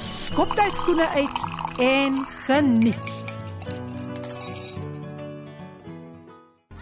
skop 0.00 0.54
jy 0.56 0.68
skoene 0.72 1.06
uit 1.12 1.40
en 1.84 2.14
geniet. 2.46 3.16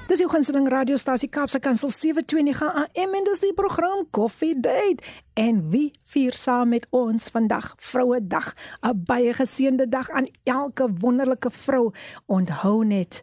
Dis 0.09 0.23
jou 0.23 0.29
gunsteling 0.31 0.69
radiostasie 0.73 1.29
Kaapse 1.29 1.59
Kansel 1.61 1.91
729 1.93 2.63
AM 2.85 3.17
en 3.19 3.27
dis 3.27 3.43
die 3.43 3.53
program 3.57 4.07
Coffee 4.15 4.55
Date. 4.55 5.03
En 5.37 5.65
wie 5.73 5.91
vier 6.13 6.33
saam 6.33 6.71
met 6.73 6.87
ons 6.97 7.29
vandag 7.35 7.75
Vrouedag, 7.77 8.55
'n 8.83 9.05
baie 9.05 9.35
geseënde 9.35 9.89
dag 9.89 10.11
aan 10.11 10.31
elke 10.45 10.89
wonderlike 11.01 11.51
vrou. 11.51 11.93
Onthou 12.27 12.85
net 12.85 13.23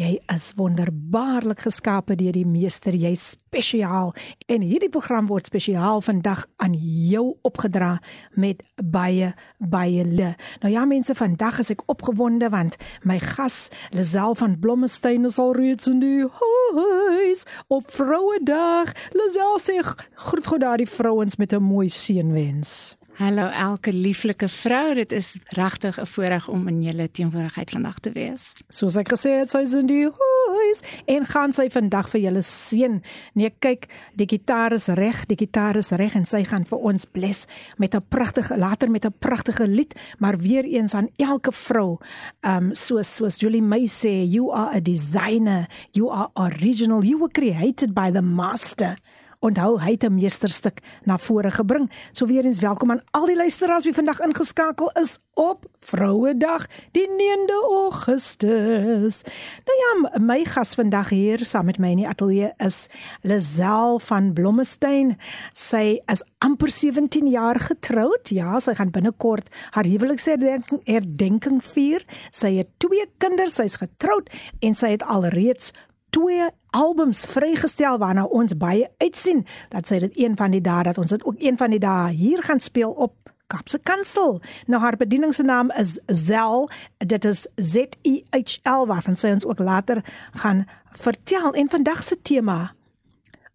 Jy 0.00 0.14
is 0.32 0.46
wonderbaarlik 0.56 1.60
geskape 1.66 2.14
deur 2.16 2.32
die 2.32 2.46
Meester, 2.48 2.94
jy 2.96 3.10
spesiaal. 3.20 4.14
En 4.48 4.62
hierdie 4.64 4.88
program 4.88 5.26
word 5.28 5.50
spesiaal 5.50 6.00
vandag 6.00 6.46
aan 6.64 6.72
jou 6.72 7.34
opgedra 7.44 7.98
met 8.32 8.62
baie 8.80 9.34
baie 9.58 10.06
le. 10.08 10.30
Nou 10.62 10.72
ja 10.72 10.86
mense, 10.88 11.12
vandag 11.18 11.60
is 11.60 11.74
ek 11.74 11.84
opgewonde 11.92 12.48
want 12.48 12.78
my 13.04 13.18
gas, 13.20 13.68
Lisel 13.92 14.38
van 14.40 14.56
Blommestein 14.62 15.28
is 15.28 15.36
al 15.36 15.52
reeds 15.58 15.90
in 15.92 16.00
die 16.00 16.24
huis 16.24 17.44
op 17.68 17.92
Vrouedag. 17.92 18.94
Lisel 19.12 19.60
sê 19.60 19.82
groet 19.84 20.48
gou 20.48 20.62
daardie 20.64 20.88
vrouens 20.88 21.36
met 21.36 21.52
'n 21.52 21.60
mooi 21.60 21.90
seënwens. 21.92 22.96
Hallo 23.20 23.50
elke 23.52 23.92
lieflike 23.92 24.48
vrou, 24.48 24.94
dit 24.96 25.10
is 25.12 25.34
regtig 25.52 25.98
'n 26.00 26.06
voorreg 26.06 26.48
om 26.48 26.68
in 26.68 26.82
julle 26.82 27.10
teenwoordigheid 27.10 27.70
vandag 27.70 27.98
te 27.98 28.12
wees. 28.12 28.52
Soos 28.68 28.96
ek 28.96 29.12
gesê 29.12 29.30
het, 29.40 29.50
sy 29.50 29.58
is 29.58 29.74
in 29.74 29.86
die 29.86 30.08
huis 30.08 30.80
en 31.04 31.26
gaan 31.26 31.52
sy 31.52 31.68
vandag 31.68 32.08
vir 32.08 32.20
julle 32.20 32.42
seën. 32.42 33.02
Nee, 33.34 33.50
kyk, 33.58 33.86
die 34.14 34.26
gitaar 34.26 34.72
is 34.72 34.86
reg, 34.86 35.26
die 35.26 35.36
gitaar 35.36 35.76
is 35.76 35.90
reg 35.90 36.14
en 36.14 36.24
sy 36.24 36.44
gaan 36.44 36.64
vir 36.64 36.78
ons 36.78 37.04
bless 37.04 37.46
met 37.76 37.94
'n 37.94 38.04
pragtige 38.08 38.56
later 38.56 38.90
met 38.90 39.04
'n 39.04 39.14
pragtige 39.18 39.66
lied, 39.66 39.94
maar 40.18 40.36
weer 40.36 40.64
eens 40.64 40.94
aan 40.94 41.08
elke 41.16 41.52
vrou. 41.52 41.98
Um 42.40 42.74
soos 42.74 43.16
soos 43.16 43.38
Julie 43.38 43.62
May 43.62 43.86
sê, 43.86 44.24
you 44.24 44.50
are 44.50 44.76
a 44.76 44.80
designer, 44.80 45.68
you 45.92 46.10
are 46.10 46.30
original, 46.34 47.04
you 47.04 47.18
were 47.18 47.32
created 47.32 47.92
by 47.92 48.10
the 48.10 48.22
master. 48.22 48.96
Onthou 49.40 49.78
hy 49.80 49.94
het 49.96 50.04
'n 50.04 50.14
meesterstuk 50.14 50.78
na 51.04 51.18
vore 51.18 51.50
gebring. 51.50 51.90
So 52.12 52.26
weer 52.26 52.44
eens 52.44 52.60
welkom 52.60 52.90
aan 52.90 53.02
al 53.10 53.26
die 53.26 53.36
luisteraars 53.36 53.84
wie 53.84 53.94
vandag 53.94 54.20
ingeskakel 54.20 54.90
is 54.90 55.18
op 55.34 55.64
Vrouedag, 55.78 56.66
die 56.92 57.08
9de 57.08 57.60
Augustus. 57.70 59.22
Nou 59.64 59.76
ja, 59.82 60.18
my 60.20 60.44
gas 60.44 60.74
vandag 60.74 61.08
hier 61.08 61.44
saam 61.44 61.64
met 61.64 61.78
my 61.78 61.90
in 61.90 61.96
die 61.96 62.08
ateljee 62.08 62.52
is 62.56 62.86
Lisel 63.22 63.98
van 63.98 64.32
Blommestein. 64.32 65.16
Sy 65.52 66.00
is 66.06 66.24
amper 66.38 66.70
17 66.70 67.26
jaar 67.26 67.60
getroud. 67.60 68.28
Ja, 68.28 68.60
sy 68.60 68.74
gaan 68.74 68.90
binnekort 68.90 69.48
haar 69.70 69.84
huweliksherdenking 69.84 70.80
herdenking 70.84 71.64
vier. 71.64 72.04
Sy 72.30 72.54
het 72.56 72.68
twee 72.76 73.06
kinders, 73.16 73.54
sy's 73.54 73.76
getroud 73.76 74.28
en 74.60 74.74
sy 74.74 74.90
het 74.90 75.02
alreeds 75.02 75.72
twee 76.10 76.48
albums 76.70 77.24
vrygestel 77.26 77.98
waarna 77.98 78.24
ons 78.24 78.56
baie 78.56 78.88
uitsien 78.98 79.46
dat 79.68 79.86
sy 79.86 79.98
dit 79.98 80.18
een 80.18 80.36
van 80.36 80.50
die 80.50 80.60
dae 80.60 80.82
dat 80.82 80.98
ons 80.98 81.10
dit 81.10 81.24
ook 81.24 81.38
een 81.38 81.56
van 81.56 81.70
die 81.70 81.82
dae 81.82 82.12
hier 82.12 82.42
gaan 82.42 82.60
speel 82.60 82.90
op 82.90 83.16
Kapse 83.50 83.78
Kansel. 83.82 84.40
Nou 84.66 84.78
haar 84.82 84.96
bedieningsnaam 84.96 85.72
is 85.74 85.98
Zel. 86.06 86.68
Dit 86.98 87.24
is 87.24 87.46
Z 87.56 87.98
I 88.06 88.22
H 88.30 88.60
L 88.62 88.86
waarvan 88.86 89.16
sy 89.18 89.32
ons 89.34 89.46
ook 89.46 89.58
later 89.58 90.04
gaan 90.38 90.66
vertel 90.92 91.52
en 91.52 91.68
vandag 91.68 92.04
se 92.06 92.22
tema 92.22 92.74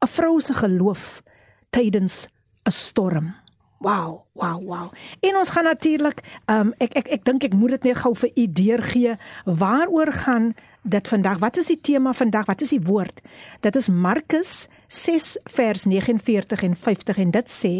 'n 0.04 0.08
vrou 0.08 0.40
se 0.40 0.54
geloof 0.54 1.24
tydens 1.70 2.28
'n 2.68 2.72
storm. 2.72 3.36
Wow, 3.80 4.26
wow, 4.34 4.64
wow. 4.64 4.92
En 5.20 5.36
ons 5.38 5.50
gaan 5.50 5.64
natuurlik 5.64 6.24
um 6.46 6.74
ek 6.78 6.94
ek 6.94 7.08
ek 7.08 7.26
dink 7.26 7.44
ek 7.44 7.54
moet 7.54 7.70
dit 7.70 7.84
net 7.84 7.98
gou 7.98 8.16
vir 8.16 8.32
u 8.36 8.46
deurgee 8.52 9.18
waaroor 9.46 10.12
gaan 10.12 10.54
dit 10.86 11.08
vandag. 11.08 11.40
Wat 11.42 11.58
is 11.58 11.70
die 11.72 11.80
tema 11.82 12.14
vandag? 12.14 12.46
Wat 12.46 12.62
is 12.62 12.72
die 12.76 12.82
woord? 12.86 13.22
Dit 13.66 13.76
is 13.76 13.90
Markus 13.90 14.68
6 14.88 15.36
vers 15.58 15.86
49 15.90 16.64
en 16.64 16.76
50 16.76 17.22
en 17.24 17.32
dit 17.34 17.52
sê: 17.52 17.74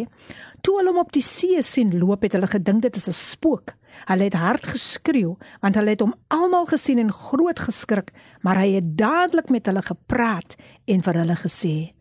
Toe 0.66 0.80
hulle 0.80 0.94
hom 0.94 1.04
op 1.04 1.12
die 1.14 1.24
see 1.26 1.62
sien 1.64 1.94
loop, 2.00 2.26
het 2.26 2.34
hulle 2.38 2.50
gedink 2.50 2.82
dit 2.82 2.96
is 2.96 3.08
'n 3.08 3.14
spook. 3.14 3.76
Hulle 4.06 4.24
het 4.24 4.34
hard 4.34 4.66
geskreeu 4.68 5.38
want 5.62 5.76
hulle 5.76 5.90
het 5.90 6.02
hom 6.02 6.16
almal 6.28 6.66
gesien 6.66 7.00
en 7.00 7.14
groot 7.14 7.60
geskrik, 7.60 8.12
maar 8.42 8.58
hy 8.58 8.76
het 8.76 8.98
dadelik 8.98 9.50
met 9.50 9.66
hulle 9.66 9.82
gepraat 9.82 10.56
en 10.86 11.02
vir 11.02 11.14
hulle 11.14 11.36
gesê: 11.36 11.94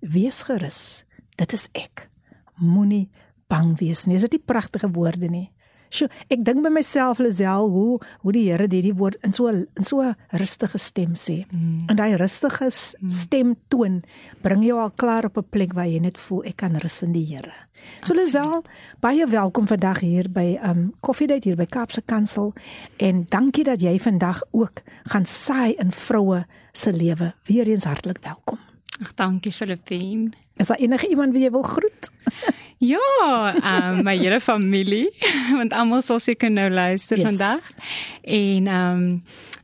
Wees 0.00 0.42
gerus, 0.42 1.04
dit 1.36 1.52
is 1.52 1.68
ek. 1.72 2.08
Moenie 2.56 3.10
bang 3.48 3.78
wees 3.78 4.06
nie. 4.06 4.16
Is 4.16 4.22
dit 4.22 4.32
nie 4.32 4.46
pragtige 4.46 4.90
woorde 4.90 5.28
nie? 5.28 5.50
Sjoe, 5.90 6.06
ek 6.30 6.44
dink 6.46 6.62
by 6.62 6.70
myself 6.70 7.18
Lisel 7.18 7.70
hoe 7.70 7.98
hoe 8.22 8.32
die 8.34 8.46
Here 8.46 8.68
hierdie 8.70 8.94
woord 8.94 9.18
in 9.26 9.34
so 9.34 9.50
in 9.50 9.86
so 9.86 10.04
rustige 10.38 10.78
stem 10.78 11.16
sê. 11.18 11.42
Mm. 11.50 11.90
En 11.90 11.98
daai 11.98 12.14
rustige 12.20 12.70
mm. 12.70 13.10
stem 13.10 13.56
toon 13.68 14.00
bring 14.44 14.62
jou 14.66 14.78
al 14.78 14.94
klaar 14.94 15.26
op 15.26 15.38
'n 15.38 15.50
plek 15.50 15.74
waar 15.74 15.90
jy 15.90 15.98
net 15.98 16.18
voel 16.18 16.44
ek 16.44 16.56
kan 16.62 16.78
rus 16.78 17.02
in 17.02 17.12
die 17.12 17.26
Here. 17.26 17.52
So 18.02 18.14
Lisel, 18.14 18.62
baie 19.00 19.26
welkom 19.26 19.66
vandag 19.66 20.00
hier 20.00 20.28
by 20.30 20.58
um 20.62 20.92
Coffee 21.00 21.26
Date 21.26 21.48
hier 21.48 21.56
by 21.56 21.66
Kaapse 21.66 22.02
Kansel 22.02 22.52
en 22.98 23.24
dankie 23.24 23.64
dat 23.64 23.80
jy 23.80 23.98
vandag 23.98 24.42
ook 24.52 24.82
gaan 25.04 25.26
saai 25.26 25.74
in 25.78 25.90
vroue 25.90 26.44
se 26.72 26.92
lewe. 26.92 27.34
Weereens 27.46 27.84
hartlik 27.84 28.18
welkom. 28.22 28.58
Ag 29.00 29.14
dankie 29.14 29.52
Filippine. 29.52 30.30
Is 30.56 30.68
daar 30.68 30.78
enige 30.78 31.08
iemand 31.08 31.32
wie 31.32 31.42
jy 31.42 31.50
wil 31.50 31.62
groet? 31.62 32.10
Ja, 32.80 33.52
um, 33.60 34.00
my 34.06 34.14
hele 34.16 34.38
familie, 34.40 35.10
want 35.58 35.74
almal 35.76 36.00
sal 36.00 36.20
seker 36.22 36.48
nou 36.48 36.70
luister 36.72 37.20
yes. 37.20 37.26
vandag. 37.28 37.72
En 38.24 38.68
um 38.72 39.02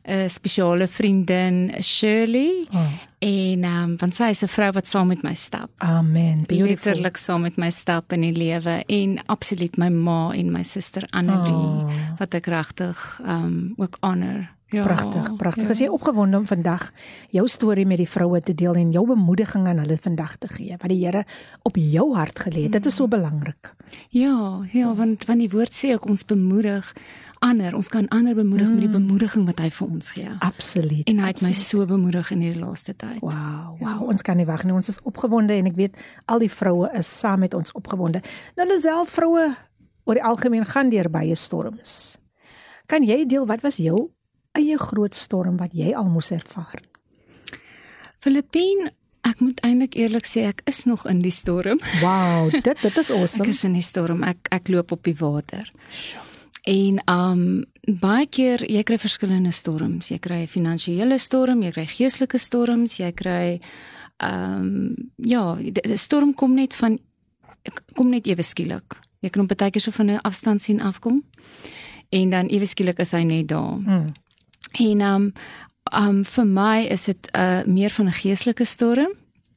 'n 0.07 0.29
spesiale 0.29 0.87
vriendin 0.87 1.73
Shirley. 1.81 2.67
Oh. 2.71 2.91
En 3.19 3.63
um 3.63 3.95
want 3.97 4.13
sy 4.15 4.29
is 4.29 4.43
'n 4.43 4.47
vrou 4.47 4.71
wat 4.71 4.87
saam 4.87 5.07
met 5.07 5.23
my 5.23 5.33
stap. 5.33 5.69
Amen. 5.77 6.45
Letterlik 6.47 7.17
saam 7.17 7.41
met 7.41 7.57
my 7.57 7.71
stap 7.71 8.13
in 8.13 8.21
die 8.21 8.31
lewe 8.31 8.83
en 8.85 9.19
absoluut 9.25 9.77
my 9.77 9.89
ma 9.89 10.31
en 10.31 10.51
my 10.51 10.63
suster 10.63 11.03
Annelie 11.09 11.53
oh. 11.53 11.89
wat 12.19 12.33
ek 12.33 12.45
regtig 12.45 13.21
um 13.25 13.73
ook 13.77 13.97
honor. 13.99 14.56
Ja, 14.69 14.83
pragtig, 14.83 15.35
pragtig. 15.39 15.63
Ja. 15.63 15.69
Is 15.69 15.79
jy 15.79 15.87
opgewonde 15.87 16.37
om 16.37 16.45
vandag 16.45 16.89
jou 17.31 17.45
storie 17.47 17.85
met 17.87 18.01
die 18.01 18.09
vroue 18.09 18.41
te 18.43 18.51
deel 18.51 18.75
en 18.75 18.89
jou 18.91 19.05
bemoediging 19.07 19.67
aan 19.67 19.77
hulle 19.79 19.95
vandag 19.97 20.33
te 20.43 20.49
gee 20.51 20.75
wat 20.75 20.91
die 20.91 20.99
Here 21.05 21.23
op 21.63 21.77
jou 21.79 22.09
hart 22.15 22.41
gelê 22.43 22.65
het? 22.65 22.73
Mm. 22.73 22.75
Dit 22.75 22.89
is 22.91 22.97
so 22.99 23.05
mm. 23.07 23.09
belangrik. 23.09 23.69
Ja, 24.11 24.65
ja, 24.73 24.91
want 24.95 25.23
want 25.25 25.39
die 25.39 25.49
woord 25.53 25.71
sê 25.71 25.93
ook 25.95 26.09
ons 26.11 26.25
bemoedig 26.27 26.91
ander. 27.39 27.75
Ons 27.75 27.87
kan 27.87 28.09
ander 28.11 28.35
bemoedig 28.35 28.67
mm. 28.67 28.73
met 28.73 28.83
die 28.83 28.91
mm. 28.91 29.05
bemoediging 29.05 29.45
wat 29.47 29.63
hy 29.63 29.69
vir 29.77 29.87
ons 29.87 30.11
gee. 30.17 30.33
Absoluut. 30.49 31.07
En 31.07 31.23
hy 31.23 31.31
het 31.31 31.39
absoluut. 31.39 31.55
my 31.55 31.63
so 31.63 31.85
bemoedig 31.85 32.33
in 32.35 32.43
hierdie 32.43 32.63
laaste 32.65 32.95
tyd. 32.95 33.21
Wow, 33.21 33.31
wow. 33.79 33.87
Ja. 33.87 33.95
Ons 34.03 34.27
kan 34.27 34.35
nie 34.35 34.49
wag 34.49 34.67
nie. 34.67 34.75
Ons 34.75 34.91
is 34.91 34.99
opgewonde 35.07 35.55
en 35.55 35.71
ek 35.71 35.79
weet 35.79 35.95
al 36.27 36.43
die 36.43 36.51
vroue 36.51 36.91
is 36.91 37.07
saam 37.07 37.45
met 37.45 37.55
ons 37.55 37.71
opgewonde. 37.71 38.19
Nou 38.59 38.67
hulle 38.67 38.81
self 38.83 39.15
vroue 39.15 39.47
oor 40.03 40.19
die 40.19 40.27
algemeen 40.27 40.67
gaan 40.67 40.91
deur 40.91 41.07
baie 41.07 41.39
storms. 41.39 42.17
Kan 42.91 43.07
jy 43.07 43.23
deel 43.27 43.47
wat 43.47 43.63
was 43.63 43.79
jou 43.79 44.09
eie 44.57 44.77
groot 44.77 45.15
storm 45.15 45.57
wat 45.61 45.73
jy 45.73 45.93
al 45.95 46.09
moes 46.09 46.31
ervaar? 46.31 46.81
Filippine, 48.19 48.91
ek 49.27 49.41
moet 49.43 49.59
eintlik 49.65 49.97
eerlik 49.99 50.25
sê 50.27 50.47
ek 50.49 50.63
is 50.69 50.85
nog 50.89 51.05
in 51.09 51.21
die 51.21 51.33
storm. 51.33 51.81
Wow, 52.01 52.51
dit 52.51 52.77
dit 52.81 52.97
is 52.97 53.11
awesome. 53.17 53.45
ek 53.45 53.53
is 53.53 53.63
in 53.67 53.77
die 53.77 53.85
storm. 53.85 54.23
Ek 54.23 54.49
ek 54.51 54.71
loop 54.73 54.91
op 54.95 55.03
die 55.07 55.15
water. 55.19 55.69
En 56.67 56.99
um 57.07 57.43
baie 58.01 58.27
keer 58.27 58.63
jy 58.67 58.83
kry 58.83 58.97
verskillende 58.99 59.53
storms. 59.55 60.11
Jy 60.11 60.19
kry 60.19 60.41
'n 60.43 60.51
finansiële 60.51 61.19
storm, 61.19 61.63
jy 61.63 61.71
kry 61.71 61.85
geestelike 61.87 62.39
storms, 62.39 62.97
jy 62.99 63.11
kry 63.11 63.59
um 64.23 64.95
ja, 65.17 65.55
die 65.55 65.97
storm 65.97 66.33
kom 66.33 66.55
net 66.55 66.73
van 66.73 66.99
kom 67.95 68.09
net 68.09 68.27
ewe 68.27 68.43
skielik. 68.43 68.97
Jy 69.21 69.29
kan 69.29 69.41
hom 69.43 69.47
baie 69.47 69.71
keer 69.71 69.81
so 69.81 69.91
van 69.91 70.11
'n 70.11 70.19
afstand 70.23 70.61
sien 70.61 70.81
afkom. 70.81 71.23
En 72.09 72.29
dan 72.29 72.47
ewe 72.47 72.65
skielik 72.65 72.99
is 72.99 73.11
hy 73.11 73.23
net 73.23 73.47
daar. 73.47 73.77
Mm. 73.77 74.07
En 74.71 75.01
um 75.01 75.33
um 75.97 76.25
vir 76.25 76.45
my 76.45 76.85
is 76.91 77.05
dit 77.05 77.29
'n 77.31 77.39
uh, 77.39 77.63
meer 77.65 77.89
van 77.89 78.05
'n 78.05 78.11
geestelike 78.11 78.65
storm. 78.65 79.11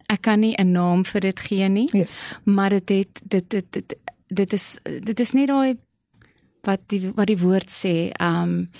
Ek 0.06 0.20
kan 0.20 0.40
nie 0.40 0.54
'n 0.54 0.70
naam 0.70 1.04
vir 1.04 1.20
dit 1.20 1.40
gee 1.40 1.68
nie. 1.68 1.88
Yes. 1.92 2.34
Maar 2.44 2.68
dit 2.68 2.88
het 2.88 3.20
dit 3.24 3.50
dit 3.50 3.64
dit 3.70 3.96
dit 4.26 4.52
is 4.52 4.78
dit 4.82 5.20
is 5.20 5.32
nie 5.32 5.46
daai 5.46 5.76
wat 6.62 6.80
die 6.86 7.12
wat 7.14 7.26
die 7.26 7.38
woord 7.38 7.70
sê 7.70 8.10
um 8.20 8.70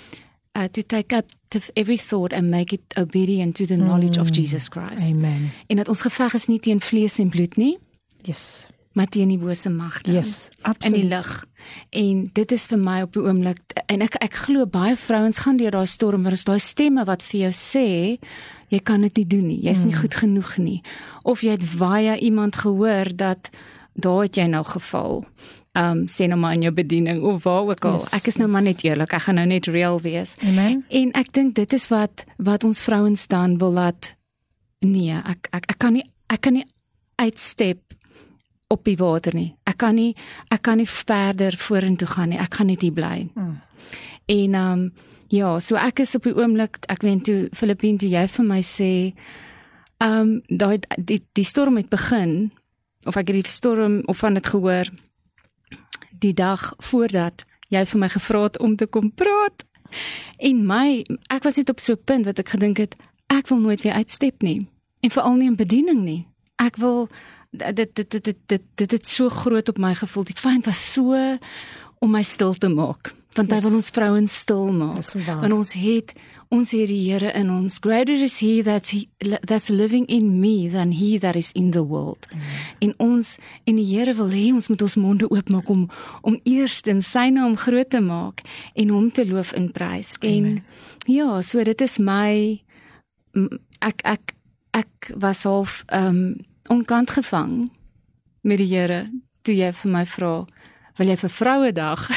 uh, 0.57 0.63
to 0.63 0.81
take 0.81 1.15
up 1.15 1.25
to 1.47 1.59
every 1.73 1.97
thought 1.97 2.33
and 2.33 2.49
make 2.49 2.75
it 2.75 2.97
obedient 2.97 3.55
to 3.55 3.65
the 3.65 3.75
knowledge 3.75 4.19
mm. 4.19 4.21
of 4.21 4.35
Jesus 4.35 4.67
Christ. 4.67 5.11
Amen. 5.11 5.51
En 5.67 5.75
dat 5.75 5.87
ons 5.87 6.01
geveg 6.01 6.33
is 6.33 6.45
nie 6.45 6.59
teen 6.59 6.81
vlees 6.81 7.17
en 7.17 7.29
bloed 7.29 7.55
nie, 7.55 7.77
Yes. 8.21 8.67
Maar 8.91 9.07
teen 9.07 9.31
die 9.31 9.39
bose 9.39 9.69
magte. 9.69 10.11
Yes, 10.11 10.47
in 10.47 10.53
die 10.57 10.69
absoluut. 10.71 11.03
lig. 11.03 11.45
En 11.89 12.29
dit 12.33 12.51
is 12.51 12.65
vir 12.67 12.79
my 12.81 13.01
op 13.05 13.13
die 13.15 13.23
oomblik 13.23 13.75
en 13.85 14.03
ek 14.03 14.17
ek 14.23 14.39
glo 14.47 14.65
baie 14.67 14.97
vrouens 14.99 15.43
gaan 15.45 15.59
deur 15.61 15.71
daai 15.71 15.87
storm 15.87 16.25
waar 16.27 16.35
is 16.35 16.47
daai 16.47 16.59
stemme 16.59 17.05
wat 17.07 17.23
vir 17.23 17.45
jou 17.45 17.53
sê 17.55 17.87
jy 18.71 18.79
kan 18.83 19.01
dit 19.07 19.21
nie 19.21 19.27
doen 19.27 19.47
nie. 19.47 19.59
Jy's 19.63 19.83
nie 19.87 19.95
goed 19.95 20.15
genoeg 20.15 20.57
nie. 20.57 20.81
Of 21.23 21.43
jy 21.43 21.55
het 21.57 21.65
baie 21.79 22.17
iemand 22.19 22.59
gehoor 22.63 23.11
dat 23.15 23.51
daar 23.93 24.23
het 24.27 24.39
jy 24.39 24.47
nou 24.51 24.63
geval. 24.67 25.23
Um 25.75 26.05
sê 26.11 26.27
nou 26.27 26.39
maar 26.39 26.57
in 26.57 26.67
jou 26.67 26.73
bediening 26.75 27.21
of 27.23 27.43
waar 27.43 27.71
ook 27.71 27.85
al. 27.85 27.99
Yes, 27.99 28.13
ek 28.13 28.27
is 28.27 28.39
nou 28.39 28.49
yes. 28.49 28.55
maar 28.55 28.63
net 28.63 28.83
eerlik. 28.83 29.13
Ek 29.13 29.27
gaan 29.27 29.39
nou 29.39 29.47
net 29.47 29.67
real 29.71 30.01
wees. 30.03 30.35
Amen. 30.43 30.83
En 30.89 31.13
ek 31.19 31.31
dink 31.31 31.55
dit 31.55 31.73
is 31.73 31.87
wat 31.91 32.25
wat 32.37 32.67
ons 32.67 32.81
vrouens 32.83 33.27
dan 33.27 33.57
wil 33.57 33.71
laat 33.79 34.15
nee, 34.81 35.15
ek 35.15 35.47
ek 35.51 35.69
ek 35.71 35.79
kan 35.79 35.95
nie 35.95 36.07
ek 36.27 36.41
kan 36.41 36.57
nie 36.59 36.67
uitstep 37.21 37.79
op 38.71 38.85
die 38.87 38.97
water 38.97 39.35
nie. 39.35 39.51
Ek 39.67 39.77
kan 39.83 39.95
nie 39.99 40.15
ek 40.53 40.63
kan 40.67 40.79
nie 40.81 40.89
verder 40.89 41.55
vorentoe 41.57 42.07
gaan 42.07 42.31
nie. 42.33 42.39
Ek 42.39 42.59
gaan 42.59 42.71
net 42.71 42.85
hier 42.85 42.95
bly. 42.95 43.29
Mm. 43.35 43.55
En 44.25 44.53
ehm 44.53 44.71
um, 44.71 44.91
ja, 45.31 45.59
so 45.59 45.79
ek 45.79 46.01
is 46.03 46.15
op 46.15 46.27
die 46.27 46.35
oomblik 46.35 46.81
ek 46.91 47.05
weet 47.07 47.23
toe 47.27 47.49
Filippine 47.55 47.97
toe 47.97 48.09
jy 48.11 48.25
vir 48.27 48.47
my 48.47 48.59
sê 48.65 48.91
ehm 50.01 50.19
um, 50.19 50.33
daai 50.47 50.79
die 50.97 51.21
die 51.37 51.47
storm 51.47 51.79
het 51.79 51.89
begin 51.89 52.51
of 53.05 53.17
ek 53.17 53.31
het 53.31 53.43
die 53.43 53.51
storm 53.51 54.01
of 54.11 54.17
van 54.17 54.37
dit 54.37 54.47
gehoor 54.47 54.91
die 56.21 56.33
dag 56.33 56.73
voordat 56.77 57.45
jy 57.71 57.85
vir 57.87 57.99
my 57.99 58.09
gevra 58.11 58.43
het 58.43 58.59
om 58.59 58.75
te 58.75 58.85
kom 58.85 59.11
praat. 59.11 59.63
En 60.39 60.65
my 60.67 61.03
ek 61.29 61.43
was 61.47 61.57
net 61.57 61.69
op 61.69 61.79
so 61.79 61.93
'n 61.93 62.03
punt 62.05 62.25
wat 62.25 62.39
ek 62.39 62.49
gedink 62.49 62.77
het 62.77 62.95
ek 63.27 63.47
wil 63.47 63.59
nooit 63.59 63.81
weer 63.81 63.93
uitstep 63.93 64.41
nie 64.41 64.67
en 65.01 65.09
veral 65.09 65.35
nie 65.35 65.47
in 65.47 65.55
bediening 65.55 66.03
nie. 66.03 66.27
Ek 66.55 66.75
wil 66.75 67.09
dit 67.51 67.95
dit 67.95 68.09
dit 68.11 68.23
dit 68.23 68.37
dit 68.45 68.61
dit 68.75 68.91
het 68.91 69.05
so 69.07 69.29
groot 69.29 69.69
op 69.69 69.77
my 69.77 69.95
gevoel. 69.95 70.23
Die 70.23 70.39
vyand 70.39 70.65
was 70.65 70.91
so 70.93 71.15
om 71.99 72.11
my 72.11 72.23
stil 72.23 72.53
te 72.53 72.69
maak. 72.69 73.13
Want 73.35 73.51
hy 73.51 73.61
wil 73.63 73.77
ons 73.79 73.89
vrouens 73.95 74.37
stil 74.43 74.71
maak. 74.75 75.07
Want 75.15 75.53
ons 75.55 75.73
het 75.73 76.13
ons 76.51 76.71
het 76.75 76.87
die 76.89 76.99
Here 77.07 77.31
in 77.31 77.47
ons. 77.51 77.77
Greater 77.79 78.19
is 78.23 78.39
he 78.43 78.59
that's 78.63 78.91
he, 78.91 79.07
that's 79.47 79.69
living 79.69 80.05
in 80.11 80.39
me 80.39 80.67
than 80.69 80.91
he 80.91 81.17
that 81.19 81.35
is 81.35 81.51
in 81.55 81.71
the 81.71 81.83
world. 81.87 82.27
Mm. 82.27 82.41
En 82.79 82.93
ons 82.97 83.37
en 83.63 83.79
die 83.79 83.87
Here 83.87 84.15
wil 84.15 84.33
hê 84.35 84.49
ons 84.51 84.67
moet 84.67 84.81
ons 84.81 84.97
monde 84.99 85.29
oopmaak 85.29 85.69
om 85.69 85.87
om 86.21 86.39
eerstens 86.43 87.07
sy 87.11 87.29
naam 87.31 87.55
groot 87.55 87.89
te 87.89 88.03
maak 88.03 88.43
en 88.75 88.91
hom 88.91 89.11
te 89.11 89.27
loof 89.27 89.55
en 89.55 89.71
prys. 89.71 90.17
En 90.19 90.59
ja, 91.07 91.41
so 91.41 91.63
dit 91.63 91.87
is 91.87 91.97
my 92.03 92.59
ek 93.79 94.03
ek 94.03 94.35
ek 94.75 95.11
was 95.19 95.43
half 95.47 95.83
ehm 95.87 96.15
um, 96.15 96.31
onkant 96.69 97.09
gevang 97.09 97.71
met 98.41 98.57
die 98.57 98.67
Here 98.67 99.09
toe 99.41 99.55
jy 99.55 99.71
vir 99.73 99.91
my 99.91 100.05
vra 100.05 100.45
wil 100.97 101.07
jy 101.07 101.17
vir 101.17 101.29
Vrouedag 101.29 102.09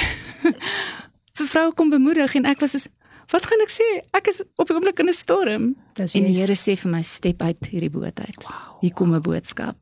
vir 1.38 1.46
vroue 1.46 1.73
kom 1.75 1.91
bemoedig 1.91 2.35
en 2.35 2.46
ek 2.46 2.61
was 2.61 2.76
so 2.76 2.91
wat 3.32 3.46
gaan 3.49 3.62
ek 3.64 3.73
sê? 3.73 3.87
Ek 4.17 4.29
is 4.29 4.43
op 4.61 4.69
die 4.69 4.76
oomblik 4.76 5.00
in 5.00 5.08
'n 5.08 5.17
storm. 5.17 5.76
Dis 5.94 6.14
en 6.14 6.26
die 6.29 6.37
Here 6.37 6.52
sê 6.55 6.76
vir 6.76 6.91
my 6.91 7.02
step 7.02 7.43
uit 7.43 7.67
hierdie 7.73 7.91
boot 7.91 8.20
uit. 8.20 8.44
Wow, 8.44 8.81
hier 8.81 8.93
kom 8.93 9.14
'n 9.14 9.23
boodskap. 9.23 9.76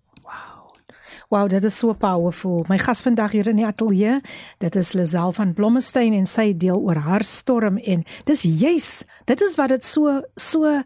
Wow, 1.33 1.49
dit 1.49 1.65
is 1.65 1.79
so 1.79 1.95
powerful. 1.95 2.67
My 2.69 2.77
gas 2.79 3.01
vandag 3.01 3.33
hier 3.33 3.49
in 3.49 3.57
die 3.57 3.65
ateljee, 3.67 4.21
dit 4.59 4.75
is 4.77 4.93
Lisel 4.93 5.33
van 5.33 5.55
Blommestein 5.55 6.13
en 6.13 6.27
sy 6.27 6.53
deel 6.53 6.77
oor 6.77 6.97
haar 6.97 7.25
storm 7.25 7.79
en 7.79 8.05
dis 8.25 8.43
juis, 8.43 9.05
dit 9.25 9.41
is 9.41 9.55
wat 9.57 9.69
dit 9.69 9.85
so 9.85 10.21
so 10.37 10.83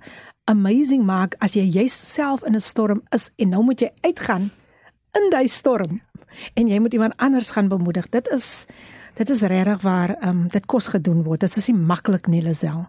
amazing 0.47 1.03
maak 1.05 1.35
as 1.43 1.57
jy 1.59 1.65
juis 1.67 1.95
self 2.15 2.45
in 2.45 2.55
'n 2.55 2.61
storm 2.61 3.03
is 3.11 3.31
en 3.37 3.49
nou 3.49 3.63
moet 3.63 3.81
jy 3.81 3.91
uitgaan 4.01 4.51
in 5.17 5.31
daai 5.31 5.49
storm 5.49 5.99
en 6.55 6.69
jy 6.69 6.79
moet 6.81 6.93
iemand 6.93 7.17
anders 7.17 7.51
gaan 7.51 7.69
bemoedig. 7.69 8.09
Dit 8.09 8.29
is 8.29 8.67
dit 9.17 9.31
is 9.31 9.41
regtig 9.41 9.81
waar 9.83 10.11
ehm 10.15 10.29
um, 10.29 10.49
dit 10.49 10.67
kos 10.67 10.89
gedoen 10.93 11.23
word. 11.25 11.41
Dit 11.41 11.57
is 11.57 11.69
nie 11.69 11.79
maklik 11.79 12.27
nie, 12.27 12.43
Lisel. 12.43 12.87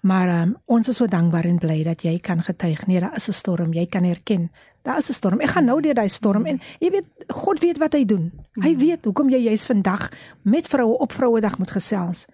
Maar 0.00 0.28
ehm 0.28 0.42
um, 0.42 0.56
ons 0.64 0.88
is 0.88 0.96
so 0.96 1.06
dankbaar 1.06 1.44
en 1.44 1.58
bly 1.58 1.82
dat 1.84 2.02
jy 2.02 2.18
kan 2.18 2.42
getuig. 2.42 2.86
Nee, 2.86 3.00
daar 3.00 3.16
is 3.16 3.28
'n 3.28 3.32
storm. 3.32 3.72
Jy 3.72 3.86
kan 3.86 4.04
erken. 4.04 4.50
Daar 4.82 4.96
is 4.96 5.08
'n 5.08 5.12
storm. 5.12 5.40
Ek 5.40 5.50
gaan 5.50 5.64
nou 5.64 5.80
deur 5.80 5.94
daai 5.94 6.08
storm 6.08 6.46
en 6.46 6.60
jy 6.80 6.90
weet 6.90 7.06
God 7.28 7.60
weet 7.60 7.78
wat 7.78 7.92
hy 7.92 8.04
doen. 8.04 8.32
Hy 8.52 8.76
weet 8.76 9.04
hoekom 9.04 9.28
jy 9.28 9.38
juis 9.38 9.64
vandag 9.64 10.08
met 10.42 10.68
vroue 10.68 10.98
op 10.98 11.12
Vrouedag 11.12 11.58
moet 11.58 11.70
gesels. 11.70 12.26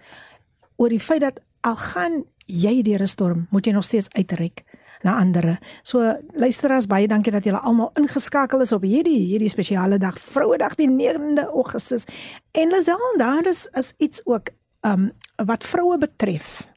Oor 0.77 0.89
die 0.89 1.01
feit 1.01 1.21
dat 1.21 1.41
al 1.61 1.77
gaan 1.77 2.25
jy 2.47 2.83
deur 2.83 3.03
'n 3.03 3.07
storm, 3.07 3.47
moet 3.51 3.67
jy 3.67 3.73
nog 3.73 3.85
steeds 3.85 4.09
uitreik 4.11 4.65
na 5.03 5.17
ander. 5.19 5.59
So 5.83 6.17
luisteraars, 6.33 6.87
baie 6.87 7.09
dankie 7.09 7.33
dat 7.33 7.45
julle 7.45 7.61
almal 7.61 7.91
ingeskakel 7.99 8.61
is 8.61 8.73
op 8.73 8.83
hierdie 8.87 9.19
hierdie 9.27 9.51
spesiale 9.51 9.99
dag, 9.99 10.19
Vrouedag 10.21 10.77
die 10.79 10.89
9de 10.91 11.47
Augustus. 11.51 12.05
En 12.53 12.69
Lisel, 12.69 13.15
daar 13.17 13.47
is 13.47 13.67
is 13.73 13.93
iets 13.97 14.21
ook 14.25 14.51
um 14.87 15.11
wat 15.37 15.65
vroue 15.65 15.99
betref. 15.99 16.69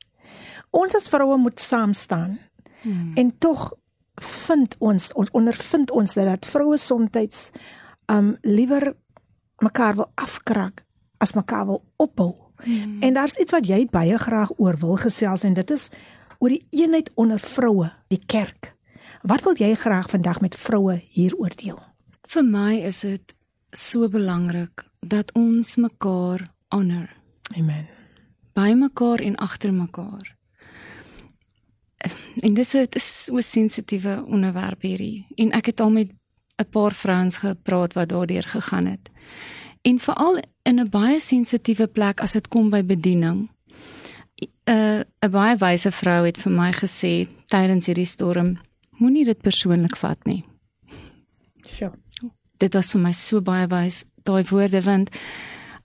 Ons 0.69 0.95
as 0.95 1.09
vroue 1.09 1.37
moet 1.37 1.59
saam 1.59 1.93
staan. 1.93 2.39
Hmm. 2.81 3.11
En 3.15 3.37
tog 3.37 3.73
vind 4.15 4.75
ons 4.79 5.13
ons 5.13 5.31
ondervind 5.31 5.91
ons 5.91 6.13
dat 6.13 6.25
dat 6.25 6.45
vroue 6.45 6.77
soms 6.77 7.51
um 8.05 8.37
liewer 8.41 8.93
mekaar 9.57 9.95
wil 9.95 10.11
afkrak 10.15 10.83
as 11.17 11.33
mekaar 11.33 11.65
wil 11.65 11.83
opbou. 11.95 12.44
Hmm. 12.65 13.01
En 13.01 13.13
daar's 13.13 13.37
iets 13.37 13.53
wat 13.53 13.67
jy 13.69 13.85
baie 13.91 14.17
graag 14.17 14.51
oor 14.57 14.77
wil 14.81 14.97
gesels 14.97 15.43
en 15.45 15.53
dit 15.53 15.71
is 15.71 15.89
oor 16.39 16.49
die 16.49 16.65
eenheid 16.69 17.11
onder 17.15 17.39
vroue, 17.39 17.91
die 18.09 18.21
kerk. 18.25 18.73
Wat 19.21 19.43
wil 19.45 19.55
jy 19.57 19.75
graag 19.75 20.09
vandag 20.09 20.41
met 20.41 20.55
vroue 20.55 20.99
hieroor 21.13 21.53
deel? 21.55 21.79
vir 22.25 22.45
my 22.45 22.73
is 22.87 23.01
dit 23.05 23.33
so 23.75 24.09
belangrik 24.09 24.85
dat 25.05 25.33
ons 25.37 25.75
mekaar 25.77 26.41
honor 26.73 27.09
Amen. 27.57 27.85
by 28.57 28.71
mekaar 28.77 29.21
en 29.21 29.37
agter 29.37 29.73
mekaar 29.73 30.33
en 32.41 32.53
dis 32.53 32.73
'n 32.75 32.87
is 32.91 33.25
so 33.25 33.41
sensitiewe 33.41 34.23
onderwerp 34.25 34.81
hierdie 34.81 35.25
en 35.37 35.51
ek 35.51 35.65
het 35.65 35.79
al 35.79 35.91
met 35.91 36.09
'n 36.57 36.69
paar 36.69 36.93
vrouens 36.93 37.37
gepraat 37.37 37.93
wat 37.93 38.09
daardeur 38.09 38.43
gegaan 38.43 38.85
het 38.85 39.11
en 39.85 39.99
veral 39.99 40.39
in 40.65 40.79
'n 40.79 40.89
baie 40.89 41.19
sensitiewe 41.19 41.87
plek 41.87 42.21
as 42.21 42.33
dit 42.33 42.47
kom 42.47 42.69
by 42.69 42.81
bediening 42.81 43.49
'n 44.67 45.05
'n 45.21 45.31
baie 45.31 45.55
wyse 45.57 45.91
vrou 45.91 46.25
het 46.25 46.37
vir 46.37 46.51
my 46.51 46.71
gesê 46.71 47.27
tydens 47.47 47.85
hierdie 47.85 48.05
storm 48.05 48.57
moenie 48.99 49.25
dit 49.25 49.41
persoonlik 49.41 49.97
vat 49.97 50.19
nie 50.25 50.43
Sjoe. 51.65 51.91
dit 52.57 52.73
was 52.73 52.91
vir 52.91 53.01
my 53.01 53.13
so 53.13 53.41
baie 53.41 53.67
wys 53.67 54.05
daai 54.23 54.43
woorde 54.49 54.81
want 54.81 55.09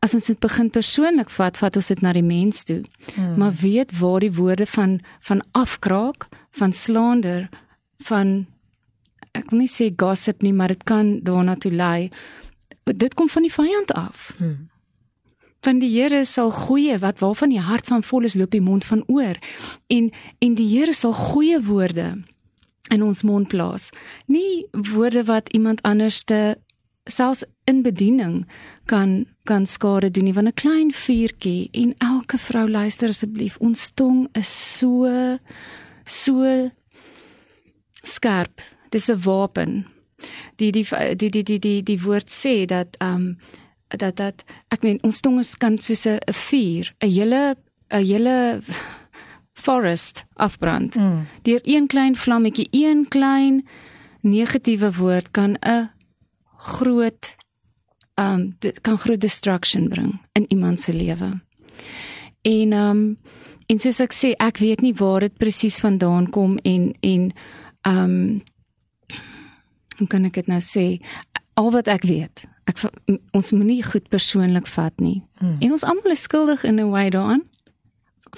as 0.00 0.14
ons 0.16 0.30
dit 0.30 0.38
begin 0.40 0.70
persoonlik 0.72 1.30
vat, 1.30 1.58
vat 1.60 1.76
ons 1.76 1.90
dit 1.92 2.02
na 2.02 2.14
die 2.16 2.24
mens 2.24 2.64
toe. 2.64 2.80
Hmm. 3.14 3.34
Maar 3.40 3.52
weet 3.60 3.92
waar 3.98 4.24
die 4.24 4.32
woorde 4.32 4.66
van 4.66 5.00
van 5.28 5.42
afkraak, 5.52 6.28
van 6.56 6.72
slander, 6.72 7.48
van 8.08 8.46
ek 9.36 9.52
wil 9.52 9.62
nie 9.62 9.70
sê 9.70 9.90
gossip 9.96 10.42
nie, 10.42 10.52
maar 10.56 10.72
dit 10.72 10.84
kan 10.88 11.18
daarna 11.24 11.54
toe 11.60 11.72
lei. 11.72 12.08
Dit 12.96 13.14
kom 13.14 13.28
van 13.28 13.42
die 13.42 13.52
vyand 13.52 13.92
af. 13.92 14.34
Hmm. 14.38 14.68
Van 15.60 15.78
die 15.78 15.90
Here 15.92 16.24
sal 16.24 16.50
goeie 16.50 16.98
wat 16.98 17.18
waarvan 17.18 17.48
die 17.48 17.60
hart 17.60 17.86
van 17.86 18.02
vol 18.02 18.24
is 18.24 18.34
loop 18.34 18.50
die 18.50 18.64
mond 18.64 18.84
van 18.84 19.04
oor. 19.06 19.36
En 19.86 20.10
en 20.38 20.54
die 20.54 20.68
Here 20.78 20.92
sal 20.92 21.12
goeie 21.12 21.62
woorde 21.62 22.22
in 22.88 23.02
ons 23.02 23.22
mond 23.22 23.48
plaas. 23.48 23.90
Nie 24.26 24.66
woorde 24.72 25.24
wat 25.24 25.52
iemand 25.52 25.82
anderste 25.82 26.56
selfs 27.04 27.44
in 27.64 27.82
bediening 27.82 28.46
kan 28.84 29.26
kan 29.44 29.66
skade 29.66 30.10
doen 30.10 30.24
nie 30.24 30.34
want 30.34 30.48
'n 30.48 30.60
klein 30.62 30.90
vuurtjie 30.92 31.68
en 31.72 31.94
elke 31.98 32.38
vrou 32.38 32.68
luister 32.68 33.08
asseblief 33.08 33.56
ons 33.58 33.90
tong 33.94 34.28
is 34.32 34.78
so 34.78 35.06
so 36.04 36.70
skerp 38.02 38.60
dis 38.90 39.08
'n 39.08 39.22
wapen 39.22 39.86
die 40.56 40.70
die 40.72 40.86
die 41.16 41.30
die 41.30 41.42
die 41.42 41.58
die, 41.58 41.82
die 41.82 42.02
woord 42.02 42.30
sê 42.30 42.64
dat 42.64 42.96
ehm 42.98 43.14
um, 43.14 43.38
dat 43.90 44.16
dat 44.16 44.44
ek 44.68 44.82
meen 44.82 44.98
ons 45.02 45.20
tong 45.20 45.40
is 45.40 45.56
kan 45.56 45.78
soos 45.78 46.06
'n 46.06 46.18
vuur 46.32 46.94
'n 47.00 47.10
hele 47.10 47.56
'n 47.90 48.04
hele 48.04 48.60
forest 49.52 50.24
afbrand 50.36 50.96
Mm. 50.96 51.26
deur 51.42 51.60
een 51.62 51.86
klein 51.86 52.16
vlammetjie 52.16 52.68
een 52.70 53.08
klein 53.08 53.66
negatiewe 54.20 54.92
woord 54.92 55.30
kan 55.30 55.56
'n 55.60 55.90
groot 56.56 57.36
um 58.14 58.54
dit 58.58 58.80
kan 58.80 58.98
groot 58.98 59.20
destruction 59.20 59.88
bring 59.88 60.20
in 60.32 60.44
iemand 60.48 60.80
se 60.80 60.92
lewe. 60.92 61.40
En 62.42 62.72
um 62.72 63.18
en 63.66 63.78
soos 63.78 64.00
ek 64.00 64.12
sê, 64.12 64.32
ek 64.38 64.58
weet 64.58 64.80
nie 64.80 64.94
waar 64.94 65.20
dit 65.20 65.36
presies 65.38 65.78
vandaan 65.80 66.30
kom 66.30 66.56
en 66.62 66.94
en 67.00 67.32
um 67.86 68.42
hoe 70.00 70.08
kan 70.08 70.24
ek 70.28 70.40
dit 70.40 70.48
nou 70.50 70.60
sê? 70.64 70.86
Al 71.60 71.70
wat 71.74 71.90
ek 71.92 72.06
weet, 72.08 72.44
ek 72.70 72.80
ons 73.36 73.52
moenie 73.52 73.82
goed 73.84 74.08
persoonlik 74.12 74.68
vat 74.72 74.96
nie. 75.02 75.20
Hmm. 75.40 75.58
En 75.60 75.76
ons 75.76 75.84
almal 75.84 76.16
is 76.16 76.24
skuldig 76.24 76.64
in 76.64 76.80
'n 76.80 76.90
way 76.90 77.10
daaraan 77.12 77.44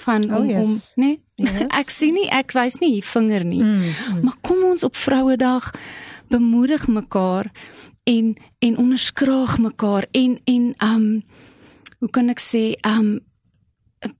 van 0.01 0.25
Oh, 0.31 0.39
om, 0.39 0.49
yes. 0.49 0.93
om 0.95 1.03
nee. 1.03 1.21
Yes. 1.35 1.65
ek 1.81 1.89
sien 1.89 2.13
nie, 2.17 2.29
ek 2.29 2.53
wys 2.57 2.79
nie 2.81 2.97
hier 2.97 3.05
vinger 3.05 3.45
nie. 3.45 3.61
Mm, 3.61 3.81
mm. 3.81 4.23
Maar 4.25 4.37
kom 4.41 4.63
ons 4.65 4.83
op 4.83 4.95
Vrouedag 4.95 5.71
bemoedig 6.33 6.87
mekaar 6.87 7.51
en 8.03 8.33
en 8.59 8.77
onderskraag 8.77 9.57
mekaar 9.59 10.07
en 10.11 10.39
en 10.43 10.73
um 10.83 11.23
hoe 11.99 12.09
kan 12.09 12.29
ek 12.29 12.41
sê 12.41 12.73
um 12.87 13.19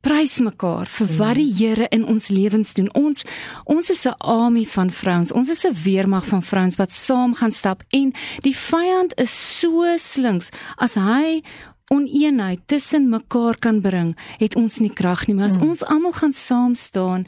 prys 0.02 0.40
mekaar 0.40 0.88
vir 0.88 1.08
wat 1.18 1.36
die 1.36 1.50
Here 1.54 1.88
in 1.92 2.06
ons 2.06 2.30
lewens 2.30 2.74
doen. 2.74 2.90
Ons 2.94 3.24
ons 3.66 3.90
is 3.90 4.06
'n 4.06 4.16
army 4.20 4.66
van 4.66 4.92
vrouens. 4.92 5.32
Ons 5.32 5.50
is 5.50 5.66
'n 5.66 5.74
weermag 5.84 6.26
van 6.26 6.44
vrouens 6.44 6.76
wat 6.76 6.92
saam 6.92 7.34
gaan 7.34 7.52
stap 7.52 7.84
en 7.90 8.14
die 8.42 8.56
vyand 8.56 9.14
is 9.20 9.60
so 9.60 9.86
slinks 9.98 10.50
as 10.78 10.96
hy 10.96 11.42
oneenheid 11.92 12.60
tussen 12.66 13.10
mekaar 13.10 13.58
kan 13.60 13.82
bring, 13.82 14.16
het 14.38 14.56
ons 14.56 14.80
nie 14.80 14.94
krag 14.94 15.28
nie. 15.28 15.36
Maar 15.36 15.46
as 15.52 15.58
mm. 15.58 15.68
ons 15.70 15.84
almal 15.84 16.12
gaan 16.12 16.34
saam 16.34 16.76
staan 16.76 17.26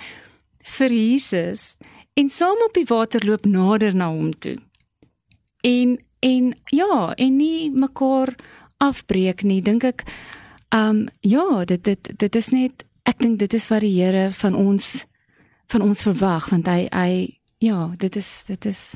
vir 0.77 0.91
Jesus 0.91 1.75
en 2.13 2.29
saam 2.29 2.57
op 2.65 2.74
die 2.74 2.88
water 2.88 3.25
loop 3.25 3.45
nader 3.45 3.95
na 3.95 4.09
hom 4.09 4.33
toe. 4.33 4.57
En 5.62 5.97
en 6.19 6.55
ja, 6.74 7.13
en 7.15 7.38
nie 7.38 7.69
mekaar 7.71 8.31
afbreek 8.81 9.43
nie, 9.43 9.62
dink 9.62 9.83
ek 9.83 10.03
um 10.69 11.07
ja, 11.22 11.65
dit 11.65 11.84
dit 11.84 12.19
dit 12.19 12.36
is 12.36 12.50
net 12.50 12.86
ek 13.03 13.19
dink 13.19 13.39
dit 13.39 13.53
is 13.53 13.67
wat 13.67 13.81
die 13.81 13.93
Here 14.01 14.31
van 14.31 14.55
ons 14.55 15.05
van 15.67 15.81
ons 15.81 16.01
verwag 16.01 16.50
want 16.50 16.67
hy 16.67 16.88
hy 16.91 17.39
ja, 17.63 17.91
dit 17.98 18.15
is 18.15 18.43
dit 18.48 18.65
is 18.65 18.95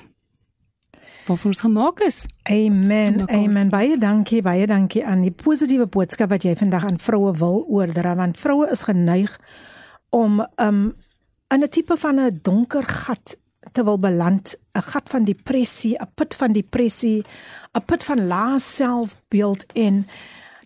waarvoor 1.29 1.51
ons 1.51 1.61
gemaak 1.61 1.99
is. 2.01 2.25
Amen. 2.49 3.29
Amen. 3.29 3.69
Baie 3.69 3.97
dankie, 3.97 4.41
baie 4.41 4.65
dankie 4.67 5.03
aan 5.05 5.21
die 5.21 5.33
positiewe 5.33 5.85
boodskap 5.85 6.31
wat 6.33 6.45
jy 6.45 6.55
vandag 6.57 6.87
aan 6.87 6.97
vroue 7.01 7.35
wil 7.37 7.61
oordra 7.67 8.15
want 8.17 8.39
vroue 8.39 8.69
is 8.73 8.87
geneig 8.87 9.37
om 10.09 10.41
um 10.57 10.81
in 11.53 11.63
'n 11.63 11.69
tipe 11.69 11.97
van 11.97 12.19
'n 12.19 12.39
donker 12.41 12.83
gat 12.83 13.35
te 13.71 13.83
wil 13.83 13.99
beland, 13.99 14.55
'n 14.73 14.81
gat 14.81 15.09
van 15.09 15.23
depressie, 15.23 15.97
'n 15.97 16.11
put 16.15 16.35
van 16.35 16.51
depressie, 16.51 17.25
'n 17.73 17.85
put 17.85 18.03
van 18.03 18.27
lae 18.27 18.59
selfbeeld 18.59 19.65
en 19.73 20.07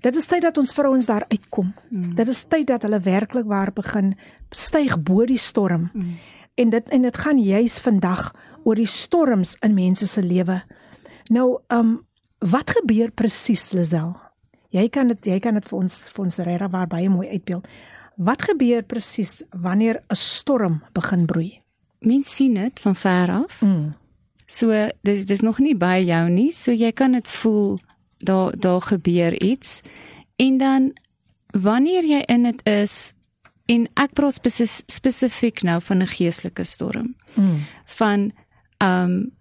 dit 0.03 0.15
is 0.19 0.27
tyd 0.29 0.43
dat 0.43 0.57
ons 0.59 0.73
vrouens 0.75 1.05
daar 1.07 1.25
uitkom. 1.31 1.73
Mm. 1.89 2.15
Dit 2.15 2.27
is 2.27 2.43
tyd 2.51 2.67
dat 2.67 2.83
hulle 2.85 2.99
werklik 2.99 3.47
waar 3.49 3.71
begin 3.73 4.13
styg 4.51 4.97
bo 4.99 5.25
die 5.25 5.39
storm. 5.39 5.89
Mm. 5.93 6.17
En 6.59 6.69
dit 6.69 6.89
en 6.89 7.01
dit 7.01 7.17
gaan 7.17 7.39
juis 7.39 7.79
vandag 7.81 8.31
oor 8.63 8.79
die 8.79 8.89
storms 8.89 9.55
in 9.65 9.73
mense 9.73 10.07
se 10.07 10.23
lewe. 10.23 10.61
Nou, 11.31 11.59
ehm 11.67 11.79
um, 11.79 12.01
wat 12.43 12.73
gebeur 12.75 13.11
presies, 13.15 13.71
Lisel? 13.71 14.17
Jy 14.75 14.89
kan 14.89 15.07
dit 15.07 15.25
jy 15.31 15.39
kan 15.39 15.55
dit 15.55 15.67
vir 15.69 15.79
ons 15.79 15.97
vir 16.11 16.23
ons 16.25 16.37
regtig 16.37 16.71
waar 16.73 16.87
baie 16.91 17.09
mooi 17.09 17.29
uitbeeld. 17.29 17.67
Wat 18.17 18.41
gebeur 18.41 18.83
presies 18.83 19.43
wanneer 19.51 20.03
'n 20.09 20.15
storm 20.15 20.81
begin 20.93 21.25
broei? 21.25 21.61
Mens 21.99 22.35
sien 22.35 22.53
dit 22.53 22.79
van 22.79 22.95
ver 22.95 23.31
af. 23.31 23.61
Mm. 23.61 23.93
So 24.45 24.89
dis 25.01 25.25
dis 25.25 25.41
nog 25.41 25.59
nie 25.59 25.75
by 25.75 26.03
jou 26.05 26.29
nie, 26.29 26.51
so 26.51 26.71
jy 26.71 26.91
kan 26.91 27.11
dit 27.11 27.27
voel 27.27 27.79
daar 28.23 28.59
daar 28.59 28.81
gebeur 28.81 29.41
iets. 29.41 29.81
En 30.35 30.57
dan 30.57 30.93
wanneer 31.51 32.05
jy 32.05 32.21
in 32.25 32.43
dit 32.43 32.65
is 32.65 33.13
en 33.65 33.87
ek 33.93 34.13
praat 34.13 34.33
spes, 34.33 34.81
spesifiek 34.87 35.61
nou 35.61 35.81
van 35.81 36.01
'n 36.01 36.07
geestelike 36.07 36.63
storm. 36.63 37.15
Mm. 37.33 37.65
Van 37.85 38.31
ehm 38.77 39.03
um, 39.03 39.31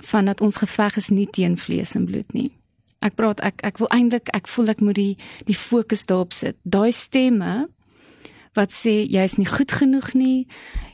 van 0.00 0.24
dat 0.24 0.40
ons 0.40 0.56
geveg 0.56 0.96
is 0.96 1.08
nie 1.08 1.28
teen 1.30 1.58
vlees 1.58 1.94
en 1.94 2.04
bloed 2.04 2.32
nie. 2.32 2.50
Ek 2.98 3.14
praat 3.14 3.40
ek 3.40 3.60
ek 3.64 3.78
wil 3.78 3.88
eintlik 3.88 4.28
ek 4.36 4.48
voel 4.48 4.68
ek 4.68 4.80
moet 4.80 4.94
die 4.94 5.16
die 5.44 5.56
fokus 5.56 6.06
daarop 6.06 6.32
sit. 6.32 6.56
Daai 6.62 6.92
stemme 6.92 7.68
wat 8.52 8.72
sê 8.74 9.06
jy's 9.06 9.36
nie 9.36 9.46
goed 9.46 9.72
genoeg 9.72 10.12
nie. 10.14 10.46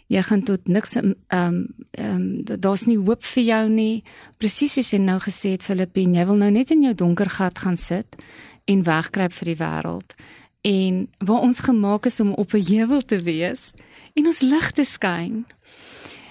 Jy 0.07 0.23
gaan 0.23 0.43
tot 0.47 0.69
niks 0.71 0.95
ehm 0.97 1.15
um, 1.29 1.67
ehm 1.91 2.23
um, 2.47 2.61
daar's 2.61 2.87
nie 2.87 2.99
hoop 2.99 3.25
vir 3.25 3.43
jou 3.43 3.69
nie. 3.69 4.03
Presies 4.39 4.77
soos 4.79 4.93
jy 4.93 5.01
nou 5.03 5.19
gesê 5.21 5.57
het 5.57 5.67
Filippien, 5.67 6.15
jy 6.15 6.27
wil 6.27 6.39
nou 6.39 6.51
net 6.51 6.71
in 6.71 6.83
jou 6.83 6.95
donker 6.95 7.31
gat 7.31 7.59
gaan 7.59 7.77
sit 7.77 8.17
en 8.65 8.85
wegkruip 8.87 9.33
vir 9.33 9.53
die 9.53 9.59
wêreld. 9.59 10.15
En 10.63 11.07
waar 11.19 11.43
ons 11.43 11.61
gemaak 11.61 12.07
is 12.07 12.21
om 12.21 12.35
op 12.35 12.55
'n 12.55 12.67
heuwel 12.67 13.03
te 13.03 13.19
wees 13.19 13.73
en 14.15 14.27
ons 14.27 14.41
lig 14.41 14.71
te 14.71 14.85
skyn. 14.85 15.45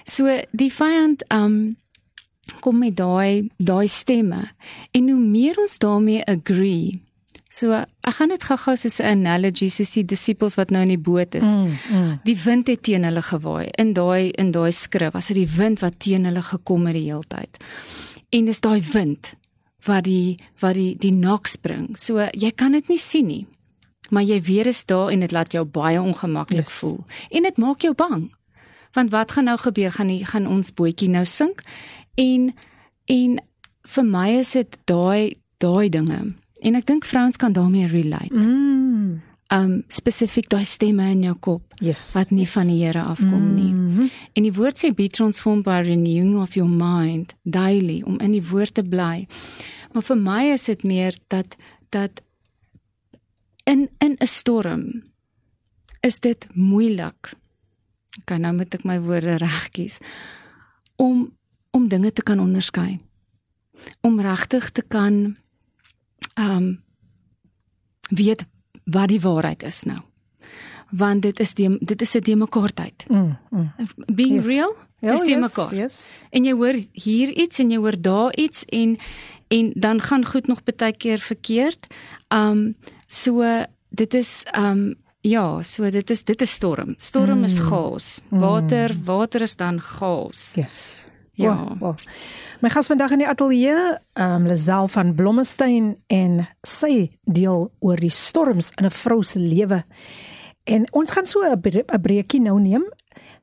So 0.04 0.40
die 0.52 0.72
vyand 0.72 1.24
ehm 1.28 1.44
um, 1.44 1.76
kom 2.60 2.78
met 2.78 2.96
daai 2.96 3.50
daai 3.58 3.88
stemme 3.88 4.52
en 4.90 5.08
hoe 5.08 5.20
meer 5.20 5.58
ons 5.58 5.78
daarmee 5.78 6.24
agree 6.24 7.05
So 7.48 7.72
ek 7.72 8.14
gaan 8.18 8.28
dit 8.28 8.42
gou-gou 8.44 8.74
soos 8.76 8.98
'n 9.00 9.06
analogy 9.26 9.68
soos 9.68 9.92
die 9.94 10.04
disippels 10.04 10.56
wat 10.56 10.70
nou 10.70 10.82
in 10.82 10.88
die 10.88 10.98
boot 10.98 11.34
is. 11.34 11.44
Mm, 11.44 11.78
mm. 11.90 12.20
Die 12.24 12.36
wind 12.44 12.66
het 12.68 12.82
teen 12.82 13.04
hulle 13.04 13.22
gewaai. 13.22 13.70
In 13.78 13.92
daai 13.92 14.30
in 14.38 14.50
daai 14.50 14.72
skrif 14.72 15.12
was 15.12 15.26
dit 15.28 15.36
die 15.36 15.56
wind 15.56 15.80
wat 15.80 15.98
teen 15.98 16.24
hulle 16.24 16.42
gekom 16.42 16.86
het 16.86 16.94
die 16.94 17.04
hele 17.12 17.22
tyd. 17.28 17.64
En 18.30 18.44
dis 18.44 18.60
daai 18.60 18.80
wind 18.92 19.34
wat 19.86 20.04
die 20.04 20.36
wat 20.60 20.74
die 20.74 20.96
die 20.98 21.12
naks 21.14 21.56
bring. 21.56 21.96
So 21.98 22.18
jy 22.32 22.50
kan 22.50 22.72
dit 22.72 22.88
nie 22.88 22.98
sien 22.98 23.26
nie. 23.26 23.46
Maar 24.10 24.22
jy 24.22 24.40
weer 24.42 24.66
is 24.66 24.84
daar 24.84 25.10
en 25.10 25.20
dit 25.20 25.32
laat 25.32 25.52
jou 25.52 25.64
baie 25.64 25.98
ongemaklik 26.02 26.66
Yes. 26.66 26.72
voel. 26.72 27.04
En 27.30 27.42
dit 27.42 27.56
maak 27.56 27.80
jou 27.80 27.94
bang. 27.94 28.32
Want 28.92 29.10
wat 29.10 29.32
gaan 29.32 29.44
nou 29.44 29.58
gebeur? 29.58 29.92
Gaan 29.92 30.06
die 30.08 30.24
gaan 30.24 30.46
ons 30.46 30.70
bootjie 30.74 31.08
nou 31.08 31.24
sink? 31.24 31.62
En 32.16 32.54
en 33.06 33.38
vir 33.82 34.04
my 34.04 34.28
is 34.38 34.52
dit 34.52 34.78
daai 34.84 35.36
daai 35.58 35.88
dinge. 35.88 36.34
En 36.60 36.74
ek 36.74 36.86
dink 36.86 37.04
vrouens 37.04 37.36
kan 37.36 37.52
daarmee 37.52 37.86
relate. 37.86 38.48
Mm. 38.48 39.22
Um 39.52 39.84
spesifiek 39.88 40.48
daai 40.50 40.64
stemme 40.64 41.10
in 41.10 41.22
jou 41.22 41.34
kop 41.38 41.62
Yes. 41.78 42.12
wat 42.14 42.30
nie 42.30 42.48
van 42.48 42.66
die 42.66 42.84
Here 42.84 43.02
afkom 43.02 43.54
nie. 43.54 43.72
Mhm. 43.72 44.06
En 44.34 44.42
die 44.42 44.52
woord 44.52 44.78
sê 44.84 44.94
be 44.94 45.08
transformed 45.08 45.64
by 45.64 45.82
renewing 45.86 46.36
of 46.36 46.54
your 46.54 46.70
mind 46.70 47.34
daily 47.44 48.02
om 48.02 48.18
in 48.18 48.32
die 48.32 48.42
woord 48.42 48.74
te 48.74 48.82
bly. 48.82 49.26
Maar 49.92 50.02
vir 50.02 50.16
my 50.16 50.42
is 50.52 50.64
dit 50.64 50.82
meer 50.82 51.14
dat 51.28 51.56
dat 51.90 52.22
in 53.64 53.88
in 53.98 54.16
'n 54.20 54.26
storm 54.26 55.02
is 56.00 56.18
dit 56.20 56.46
moeilik. 56.54 57.32
Okay, 58.20 58.38
nou 58.38 58.54
moet 58.54 58.74
ek 58.74 58.84
my 58.84 59.00
woorde 59.00 59.36
reg 59.36 59.70
kies 59.70 59.98
om 60.96 61.32
om 61.70 61.88
dinge 61.88 62.12
te 62.12 62.22
kan 62.22 62.40
onderskei. 62.40 62.98
Om 64.00 64.20
regtig 64.20 64.70
te 64.70 64.82
kan 64.82 65.36
ehm 66.34 66.56
um, 66.56 66.84
weet 68.08 68.44
wat 68.84 69.08
die 69.08 69.20
waarheid 69.20 69.62
is 69.62 69.82
nou. 69.82 70.00
Want 70.90 71.22
dit 71.22 71.40
is 71.40 71.54
die 71.54 71.78
dit 71.78 72.02
is 72.02 72.14
'n 72.14 72.20
de 72.20 72.36
mekaar 72.36 72.72
tyd. 72.72 73.04
Mm, 73.08 73.38
mm. 73.50 73.72
Being 74.14 74.34
Yes. 74.36 74.46
real, 74.46 74.74
Ja, 75.00 75.10
dis 75.10 75.20
de 75.20 75.26
yes, 75.26 75.40
mekaar. 75.40 75.74
Yes. 75.74 76.24
En 76.30 76.44
jy 76.44 76.52
hoor 76.52 76.76
hier 76.92 77.28
iets 77.28 77.58
en 77.58 77.70
jy 77.70 77.78
hoor 77.78 78.00
daar 78.00 78.36
iets 78.36 78.64
en 78.64 78.96
en 79.48 79.72
dan 79.74 80.00
gaan 80.00 80.24
goed 80.24 80.46
nog 80.46 80.62
baie 80.64 80.96
keer 80.96 81.18
verkeerd. 81.18 81.86
Um 82.28 82.74
so 83.06 83.64
dit 83.88 84.14
is 84.14 84.42
um 84.58 84.94
ja, 85.20 85.62
so 85.62 85.90
dit 85.90 86.10
is 86.10 86.24
dit 86.24 86.40
is 86.40 86.50
storm. 86.50 86.94
Storm 86.98 87.44
is 87.44 87.58
chaos. 87.58 88.20
Water, 88.28 88.96
water 89.04 89.40
is 89.42 89.56
dan 89.56 89.80
chaos. 89.80 90.52
Yes. 90.54 91.06
Ja. 91.36 91.52
Wow, 91.54 91.78
wow. 91.80 91.94
My 92.64 92.70
gas 92.72 92.88
vandag 92.88 93.12
in 93.12 93.18
die 93.24 93.28
ateljee, 93.28 93.96
ehm 94.16 94.34
um, 94.42 94.46
Lisel 94.48 94.88
van 94.88 95.14
Blommestein 95.14 95.96
en 96.08 96.46
sy 96.64 97.10
deel 97.24 97.66
oor 97.84 97.96
die 98.00 98.10
storms 98.10 98.70
in 98.80 98.86
'n 98.86 98.90
vrou 98.90 99.22
se 99.22 99.38
lewe. 99.38 99.82
En 100.64 100.86
ons 100.92 101.10
gaan 101.12 101.26
so 101.26 101.42
'n 101.44 101.60
bre- 101.60 101.84
breekie 102.00 102.40
nou 102.40 102.60
neem. 102.60 102.84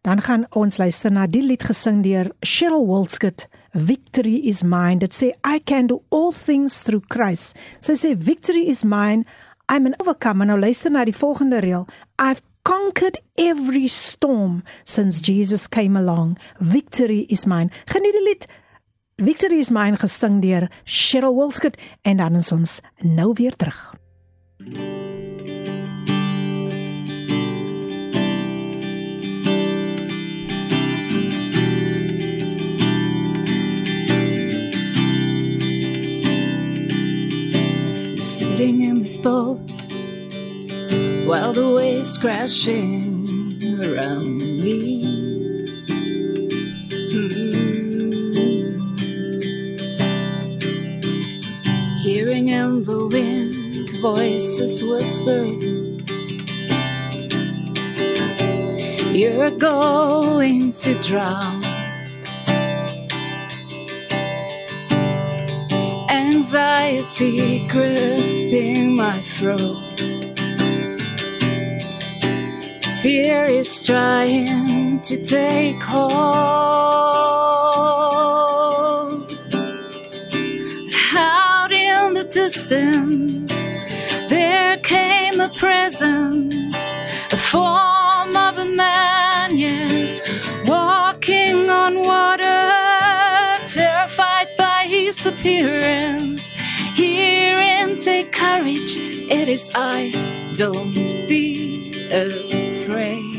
Dan 0.01 0.21
gaan 0.21 0.45
ons 0.51 0.77
luister 0.77 1.11
na 1.11 1.27
die 1.27 1.41
lied 1.41 1.63
gesing 1.63 2.03
deur 2.03 2.31
Cheryl 2.41 2.85
Walskut, 2.87 3.47
Victory 3.73 4.35
is 4.47 4.63
mine. 4.63 4.97
Dit 4.99 5.13
sê 5.13 5.31
I 5.55 5.59
can 5.63 5.87
do 5.87 6.01
all 6.11 6.31
things 6.31 6.81
through 6.81 7.03
Christ. 7.07 7.55
Sy 7.79 7.93
sê 7.93 8.15
victory 8.17 8.67
is 8.67 8.83
mine. 8.83 9.23
I'm 9.71 9.85
an 9.85 9.95
overcomer. 9.99 10.45
Nou 10.45 10.59
luister 10.59 10.91
na 10.91 11.03
die 11.05 11.15
volgende 11.15 11.59
reël. 11.59 11.87
I've 12.21 12.41
conquered 12.63 13.17
every 13.37 13.87
storm 13.87 14.63
since 14.83 15.21
Jesus 15.21 15.67
came 15.67 15.95
along. 15.95 16.37
Victory 16.59 17.25
is 17.29 17.45
mine. 17.45 17.71
Geniet 17.87 18.13
die 18.13 18.23
lied. 18.23 18.47
Victory 19.17 19.59
is 19.59 19.69
mine 19.71 19.97
gesing 19.97 20.41
deur 20.41 20.69
Cheryl 20.85 21.35
Wilskut 21.35 21.77
en 22.01 22.17
dan 22.17 22.35
is 22.35 22.51
ons 22.51 22.81
nou 23.01 23.33
weer 23.37 23.55
terug. 23.55 23.93
Sitting 38.17 38.81
in 38.83 38.99
this 38.99 39.17
boat 39.19 39.72
while 41.25 41.53
the 41.53 41.69
waves 41.69 42.17
crashing 42.17 43.61
around 43.79 44.37
me. 44.37 45.03
Mm. 47.13 48.79
Hearing 52.01 52.49
wind 53.07 53.89
voices 54.01 54.83
whispering. 54.83 55.61
You're 59.15 59.51
going 59.51 60.73
to 60.73 60.93
drown. 60.95 61.63
Anxiety 66.09 67.67
gripping 67.67 68.95
my 68.95 69.19
throat. 69.21 70.32
Fear 73.03 73.43
is 73.43 73.81
trying 73.83 75.01
to 75.01 75.21
take 75.21 75.83
hold. 75.83 76.13
Out 81.13 81.73
in 81.73 82.13
the 82.13 82.23
distance, 82.23 83.51
there 84.29 84.77
came 84.77 85.41
a 85.41 85.49
presence, 85.49 86.55
a 87.33 87.35
form 87.35 88.37
of 88.37 88.57
a 88.57 88.65
man, 88.73 89.57
yeah, 89.57 90.19
walking 90.65 91.69
on 91.69 91.99
water, 92.03 92.71
terrified 93.67 94.47
by 94.57 94.85
his 94.87 95.25
appearance. 95.25 96.51
Hear 96.95 97.57
and 97.57 97.99
take 97.99 98.31
courage, 98.31 98.95
it 98.95 99.49
is 99.49 99.69
I, 99.75 100.13
don't 100.55 100.93
be 101.27 102.07
afraid. 102.09 102.72
And 102.95 103.32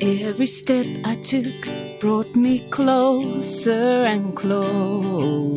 Every 0.00 0.46
step 0.46 0.86
I 1.04 1.16
took 1.16 1.68
brought 2.00 2.36
me 2.36 2.68
closer 2.68 4.04
and 4.04 4.36
closer. 4.36 5.56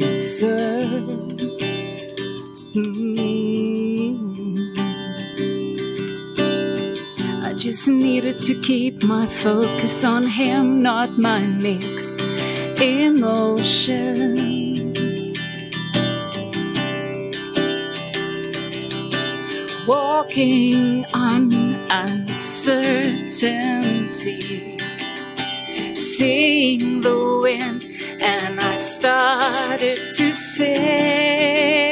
Mm. 2.74 3.20
I 7.44 7.54
just 7.54 7.90
needed 7.90 8.42
to 8.44 8.56
keep 8.62 9.04
my 9.04 9.26
focus 9.26 10.06
on 10.06 10.26
him, 10.26 10.82
not 10.82 11.18
my 11.18 11.40
mixed 11.40 12.22
emotions. 12.80 14.30
Walking 19.86 21.06
on 21.14 21.50
uncertainty, 24.26 24.78
seeing 25.96 27.02
the 27.02 27.40
wind, 27.42 27.86
and 28.20 28.60
I 28.60 28.76
started 28.76 29.98
to 30.18 30.32
sing. 30.32 31.89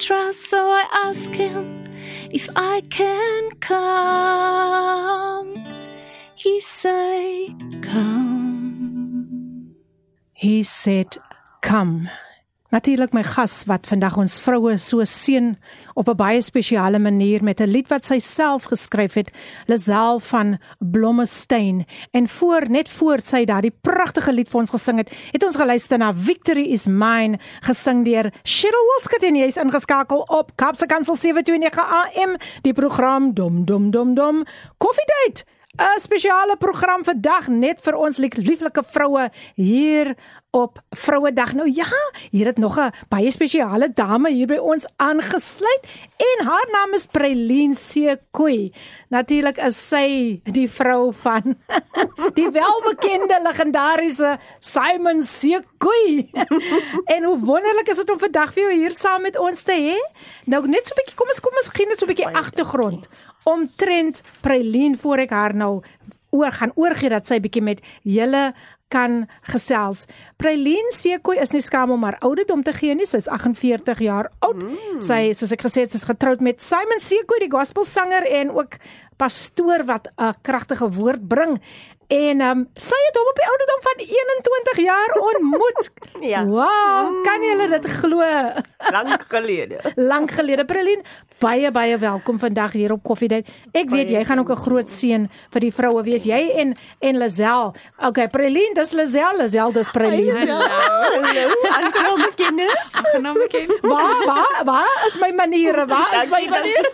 Trust. 0.00 0.40
So 0.48 0.58
I 0.58 0.86
ask 1.06 1.32
him 1.32 1.84
if 2.30 2.48
I 2.56 2.80
can 2.90 3.50
come. 3.60 5.54
He 6.34 6.60
say, 6.60 7.54
come. 7.82 9.74
He 10.32 10.62
said, 10.62 11.18
"Come." 11.60 12.08
Natuurlik 12.70 13.10
my 13.10 13.24
gas 13.26 13.64
wat 13.66 13.88
vandag 13.90 14.14
ons 14.22 14.36
vroue 14.38 14.76
so 14.78 15.02
seën 15.02 15.56
op 15.98 16.08
'n 16.08 16.16
baie 16.16 16.42
spesiale 16.42 16.98
manier 16.98 17.42
met 17.42 17.60
'n 17.60 17.66
lied 17.66 17.88
wat 17.88 18.06
sy 18.06 18.18
self 18.18 18.64
geskryf 18.64 19.14
het, 19.14 19.30
Lazel 19.66 20.18
van 20.18 20.58
Blommestein. 20.78 21.86
En 22.10 22.28
voor 22.28 22.70
net 22.70 22.88
voor 22.88 23.20
sy 23.20 23.44
daardie 23.44 23.74
pragtige 23.80 24.32
lied 24.32 24.48
vir 24.48 24.60
ons 24.60 24.70
gesing 24.70 24.98
het, 24.98 25.10
het 25.32 25.44
ons 25.44 25.56
geluister 25.56 25.98
na 25.98 26.14
Victory 26.14 26.70
is 26.70 26.86
Mine 26.86 27.38
gesing 27.60 28.04
deur 28.04 28.32
Cheryl 28.42 28.86
Wolskut 28.86 29.22
en 29.22 29.36
jy's 29.36 29.56
ingeskakel 29.56 30.20
op 30.20 30.52
Kapse 30.54 30.86
Kansel 30.86 31.16
729 31.16 31.84
AM, 31.84 32.36
die 32.62 32.72
program 32.72 33.34
Dom 33.34 33.64
Dom 33.64 33.90
Dom 33.90 34.14
Dom 34.14 34.44
Coffee 34.78 35.06
Date. 35.06 35.44
'n 35.78 36.00
spesiale 36.00 36.56
program 36.56 37.04
vandag 37.04 37.46
net 37.48 37.80
vir 37.80 37.94
ons 37.94 38.18
lief- 38.18 38.36
lieflike 38.36 38.82
vroue 38.82 39.30
hier 39.54 40.16
op 40.50 40.80
Vrouedag. 40.90 41.52
Nou 41.54 41.70
ja, 41.70 41.86
hier 42.30 42.46
het 42.46 42.58
nog 42.58 42.78
'n 42.78 42.90
baie 43.08 43.30
spesiale 43.30 43.92
dame 43.94 44.30
hier 44.30 44.46
by 44.46 44.56
ons 44.56 44.86
aangesluit 44.96 45.86
en 46.16 46.46
haar 46.46 46.68
naam 46.72 46.92
is 46.94 47.06
Preline 47.06 47.74
Sekoe. 47.74 48.72
Natuurlik 49.08 49.58
is 49.58 49.88
sy 49.88 50.40
die 50.44 50.70
vrou 50.70 51.12
van 51.22 51.56
die 52.38 52.50
welbekende 52.50 53.38
legendariese 53.42 54.38
Simon 54.58 55.22
Sekoe. 55.22 56.28
en 57.14 57.22
hoe 57.22 57.38
wonderlik 57.38 57.88
is 57.88 57.96
dit 57.96 58.10
om 58.10 58.18
vandag 58.18 58.52
vir 58.52 58.62
jou 58.62 58.72
hier 58.72 58.92
saam 58.92 59.22
met 59.22 59.38
ons 59.38 59.62
te 59.62 59.72
hê. 59.72 59.98
Nou 60.44 60.66
net 60.66 60.86
so 60.86 60.94
'n 60.94 60.96
bietjie, 60.96 61.14
kom 61.16 61.28
ons 61.28 61.40
kom 61.40 61.56
ons 61.56 61.68
gee 61.68 61.86
net 61.86 61.98
so 61.98 62.06
'n 62.06 62.14
bietjie 62.14 62.34
agtergrond 62.34 63.08
omtrent 63.44 64.22
Preline 64.40 64.96
voor 64.96 65.24
ek 65.26 65.30
haar 65.30 65.54
nou 65.54 65.80
oor 66.30 66.52
gaan 66.52 66.72
oorgee 66.74 67.10
dat 67.10 67.26
sy 67.26 67.40
bietjie 67.42 67.62
met 67.62 67.80
julle 68.02 68.52
kan 68.90 69.24
gesels. 69.52 70.06
Preline 70.40 70.90
Sekoe 70.94 71.38
is 71.38 71.54
nie 71.54 71.62
skaam 71.62 71.92
om 71.94 72.04
haar 72.06 72.18
ouderdom 72.26 72.64
te 72.66 72.74
gee 72.74 72.94
nie. 72.98 73.06
Sy's 73.06 73.28
48 73.30 74.02
jaar 74.02 74.30
oud. 74.42 74.64
Mm. 74.64 74.98
Sy 75.04 75.20
soos 75.38 75.54
ek 75.54 75.62
gesê 75.66 75.86
het, 75.86 75.94
sy's 75.94 76.08
getroud 76.08 76.42
met 76.42 76.62
Simon 76.62 77.02
Sekoe, 77.02 77.38
die 77.42 77.52
gospelsanger 77.52 78.26
en 78.40 78.50
ook 78.56 78.80
pastoor 79.20 79.86
wat 79.86 80.10
'n 80.18 80.34
kragtige 80.42 80.90
woord 80.90 81.28
bring. 81.28 81.60
En 82.09 82.41
ehm 82.41 82.49
um, 82.57 82.67
sy 82.77 82.97
het 83.07 83.15
hom 83.17 83.27
op 83.31 83.35
die 83.39 83.47
ouderdom 83.49 83.79
van 83.81 83.97
21 83.97 84.77
jaar 84.85 85.11
ontmoet. 85.29 85.91
Ja. 86.21 86.43
Wow, 86.45 87.23
kan 87.25 87.41
julle 87.41 87.65
dit 87.69 87.85
glo? 87.91 88.21
Lank 88.91 89.23
gelede. 89.27 89.79
Lank 89.95 90.31
gelede. 90.31 90.65
Prelien, 90.65 91.01
baie 91.41 91.71
baie 91.71 91.97
welkom 91.97 92.37
vandag 92.39 92.71
hier 92.77 92.91
op 92.93 93.01
Koffiedייט. 93.03 93.49
Ek 93.73 93.89
weet 93.89 94.09
jy 94.13 94.21
gaan 94.25 94.39
ook 94.39 94.51
'n 94.53 94.55
groot 94.65 94.89
seën 94.89 95.25
vir 95.49 95.59
die 95.61 95.73
vroue 95.73 96.03
wees. 96.03 96.23
Jy 96.23 96.51
en 96.61 96.75
en 96.99 97.17
Lazel. 97.17 97.73
Okay, 97.97 98.27
Prelien, 98.29 98.73
dis 98.73 98.91
Lazel, 98.93 99.37
Lazel 99.37 99.71
dis 99.71 99.89
Prelien. 99.89 100.47
Hallo, 100.47 101.57
aangenome 101.73 102.29
kennis. 102.35 102.93
Genome 103.13 103.47
ken. 103.47 103.67
Waar 103.81 104.25
waar 104.25 104.61
waar 104.63 105.03
is 105.07 105.17
my 105.17 105.31
maniere? 105.31 105.85
Waar 105.85 106.21
is 106.23 106.29
my 106.29 106.45
Dankie, 106.45 106.49
maniere? 106.49 106.91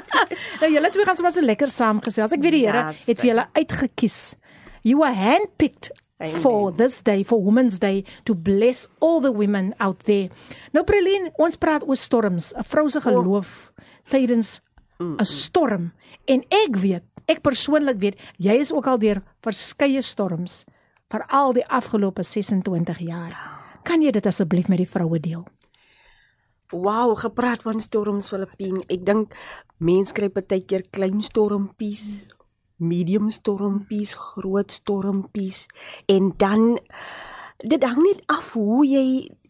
nou 0.59 0.71
julle 0.71 0.89
twee 0.89 1.05
gaan 1.05 1.15
sommer 1.15 1.33
so 1.33 1.41
lekker 1.41 1.67
saamgesels. 1.69 2.31
Ek 2.31 2.41
weet 2.41 2.51
die 2.51 2.65
Here 2.67 2.77
Ja, 2.77 2.91
het 3.05 3.19
vir 3.19 3.27
julle 3.31 3.47
uitgekies. 3.53 4.35
You 4.86 5.02
were 5.02 5.10
handpicked 5.10 5.90
Amen. 6.22 6.40
for 6.40 6.70
this 6.70 7.02
day 7.02 7.24
for 7.24 7.42
Women's 7.42 7.80
Day 7.80 8.04
to 8.24 8.34
bless 8.34 8.86
all 9.00 9.20
the 9.20 9.32
women 9.32 9.74
out 9.80 10.06
there. 10.06 10.30
Nou 10.70 10.84
Prelien, 10.86 11.32
ons 11.42 11.58
praat 11.58 11.82
oor 11.82 11.98
storms, 11.98 12.52
'n 12.54 12.62
vrou 12.62 12.86
se 12.88 13.00
geloof 13.00 13.72
tydens 14.08 14.60
'n 15.00 15.24
storm. 15.24 15.92
En 16.24 16.44
ek 16.48 16.76
weet, 16.76 17.02
ek 17.26 17.42
persoonlik 17.42 17.98
weet, 17.98 18.16
jy 18.38 18.54
is 18.54 18.72
ook 18.72 18.86
al 18.86 18.98
deur 18.98 19.22
verskeie 19.42 20.02
storms 20.02 20.64
veral 21.10 21.52
die 21.52 21.66
afgelope 21.66 22.22
26 22.22 22.98
jaar. 22.98 23.34
Kan 23.82 24.02
jy 24.02 24.10
dit 24.10 24.26
asseblief 24.26 24.68
met 24.68 24.78
die 24.78 24.90
vroue 24.90 25.20
deel? 25.20 25.46
Wow, 26.70 27.16
gepraat 27.18 27.62
van 27.62 27.80
storms 27.80 28.28
Filippine. 28.28 28.82
Ek 28.88 29.04
dink 29.04 29.34
mense 29.78 30.12
kry 30.12 30.28
baie 30.28 30.60
keer 30.66 30.82
klein 30.90 31.22
stormpies, 31.22 32.26
medium 32.76 33.30
stormpies, 33.30 34.14
groot 34.14 34.72
stormpies 34.72 35.66
en 36.12 36.32
dan 36.36 36.78
dit 37.64 37.82
hang 37.84 38.02
net 38.04 38.22
af 38.32 38.52
hoe 38.52 38.84
jy 38.86 39.06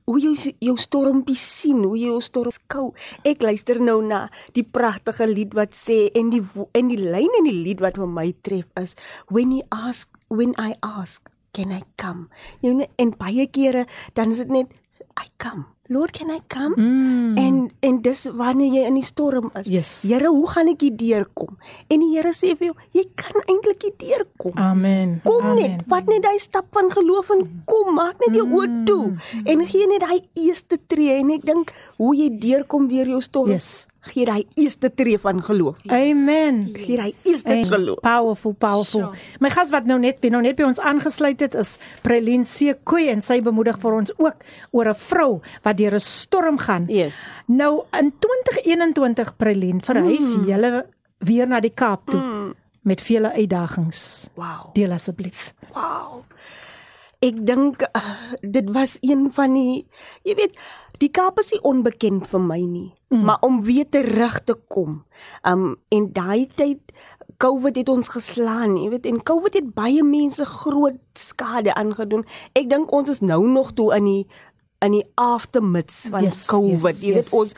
hoe 0.06 0.20
jy 0.22 0.52
jou 0.62 0.76
stormpie 0.78 1.34
sien, 1.38 1.80
hoe 1.82 1.96
jy 1.98 2.12
jou 2.12 2.20
storm 2.22 2.54
skou. 2.54 2.84
Ek 3.26 3.42
luister 3.42 3.80
nou 3.82 3.98
na 4.06 4.26
die 4.54 4.62
pragtige 4.62 5.26
lied 5.26 5.56
wat 5.58 5.74
sê 5.74 6.06
en 6.14 6.30
die 6.30 6.42
en 6.78 6.92
die 6.92 7.00
lyn 7.00 7.40
in 7.40 7.48
die 7.48 7.56
lied 7.64 7.82
wat 7.82 7.98
vir 7.98 8.10
my 8.10 8.28
tref 8.46 8.68
is 8.78 8.94
when 9.34 9.50
he 9.50 9.64
ask 9.74 10.06
when 10.30 10.54
I 10.62 10.78
ask 10.86 11.26
can 11.56 11.74
I 11.74 11.82
come. 11.98 12.28
Jy 12.62 12.76
weet 12.78 13.02
en 13.02 13.14
baie 13.18 13.48
kere 13.50 13.86
dan 14.14 14.34
is 14.34 14.44
dit 14.44 14.54
net 14.60 14.70
I 15.16 15.28
come. 15.38 15.66
Lord, 15.88 16.12
can 16.12 16.30
I 16.30 16.40
come? 16.48 16.74
Mm. 16.76 17.36
En 17.38 17.70
en 17.80 18.00
dis 18.02 18.24
wanneer 18.34 18.72
jy 18.74 18.86
in 18.88 18.96
die 18.98 19.06
storm 19.06 19.50
is. 19.54 19.68
Yes. 19.70 19.90
Here, 20.02 20.28
hoe 20.28 20.48
gaan 20.50 20.70
ek 20.72 20.82
hier 20.82 20.96
deurkom? 20.98 21.54
En 21.86 22.02
die 22.02 22.10
Here 22.16 22.32
sê 22.34 22.56
vir 22.58 22.72
jou, 22.72 22.76
jy 22.96 23.04
kan 23.14 23.38
eintlik 23.46 23.86
hier 23.86 23.94
deurkom. 24.00 24.56
Amen. 24.58 25.20
Kom 25.24 25.46
Amen. 25.46 25.60
net, 25.62 25.86
wat 25.90 26.10
net 26.10 26.24
daai 26.26 26.40
stap 26.42 26.66
van 26.74 26.90
geloof 26.90 27.30
en 27.36 27.44
kom, 27.70 27.92
maak 27.94 28.18
net 28.24 28.34
jou 28.34 28.48
oë 28.58 28.82
toe 28.88 29.14
en 29.44 29.66
gee 29.70 29.86
net 29.90 30.02
daai 30.02 30.20
eerste 30.42 30.80
tree 30.90 31.20
en 31.20 31.30
ek 31.36 31.46
dink 31.46 31.74
hoe 32.00 32.14
jy 32.18 32.32
deurkom 32.42 32.90
deur 32.90 33.14
jou 33.16 33.22
storm. 33.22 33.54
Yes. 33.54 33.86
Gee 34.06 34.24
daai 34.28 34.44
eerste 34.54 34.90
tree 34.94 35.18
van 35.18 35.42
geloof. 35.42 35.76
Amen. 35.86 36.68
Gee 36.72 36.96
daai 36.96 37.14
eerste 37.22 37.48
En 37.48 37.64
geloof. 37.64 38.00
Powerful, 38.00 38.52
powerful. 38.52 39.10
My 39.40 39.50
gas 39.50 39.70
wat 39.74 39.86
nou 39.88 39.98
net, 39.98 40.20
wie 40.20 40.30
nou 40.30 40.42
net 40.44 40.56
by 40.58 40.66
ons 40.68 40.80
aangesluit 40.80 41.40
het 41.42 41.54
is 41.58 41.76
Prelien 42.06 42.44
Sekoe 42.46 43.08
en 43.10 43.22
sy 43.22 43.40
bemoedig 43.42 43.78
vir 43.82 43.98
ons 43.98 44.12
ook 44.16 44.46
oor 44.70 44.88
'n 44.92 44.94
vrou 44.94 45.40
wat 45.62 45.76
deur 45.76 45.94
'n 45.94 46.00
storm 46.00 46.58
gaan. 46.58 46.84
Yes. 46.86 47.26
Nou 47.46 47.84
in 47.98 48.12
2021 48.18 49.36
Prelien 49.36 49.82
verhuis 49.82 50.36
mm. 50.36 50.46
julle 50.46 50.86
weer 51.18 51.48
na 51.48 51.60
die 51.60 51.74
Kaap 51.74 52.10
toe 52.10 52.20
mm. 52.20 52.54
met 52.82 53.02
vele 53.02 53.32
uitdagings. 53.32 54.28
Wow. 54.34 54.74
Deel 54.74 54.92
asseblief. 54.92 55.54
Wow. 55.72 56.24
Ek 57.24 57.38
dink 57.48 57.80
uh, 57.80 58.00
dit 58.44 58.66
was 58.76 58.98
een 59.00 59.30
van 59.32 59.54
die 59.56 59.86
jy 60.22 60.34
weet, 60.36 60.58
die 61.02 61.10
Kaap 61.12 61.40
is 61.42 61.52
nie 61.54 61.62
onbekend 61.66 62.26
vir 62.30 62.42
my 62.42 62.60
nie, 62.60 62.90
mm. 63.12 63.24
maar 63.28 63.42
om 63.46 63.62
weer 63.64 63.88
terug 63.88 64.40
te 64.44 64.56
kom. 64.72 65.02
Um 65.46 65.76
en 65.92 66.10
daai 66.12 66.48
tyd 66.56 66.94
COVID 67.36 67.76
het 67.76 67.88
ons 67.92 68.08
geslaan, 68.08 68.78
jy 68.80 68.88
weet, 68.94 69.06
en 69.10 69.18
COVID 69.28 69.58
het 69.58 69.72
baie 69.76 70.04
mense 70.04 70.44
groot 70.48 70.96
skade 71.18 71.74
aangedoen. 71.76 72.24
Ek 72.56 72.70
dink 72.70 72.92
ons 72.96 73.10
is 73.12 73.20
nou 73.20 73.42
nog 73.44 73.74
toe 73.76 73.90
in 73.96 74.08
die 74.08 74.22
in 74.84 74.92
die 74.92 75.04
aftermaths 75.14 76.06
van 76.12 76.26
Yes, 76.26 76.46
COVID. 76.46 76.82
yes, 76.82 77.00
jy 77.00 77.14
weet 77.14 77.30
yes. 77.30 77.32
ons 77.32 77.54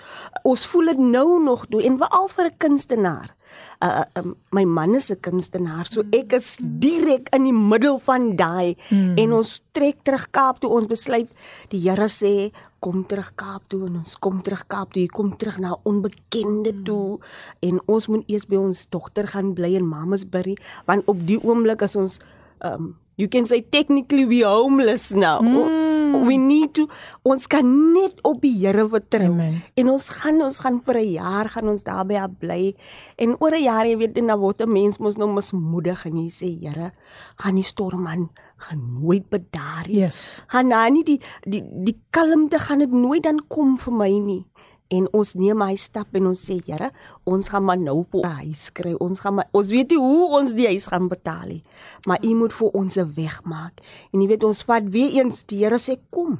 ons 0.46 0.66
voel 0.70 0.92
dit 0.92 0.98
nou 0.98 1.42
nog 1.42 1.66
toe 1.66 1.83
en 1.83 1.98
veral 1.98 2.28
vir 2.28 2.46
'n 2.46 2.57
kunstenaar. 2.59 3.35
Uh, 3.83 4.04
uh 4.14 4.33
my 4.52 4.64
man 4.64 4.94
is 4.94 5.11
'n 5.11 5.20
kunstenaar, 5.20 5.87
so 5.87 6.02
ek 6.12 6.33
is 6.33 6.59
direk 6.62 7.28
in 7.35 7.44
die 7.44 7.52
middel 7.52 7.98
van 7.98 8.37
daai 8.37 8.76
mm. 8.90 9.18
en 9.18 9.33
ons 9.33 9.62
trek 9.72 9.96
terug 10.02 10.31
Kaap 10.31 10.61
toe. 10.61 10.70
Ons 10.70 10.87
besluit 10.87 11.28
die 11.68 11.81
Here 11.81 12.09
sê 12.09 12.52
kom 12.78 13.04
terug 13.07 13.33
Kaap 13.35 13.62
toe 13.68 13.87
en 13.87 13.96
ons 13.96 14.16
kom 14.18 14.40
terug 14.40 14.66
Kaap 14.66 14.92
toe. 14.92 15.02
Jy 15.02 15.09
kom 15.09 15.37
terug 15.37 15.59
na 15.59 15.76
onbekende 15.83 16.83
toe 16.85 17.18
en 17.61 17.81
ons 17.87 18.07
moet 18.07 18.24
eers 18.28 18.46
by 18.46 18.57
ons 18.57 18.87
dogter 18.88 19.26
gaan 19.26 19.54
bly 19.54 19.74
in 19.74 19.88
Mamasbury 19.88 20.57
want 20.87 21.07
op 21.07 21.26
die 21.26 21.40
oomblik 21.42 21.83
as 21.83 21.96
ons 21.96 22.18
um 22.62 22.96
you 23.18 23.26
can 23.26 23.46
say 23.50 23.61
technically 23.61 24.24
we 24.24 24.40
homeless 24.46 25.11
now. 25.11 25.42
Mm. 25.42 26.24
We 26.24 26.38
need 26.38 26.72
to 26.78 26.87
ons 27.26 27.50
kan 27.50 27.66
net 27.92 28.22
op 28.24 28.40
die 28.40 28.54
Here 28.62 28.87
vertrou. 28.88 29.35
En 29.76 29.90
ons 29.92 30.09
gaan 30.20 30.40
ons 30.46 30.59
gaan 30.62 30.78
vir 30.87 30.96
'n 31.02 31.12
jaar 31.18 31.50
gaan 31.50 31.68
ons 31.68 31.83
daar 31.83 32.07
by 32.07 32.14
haar 32.14 32.31
bly. 32.31 32.74
En 33.18 33.37
oor 33.40 33.52
'n 33.52 33.62
jaar 33.62 33.87
jy 33.87 33.96
weet 33.98 34.18
en 34.18 34.26
dan 34.26 34.38
word 34.38 34.62
'n 34.62 34.72
mens 34.72 34.98
mos 34.98 35.16
nou 35.16 35.28
mismoedig 35.28 36.07
en 36.07 36.16
jy 36.16 36.31
sê 36.31 36.48
Here, 36.62 36.92
gaan 37.37 37.54
die 37.54 37.64
storm 37.64 38.07
aan 38.07 38.31
gaan 38.59 39.00
nooit 39.00 39.28
bedaar 39.28 39.87
nie. 39.87 40.02
Yes. 40.02 40.42
Gaan 40.46 40.68
nou 40.68 40.90
nie 40.90 41.04
die 41.04 41.20
die 41.42 41.62
die 41.62 41.96
kalmte 42.11 42.59
gaan 42.59 42.78
dit 42.78 42.90
nooit 42.90 43.22
dan 43.22 43.40
kom 43.48 43.78
vir 43.78 43.94
my 43.94 44.11
nie. 44.18 44.46
En 44.88 45.09
ons 45.12 45.35
neem 45.35 45.62
hy 45.62 45.77
stap 45.77 46.14
en 46.16 46.31
ons 46.31 46.40
sê 46.40 46.59
Here, 46.64 46.90
ons 47.29 47.48
gaan 47.48 47.64
maar 47.64 47.79
nou 47.79 48.05
vir 48.11 48.24
'n 48.24 48.37
huis 48.44 48.72
kry. 48.72 48.94
Ons 49.01 49.20
gaan 49.20 49.35
maar 49.35 49.48
ons 49.53 49.68
weet 49.68 49.90
nie 49.90 49.98
hoe 49.98 50.38
ons 50.40 50.53
die 50.53 50.66
huis 50.66 50.87
gaan 50.87 51.09
betaal 51.09 51.48
nie. 51.48 51.62
Maar 52.07 52.18
U 52.24 52.35
moet 52.35 52.53
vir 52.53 52.68
ons 52.72 52.96
'n 52.96 53.12
weg 53.14 53.44
maak. 53.44 53.81
En 54.12 54.20
jy 54.20 54.29
weet 54.29 54.44
ons 54.44 54.62
vat 54.62 54.83
weer 54.88 55.24
eens 55.24 55.44
die 55.44 55.64
Here 55.64 55.79
sê 55.79 55.98
kom. 56.11 56.38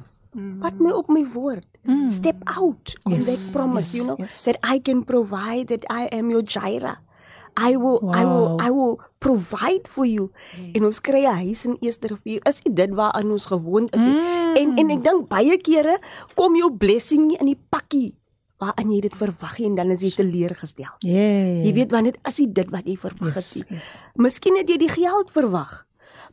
Vat 0.61 0.79
my 0.79 0.91
op 0.91 1.07
my 1.09 1.25
woord. 1.33 1.65
Mm. 1.83 2.09
Step 2.09 2.37
out 2.45 2.93
on 3.05 3.13
Yes, 3.13 3.25
that 3.25 3.53
promise, 3.53 3.93
yes, 3.93 3.95
you 3.95 4.05
know, 4.05 4.17
yes. 4.19 4.43
that 4.43 4.57
I 4.63 4.79
can 4.79 5.03
provide 5.03 5.67
that 5.67 5.85
I 5.89 6.05
am 6.11 6.29
your 6.29 6.43
Jireh. 6.43 6.97
I 7.57 7.75
will 7.77 7.99
wow. 7.99 8.11
I 8.13 8.25
will. 8.25 8.57
I 8.61 8.69
will 8.69 8.99
provide 9.19 9.87
for 9.87 10.05
you. 10.05 10.31
Yes. 10.55 10.75
En 10.75 10.85
ons 10.85 10.99
kry 11.01 11.25
'n 11.25 11.35
huis 11.43 11.65
in 11.65 11.77
Eerste 11.81 12.07
Rivier. 12.07 12.39
Is 12.45 12.61
dit 12.61 12.75
dit 12.75 12.89
waaraan 12.93 13.31
ons 13.31 13.45
gewoond 13.45 13.93
is? 13.95 14.05
Mm. 14.05 14.55
En 14.55 14.77
en 14.77 14.89
ek 14.89 15.03
dink 15.03 15.27
baie 15.27 15.57
kere 15.57 15.99
kom 16.35 16.55
jou 16.55 16.71
blessing 16.71 17.27
nie 17.27 17.37
in 17.37 17.45
die 17.45 17.59
pakkie 17.69 18.13
waarin 18.59 18.91
jy 18.91 18.99
dit 19.07 19.15
verwag 19.15 19.55
nie 19.59 19.67
en 19.69 19.75
dan 19.79 19.91
is 19.95 20.01
jy 20.03 20.11
teleurgestel. 20.17 20.91
Yeah. 21.05 21.63
Jy 21.65 21.73
weet 21.77 21.91
wanneer 21.95 22.15
is 22.27 22.35
dit 22.41 22.53
dit 22.55 22.69
wat 22.73 22.85
jy 22.87 22.97
verwag 22.99 23.35
Yes, 23.35 23.53
het 23.53 23.69
nie. 23.69 23.77
yes. 23.79 23.91
Miskien 24.15 24.57
het 24.59 24.69
jy 24.69 24.77
die 24.81 24.89
geld 24.91 25.31
verwag, 25.31 25.85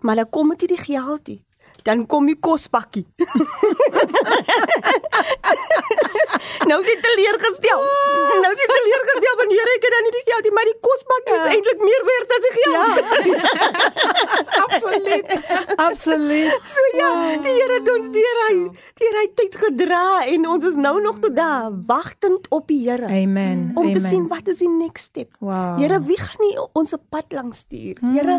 maar 0.03 0.17
dan 0.19 0.31
kom 0.31 0.49
dit 0.55 0.61
nie 0.67 0.73
die 0.77 0.83
geld 0.85 1.29
nie. 1.29 1.43
Dan 1.87 2.07
kom 2.11 2.27
die 2.27 2.39
kospakkie. 2.43 3.07
nou 6.71 6.79
is 6.83 6.89
jy 6.91 6.97
teleurgestel. 7.05 7.85
Nou 8.43 8.53
is 8.53 8.63
jy 8.63 8.69
teleurgestel 8.73 9.39
wanneer 9.43 9.73
ek 9.77 9.89
dan 9.97 10.07
nie 10.07 10.15
die 10.17 10.25
geld 10.31 10.49
nie, 10.49 10.55
maar 10.57 10.71
die 10.71 10.79
ja. 11.27 11.37
is 11.37 11.51
eintlik 11.55 11.81
meer 11.83 12.03
werd 12.11 12.35
as 12.37 12.45
die 12.47 12.55
geld. 12.57 12.75
Ja. 13.27 13.47
Absoluut. 14.65 15.27
Absoluut. 15.77 16.61
So 16.77 16.85
ja, 16.99 17.11
die 17.43 17.55
Here 17.57 17.79
het 17.79 17.91
ons 17.91 18.11
deur 18.13 18.41
hy 18.47 18.57
deur 19.01 19.19
hy 19.21 19.27
tyd 19.39 19.57
gedra 19.61 20.03
en 20.33 20.47
ons 20.51 20.67
is 20.69 20.77
nou 20.81 20.95
nog 21.03 21.21
tot 21.25 21.37
daar 21.37 21.71
wagtend 21.89 22.49
op 22.55 22.69
die 22.73 22.83
Here 22.87 23.09
Amen. 23.09 23.71
om 23.75 23.85
Amen. 23.85 23.97
te 23.97 24.05
sien 24.05 24.27
wat 24.33 24.49
is 24.53 24.61
die 24.65 24.71
next 24.71 25.13
step. 25.13 25.33
Wow. 25.41 25.79
Here, 25.81 26.01
wie 26.07 26.19
gaan 26.21 26.43
nie 26.45 26.57
ons 26.79 26.95
op 26.97 27.03
pad 27.13 27.33
langs 27.37 27.65
stuur? 27.67 28.01
Here, 28.13 28.37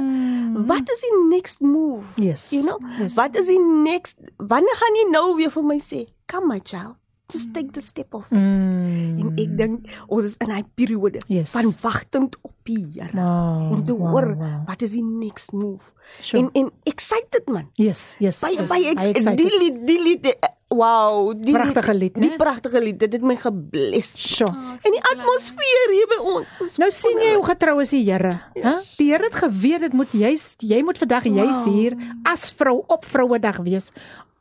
wat 0.69 0.93
is 0.93 1.04
die 1.06 1.15
next 1.30 1.62
move? 1.62 2.06
Yes. 2.21 2.50
You 2.52 2.63
know, 2.63 2.80
Yes. 3.00 3.15
wat 3.15 3.36
is 3.38 3.50
die 3.52 3.62
next 3.62 4.17
wanneer 4.38 4.80
gaan 4.80 5.02
jy 5.02 5.10
nou 5.12 5.26
weer 5.38 5.52
vir 5.52 5.63
my 5.63 5.80
sê, 5.80 6.08
"Come 6.28 6.47
my 6.47 6.60
child, 6.63 6.95
just 7.33 7.53
take 7.53 7.71
the 7.71 7.81
step 7.81 8.13
of." 8.13 8.25
faith." 8.27 8.39
Mm. 8.39 9.19
En 9.19 9.31
ek 9.35 9.57
dink 9.57 9.85
ons 10.07 10.23
is 10.23 10.35
in 10.37 10.51
'n 10.51 10.65
periode 10.75 11.21
Yes. 11.27 11.51
van 11.51 11.73
wagtend 11.81 12.37
op 12.41 12.53
die 12.63 12.87
Here 12.93 13.11
Wow, 13.13 13.71
om 13.71 13.83
te 13.83 13.93
wow, 13.93 14.09
hoor 14.11 14.35
wow. 14.35 14.65
wat 14.67 14.81
is 14.81 14.91
die 14.91 15.03
next 15.03 15.51
move. 15.51 15.83
Sure. 16.21 16.43
En 16.43 16.49
en 16.53 16.71
excited 16.83 17.43
man. 17.47 17.69
Yes, 17.75 18.15
yes. 18.19 18.39
Baie 18.39 18.55
yes. 18.59 18.71
ex 18.71 19.01
excited. 19.03 19.37
die 19.37 19.59
lied 19.59 19.87
die 19.87 20.01
lied 20.03 20.25
eh, 20.25 20.49
wow, 20.67 21.31
die 21.35 21.53
Pragtige 21.53 21.93
lied, 21.93 22.15
né? 22.15 22.19
Die 22.21 22.35
pragtige 22.35 22.81
lied, 22.83 22.99
dit 22.99 23.13
het 23.13 23.21
my 23.21 23.35
gebless. 23.35 24.13
Sure. 24.35 24.51
En 24.83 24.91
die 24.91 25.03
atmosfeer 25.11 25.91
hier 25.91 26.07
by 26.11 26.19
ons 26.23 26.59
is 26.61 26.77
Nou 26.77 26.91
sien 26.91 27.19
jy 27.23 27.35
hoe 27.35 27.45
getrou 27.45 27.79
is 27.81 27.89
die 27.89 28.03
Here, 28.11 28.41
hè? 28.53 28.73
Die 28.97 29.11
Here 29.11 29.23
het 29.23 29.35
geweet 29.35 29.79
dit 29.79 29.93
moet 29.93 30.11
jy 30.11 30.37
jy 30.59 30.83
moet 30.83 30.97
vandag 30.97 31.23
jy's 31.23 31.65
hier 31.65 31.95
as 32.23 32.51
vrou 32.51 32.83
op 32.87 33.05
Vrouedag 33.05 33.57
wees 33.63 33.91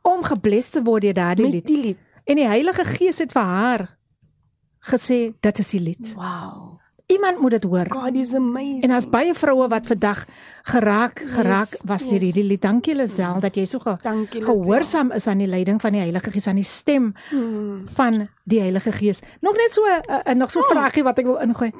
om 0.07 0.23
gebless 0.23 0.69
te 0.69 0.81
word 0.83 1.01
deur 1.03 1.13
daardie 1.13 1.45
met 1.45 1.53
lied. 1.53 1.65
die 1.67 1.81
lied. 1.81 1.97
En 2.27 2.35
die 2.35 2.47
Heilige 2.47 2.83
Gees 2.85 3.21
het 3.23 3.31
vir 3.35 3.41
haar 3.47 3.85
gesê 4.91 5.31
dit 5.43 5.59
is 5.63 5.69
die 5.73 5.79
lied. 5.83 6.13
Wow. 6.15 6.75
Iemand 7.07 7.39
moet 7.39 7.51
dit 7.55 7.63
hoor. 7.63 7.87
God 7.89 8.15
is 8.19 8.33
amazing. 8.35 8.83
En 8.83 8.89
daar's 8.91 9.07
baie 9.09 9.31
vroue 9.35 9.67
wat 9.71 9.85
vandag 9.87 10.25
geraak 10.67 11.21
geraak 11.37 11.69
Yes, 11.71 11.81
was 11.87 12.03
deur 12.03 12.13
yes. 12.19 12.21
hierdie 12.27 12.43
lied. 12.43 12.61
Dankie 12.61 12.95
Lisel 12.95 13.39
dat 13.39 13.55
jy 13.55 13.63
so 13.65 13.79
ge, 13.79 13.95
Dankie, 14.03 14.41
gehoorsaam 14.43 15.11
is 15.15 15.27
aan 15.27 15.37
die 15.39 15.47
leiding 15.47 15.79
van 15.81 15.91
die 15.95 16.01
Heilige 16.03 16.31
Gees, 16.31 16.47
aan 16.51 16.59
die 16.59 16.67
stem 16.67 17.13
Hmm. 17.29 17.87
van 17.95 18.27
die 18.43 18.59
Heilige 18.59 18.91
Gees. 18.91 19.21
Nog 19.41 19.55
net 19.55 19.73
so 19.73 19.81
'n 19.87 20.01
uh, 20.11 20.19
uh, 20.27 20.33
nog 20.35 20.51
so 20.51 20.59
'n 20.59 20.63
vraagie 20.73 21.03
wat 21.03 21.17
ek 21.19 21.25
wil 21.25 21.39
ingooi. 21.39 21.71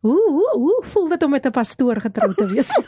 Hoe 0.00 0.22
hoe 0.30 0.50
hoe 0.54 0.84
voel 0.86 1.08
dit 1.08 1.22
om 1.22 1.30
met 1.30 1.46
'n 1.46 1.50
pastoor 1.50 2.00
getrou 2.00 2.34
te 2.34 2.46
wees? 2.46 2.70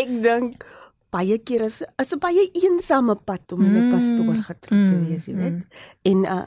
ek 0.00 0.08
dink 0.22 0.64
baie 1.10 1.38
keer 1.38 1.62
is 1.66 1.82
is 1.98 2.12
'n 2.14 2.18
baie 2.18 2.50
eensame 2.54 3.16
pad 3.16 3.52
om 3.52 3.62
met 3.62 3.70
'n 3.70 3.84
Mm, 3.86 3.92
pastoor 3.94 4.38
getrou 4.48 4.78
te 4.86 4.94
mm, 4.94 5.06
wees, 5.06 5.26
jy 5.26 5.34
weet. 5.34 5.62
En 6.02 6.24
uh 6.24 6.46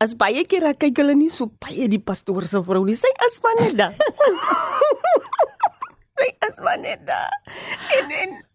as 0.00 0.14
baie 0.14 0.44
keer 0.46 0.64
ek 0.64 0.78
kyk 0.78 0.96
hulle 1.02 1.14
nie 1.14 1.30
so 1.30 1.46
baie 1.58 1.88
die 1.88 1.98
pastoor 1.98 2.46
se 2.46 2.62
vrou 2.62 2.84
nie. 2.84 2.94
Sy 2.94 3.10
is 3.26 3.40
maar 3.42 3.56
net 3.60 3.76
daar. 3.76 3.94
sy 6.18 6.28
is 6.48 6.58
maar 6.62 6.78
net 6.78 7.06
daar. 7.06 7.34
En 7.98 8.10
en 8.10 8.47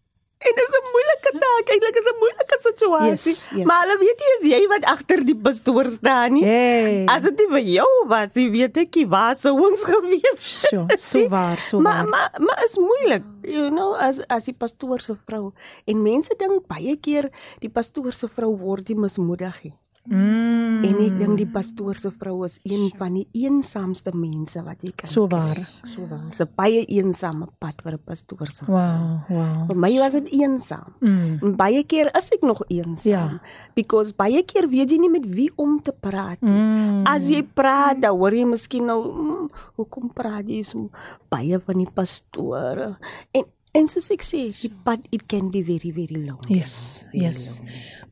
en 0.48 0.52
dit 0.58 0.64
is 0.68 0.74
'n 0.78 0.86
moeilike 0.94 1.30
taak, 1.44 1.64
eintlik 1.74 1.96
is 2.00 2.08
'n 2.12 2.18
moeilike 2.22 2.58
situasie. 2.68 3.32
Yes, 3.32 3.48
yes. 3.56 3.66
Maar 3.66 3.80
hulle 3.86 3.98
weet 3.98 4.18
nie 4.24 4.32
as 4.38 4.44
jy 4.52 4.62
wat 4.68 4.84
agter 4.94 5.24
die 5.24 5.36
pastoor 5.36 5.86
staan 5.88 6.32
nie. 6.32 6.44
Hey. 6.44 7.04
As 7.06 7.22
dit 7.22 7.40
vir 7.50 7.60
jou 7.78 7.90
was, 8.06 8.34
jy 8.34 8.50
weet 8.50 8.76
ek 8.76 8.94
waar 9.08 9.36
sou 9.36 9.54
ons 9.60 9.84
gewees. 9.84 10.40
So, 10.70 10.86
so 10.96 11.28
waar, 11.28 11.62
so 11.62 11.80
Maar 11.80 12.04
waar. 12.04 12.08
maar 12.08 12.30
maar 12.40 12.64
is 12.64 12.76
moeilik, 12.78 13.22
you 13.42 13.70
know, 13.70 13.94
as 13.94 14.20
as 14.28 14.44
die 14.44 14.54
pastoor 14.54 15.00
se 15.00 15.14
vrou. 15.26 15.52
En 15.86 16.02
mense 16.02 16.34
dink 16.38 16.66
baie 16.66 16.96
keer 16.96 17.30
die 17.60 17.70
pastoor 17.70 18.12
se 18.12 18.28
vrou 18.28 18.56
word 18.56 18.86
die 18.86 18.96
mismoedig. 18.96 19.62
Mm. 20.04 20.84
En 20.84 20.98
ek 21.00 21.14
dink 21.16 21.38
die 21.40 21.48
pastoor 21.48 21.96
se 21.96 22.10
vrou 22.12 22.42
is 22.44 22.58
een 22.68 22.90
van 22.98 23.14
die 23.16 23.24
eensaamste 23.40 24.12
mense 24.12 24.60
wat 24.66 24.82
jy 24.84 24.92
kan. 24.92 25.08
So 25.08 25.24
waar. 25.32 25.62
So 25.88 26.04
waar. 26.10 26.26
Dis 26.28 26.40
'n 26.44 26.50
baie 26.56 26.84
eensame 26.84 27.48
pad 27.58 27.80
vir 27.82 27.94
'n 27.94 28.04
pastoor 28.04 28.46
se. 28.46 28.64
Wow, 28.66 29.24
wow. 29.28 29.66
Vir 29.68 29.76
my 29.76 29.98
was 29.98 30.12
dit 30.12 30.28
eensaam. 30.32 30.92
Mm. 31.00 31.38
En 31.42 31.56
baie 31.56 31.84
keer 31.84 32.10
is 32.16 32.28
ek 32.30 32.42
nog 32.42 32.62
eensaam. 32.68 33.40
Ja. 33.40 33.40
Because 33.74 34.12
baie 34.14 34.42
keer 34.42 34.68
weet 34.68 34.90
jy 34.90 34.98
nie 34.98 35.10
met 35.10 35.26
wie 35.26 35.50
om 35.56 35.80
te 35.80 35.92
praat 35.92 36.40
nie. 36.42 36.52
Mm. 36.52 37.06
As 37.06 37.26
jy 37.26 37.42
praat, 37.42 38.00
dan 38.00 38.16
hoor 38.18 38.34
jy 38.34 38.44
miskien 38.44 38.84
nou, 38.84 39.00
mm, 39.08 39.48
hoekom 39.76 40.12
praat 40.12 40.46
jy 40.46 40.62
so 40.62 40.90
baie 41.30 41.58
van 41.58 41.78
die 41.78 41.90
pastore? 41.94 42.98
En 43.32 43.44
en 43.74 43.88
soos 43.90 44.10
ek 44.14 44.22
sê, 44.22 44.46
die 44.60 44.72
pad 44.84 45.02
it 45.10 45.26
can 45.28 45.50
be 45.50 45.62
very 45.62 45.90
very 45.90 46.20
long. 46.26 46.40
Yes, 46.48 47.04
yes. 47.12 47.60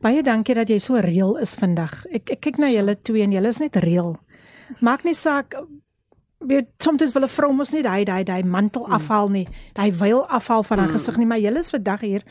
Baie 0.02 0.22
dankie 0.26 0.56
dat 0.58 0.70
jy 0.70 0.80
so 0.82 0.98
reël 0.98 1.36
is 1.42 1.54
vandag. 1.58 1.94
Ek 2.10 2.34
ek 2.36 2.42
kyk 2.42 2.58
na 2.58 2.72
julle 2.72 2.96
twee 2.98 3.22
en 3.22 3.32
julle 3.32 3.48
is 3.48 3.62
net 3.62 3.78
reël. 3.84 4.16
Maak 4.80 5.04
nie 5.04 5.14
saak 5.14 5.54
weet 6.42 6.68
soms 6.82 7.12
wil 7.14 7.24
'n 7.24 7.28
vrou 7.28 7.52
mos 7.52 7.72
nie 7.72 7.82
daai 7.82 8.04
daai 8.04 8.24
daai 8.24 8.42
mantel 8.42 8.86
afhaal 8.88 9.28
nie, 9.30 9.46
daai 9.74 9.92
veil 9.92 10.26
afhaal 10.28 10.62
van 10.62 10.78
haar 10.78 10.88
gesig 10.88 11.16
nie, 11.16 11.26
maar 11.26 11.38
julle 11.38 11.58
is 11.58 11.70
vandag 11.70 12.00
hier 12.00 12.22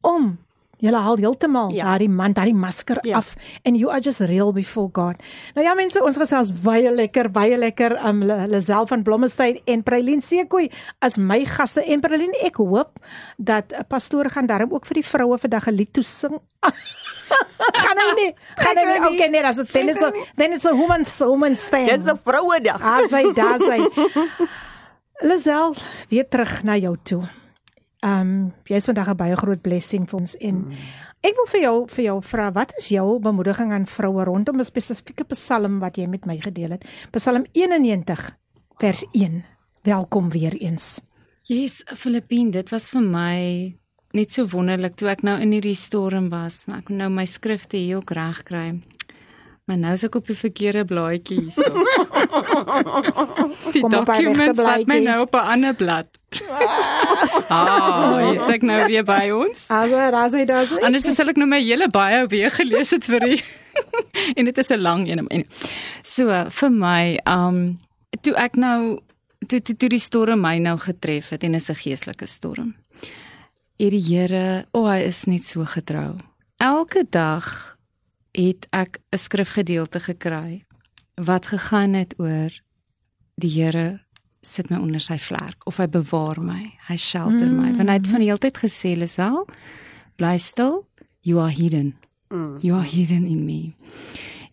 om 0.00 0.38
Julle 0.80 0.96
haal 1.04 1.16
heeltemal 1.20 1.72
Ja. 1.74 1.84
daardie 1.84 2.08
man, 2.08 2.32
daardie 2.32 2.54
masker 2.54 2.98
Ja. 3.02 3.16
af 3.18 3.34
and 3.64 3.76
you 3.76 3.90
are 3.90 4.00
just 4.00 4.20
real 4.20 4.52
before 4.52 4.88
God. 4.92 5.16
Nou 5.54 5.66
ja 5.66 5.74
mense, 5.74 6.02
ons 6.02 6.16
gesels 6.16 6.52
baie 6.62 6.90
lekker, 6.90 7.28
baie 7.30 7.56
lekker. 7.58 7.98
Um 8.06 8.22
Lisel 8.24 8.86
van 8.86 9.02
Blommestein 9.02 9.60
en 9.66 9.82
Prailien 9.82 10.20
Sekoe 10.20 10.70
as 11.00 11.18
my 11.18 11.44
gaste 11.44 11.84
en 11.84 12.00
Prailien, 12.00 12.32
ek 12.42 12.56
hoop 12.56 12.98
dat 13.38 13.72
'n 13.72 13.84
pastoor 13.88 14.30
gaan 14.30 14.46
daarom 14.46 14.72
ook 14.72 14.86
vir 14.86 14.94
die 14.94 15.04
vroue 15.06 15.38
vandag 15.38 15.66
'n 15.68 15.74
lied 15.74 15.92
toe 15.92 16.02
sing. 16.02 16.38
gaan 17.84 17.98
hy 17.98 18.14
nie? 18.16 18.34
Gaan 18.56 18.76
hy 18.76 18.84
nie? 18.84 19.00
Okay, 19.08 19.28
nee, 19.28 19.42
dit 19.42 19.72
dan 19.72 19.88
is 19.88 20.00
dan 20.36 20.52
is 20.52 20.64
'n 20.64 20.76
woman 20.76 21.04
so 21.04 21.26
woman 21.26 21.56
stand. 21.56 21.88
Dis 21.88 22.04
'n 22.04 22.18
vrouedag. 22.24 22.80
As 22.82 23.10
hy 23.10 23.32
daar 23.32 23.58
sy. 23.58 23.78
Lisel, 25.28 25.74
weer 26.08 26.28
terug 26.28 26.62
na 26.64 26.76
jou 26.76 26.96
toe. 27.02 27.28
Ehm 28.00 28.20
um, 28.20 28.52
jy's 28.64 28.86
vandag 28.88 29.10
'n 29.12 29.16
baie 29.16 29.36
groot 29.36 29.60
blessing 29.60 30.08
vir 30.08 30.20
ons 30.20 30.34
en 30.40 30.72
ek 31.20 31.34
wil 31.36 31.48
vir 31.52 31.60
jou 31.60 31.88
vir 31.88 32.04
jou 32.04 32.22
vra 32.22 32.50
wat 32.52 32.72
is 32.78 32.88
jou 32.88 33.18
bemoediging 33.20 33.72
aan 33.72 33.86
vroue 33.86 34.24
rondom 34.24 34.58
'n 34.58 34.64
spesifieke 34.64 35.24
psalm 35.24 35.80
wat 35.80 35.96
jy 35.96 36.06
met 36.06 36.24
my 36.24 36.38
gedeel 36.40 36.70
het? 36.70 36.84
Psalm 37.12 37.44
91 37.52 38.36
vers 38.78 39.04
1. 39.12 39.44
Welkom 39.82 40.30
weer 40.30 40.54
eens. 40.56 41.00
Yes, 41.44 41.82
Filippine, 41.96 42.50
dit 42.50 42.70
was 42.70 42.90
vir 42.90 43.02
my 43.02 43.74
net 44.12 44.30
so 44.30 44.46
wonderlik 44.46 44.96
toe 44.96 45.08
ek 45.08 45.22
nou 45.22 45.38
in 45.40 45.52
hierdie 45.52 45.76
storm 45.76 46.30
was. 46.30 46.64
Ek 46.68 46.88
moet 46.88 46.98
nou 46.98 47.10
my 47.10 47.26
skrifte 47.26 47.76
hier 47.76 47.96
ook 47.96 48.10
reg 48.10 48.42
kry. 48.42 48.80
Maar 49.70 49.78
nou 49.78 49.92
is 49.94 50.02
ek 50.02 50.16
op 50.18 50.26
die 50.26 50.34
verkeerde 50.34 50.80
blaadjie 50.82 51.36
hierso. 51.44 51.62
die 53.74 53.82
Kom 53.84 53.92
documents 53.92 54.58
wat 54.58 54.88
my 54.90 54.96
nou 55.04 55.20
op 55.22 55.36
'n 55.38 55.52
ander 55.54 55.74
blad. 55.78 56.08
Ah, 57.50 58.30
oh, 58.30 58.48
ek 58.50 58.62
nou 58.62 58.78
weer 58.86 59.04
by 59.04 59.30
ons. 59.34 59.68
Also, 59.68 59.98
daar 60.14 60.30
sê 60.30 60.44
daar 60.46 60.66
sê. 60.66 60.78
Anders 60.86 61.06
sal 61.14 61.30
ek 61.30 61.38
nou 61.38 61.46
my 61.50 61.58
hele 61.62 61.88
bio 61.90 62.26
weer 62.30 62.50
gelees 62.50 62.90
het 62.90 63.06
vir 63.10 63.26
u. 63.28 63.38
en 64.38 64.44
dit 64.50 64.58
is 64.58 64.70
'n 64.70 64.82
lang 64.82 65.06
een. 65.10 65.26
En 65.26 65.46
so 66.02 66.26
vir 66.50 66.70
my, 66.70 67.20
um 67.26 67.78
toe 68.22 68.34
ek 68.34 68.56
nou 68.58 68.98
toe 69.46 69.62
toe, 69.62 69.76
toe 69.76 69.88
die 69.88 70.02
storm 70.02 70.40
my 70.40 70.58
nou 70.58 70.78
getref 70.78 71.28
het 71.30 71.42
en 71.42 71.54
is 71.54 71.70
'n 71.70 71.74
geestelike 71.74 72.26
storm. 72.26 72.74
Het 73.78 73.90
die 73.90 74.02
Here, 74.02 74.66
o, 74.70 74.80
oh, 74.82 74.90
hy 74.90 75.06
is 75.06 75.24
net 75.24 75.44
so 75.44 75.64
getrou. 75.64 76.18
Elke 76.58 77.06
dag 77.10 77.76
het 78.32 78.66
ek 78.70 79.00
'n 79.12 79.16
skrifgedeelte 79.16 80.00
gekry 80.00 80.64
wat 81.14 81.46
gegaan 81.46 81.92
het 81.92 82.14
oor 82.18 82.50
die 83.34 83.50
Here 83.50 84.00
sit 84.40 84.70
my 84.70 84.78
onder 84.80 85.00
sy 85.00 85.18
vlerk 85.18 85.66
of 85.68 85.76
hy 85.76 85.86
bewaar 85.86 86.40
my, 86.40 86.72
hy 86.88 86.96
shelter 86.96 87.46
mm. 87.46 87.56
my. 87.60 87.72
Want 87.76 87.88
hy 87.88 87.96
het 87.98 88.06
van 88.06 88.22
die 88.22 88.28
hele 88.30 88.38
tyd 88.38 88.58
gesê, 88.58 88.96
"Lisel, 88.96 89.46
bly 90.16 90.38
stil, 90.38 90.86
you 91.20 91.40
are 91.40 91.52
hidden. 91.52 91.94
Mm. 92.28 92.58
You 92.60 92.78
are 92.78 92.88
hidden 92.88 93.26
in 93.26 93.44
me." 93.44 93.72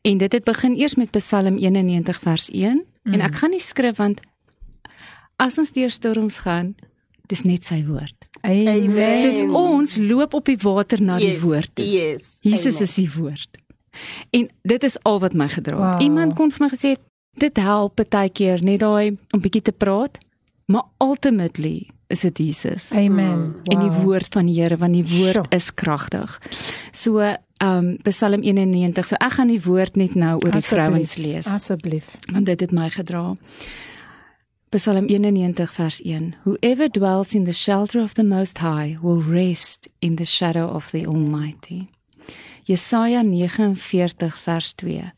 En 0.01 0.17
dit 0.17 0.31
het 0.31 0.43
begin 0.43 0.75
eers 0.75 0.95
met 0.95 1.11
Psalm 1.11 1.57
91 1.57 2.19
vers 2.19 2.49
1 2.49 2.85
mm. 3.03 3.13
en 3.13 3.21
ek 3.21 3.35
gaan 3.35 3.51
nie 3.51 3.63
skrif 3.63 3.97
want 3.97 4.21
as 5.37 5.57
ons 5.57 5.71
deur 5.71 5.91
storms 5.91 6.37
gaan, 6.37 6.75
dis 7.27 7.43
net 7.43 7.63
sy 7.63 7.83
woord. 7.85 8.15
Amen. 8.41 9.17
Soos 9.19 9.41
ons 9.43 9.97
loop 9.97 10.33
op 10.33 10.45
die 10.45 10.57
water 10.61 11.01
na 11.01 11.17
die 11.19 11.33
Yes, 11.33 11.41
woord 11.43 11.75
toe. 11.75 11.85
Yes. 11.85 12.37
Jesus 12.41 12.75
Amen. 12.75 12.87
is 12.87 12.95
die 12.95 13.09
woord. 13.11 13.59
En 14.29 14.49
dit 14.61 14.83
is 14.83 14.97
al 15.03 15.19
wat 15.19 15.33
my 15.33 15.49
gedra 15.49 15.77
het. 15.77 16.01
Wow. 16.01 16.01
Iemand 16.01 16.35
kon 16.35 16.51
vir 16.51 16.65
my 16.65 16.69
gesê 16.73 16.95
dit 17.37 17.57
help 17.57 18.01
baie 18.09 18.29
keer 18.29 18.63
net 18.63 18.79
daai 18.79 19.17
om 19.31 19.41
bietjie 19.41 19.61
te 19.61 19.71
praat, 19.71 20.17
maar 20.65 20.83
ultimately 21.03 21.87
is 22.07 22.21
dit 22.21 22.37
Jesus. 22.37 22.91
Amen. 22.95 23.55
En 23.63 23.79
die 23.79 23.91
woord 23.91 24.27
van 24.33 24.47
die 24.47 24.61
Here 24.61 24.77
want 24.77 24.93
die 24.93 25.05
woord 25.05 25.35
Sjoe. 25.35 25.55
is 25.55 25.73
kragtig. 25.73 26.37
So 26.91 27.35
um 27.63 27.97
Psalm 28.03 28.41
91. 28.43 29.05
So 29.07 29.15
ek 29.19 29.37
gaan 29.39 29.51
die 29.51 29.61
woord 29.61 29.95
net 29.95 30.15
nou 30.15 30.37
oor 30.39 30.51
die 30.51 30.61
vrouens 30.61 31.15
lees 31.17 31.47
Asseblief. 31.51 32.15
want 32.31 32.45
dit 32.45 32.59
het 32.59 32.71
my 32.71 32.89
gedra. 32.89 33.33
Psalm 34.69 35.07
91 35.07 35.73
vers 35.73 36.01
1 36.01 36.33
Whoever 36.43 36.89
dwells 36.89 37.33
in 37.33 37.45
the 37.45 37.53
shelter 37.53 38.01
of 38.01 38.13
the 38.13 38.23
most 38.23 38.59
high 38.59 38.97
will 39.01 39.21
rest 39.21 39.87
in 39.99 40.15
the 40.15 40.25
shadow 40.25 40.67
of 40.67 40.91
the 40.91 41.05
almighty. 41.05 41.87
Jesaja 42.67 43.23
49 43.23 44.29
vers 44.45 44.73
2 44.73 45.11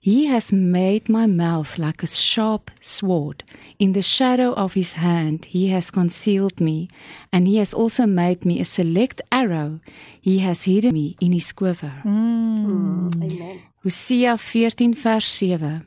He 0.00 0.26
has 0.26 0.52
made 0.52 1.08
my 1.08 1.26
mouth 1.26 1.78
like 1.78 2.02
a 2.02 2.06
sharp 2.06 2.70
sword. 2.78 3.42
In 3.78 3.92
the 3.92 4.02
shadow 4.02 4.52
of 4.52 4.74
his 4.74 4.92
hand 4.92 5.46
he 5.46 5.68
has 5.68 5.90
concealed 5.90 6.60
me, 6.60 6.88
and 7.32 7.46
he 7.46 7.56
has 7.56 7.72
also 7.72 8.06
made 8.06 8.44
me 8.44 8.60
a 8.60 8.64
select 8.64 9.22
arrow. 9.32 9.80
He 10.20 10.40
has 10.40 10.64
hidden 10.64 10.92
me 10.92 11.16
in 11.20 11.32
his 11.32 11.52
quiver. 11.52 12.02
Mm. 12.04 13.32
Amen. 13.32 13.62
Hosea 13.82 14.36
14 14.36 14.94
vers 14.94 15.24
7 15.24 15.86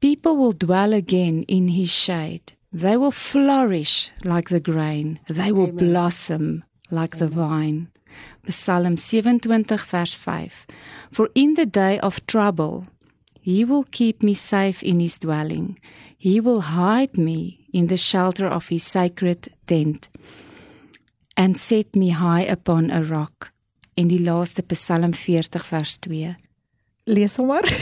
People 0.00 0.36
will 0.36 0.52
dwell 0.52 0.92
again 0.92 1.44
in 1.48 1.68
his 1.68 1.90
shade. 1.90 2.52
They 2.70 2.98
will 2.98 3.12
flourish 3.12 4.10
like 4.24 4.50
the 4.50 4.60
grain. 4.60 5.20
They 5.26 5.52
will 5.52 5.72
blossom 5.72 6.64
like 6.90 7.16
the 7.16 7.28
vine. 7.28 7.88
Psalm 8.48 8.96
27 8.96 9.40
vers 9.90 10.14
5 10.14 10.66
For 11.10 11.30
in 11.34 11.54
the 11.54 11.66
day 11.66 11.98
of 12.00 12.24
trouble 12.26 12.84
he 13.40 13.64
will 13.64 13.84
keep 13.90 14.22
me 14.22 14.34
safe 14.34 14.82
in 14.82 15.00
his 15.00 15.18
dwelling. 15.18 15.78
He 16.16 16.40
will 16.40 16.60
hide 16.60 17.16
me 17.16 17.66
in 17.72 17.86
the 17.86 17.96
shelter 17.96 18.46
of 18.46 18.68
his 18.68 18.82
sacred 18.82 19.48
tent 19.66 20.08
and 21.36 21.56
set 21.56 21.94
me 21.96 22.10
high 22.10 22.42
upon 22.42 22.90
a 22.90 23.02
rock. 23.02 23.52
En 23.94 24.08
die 24.08 24.18
laaste 24.18 24.62
Psalm 24.62 25.14
40 25.14 25.66
vers 25.66 25.98
2 25.98 26.34
Lees 27.04 27.36
hom 27.36 27.46
maar. 27.46 27.64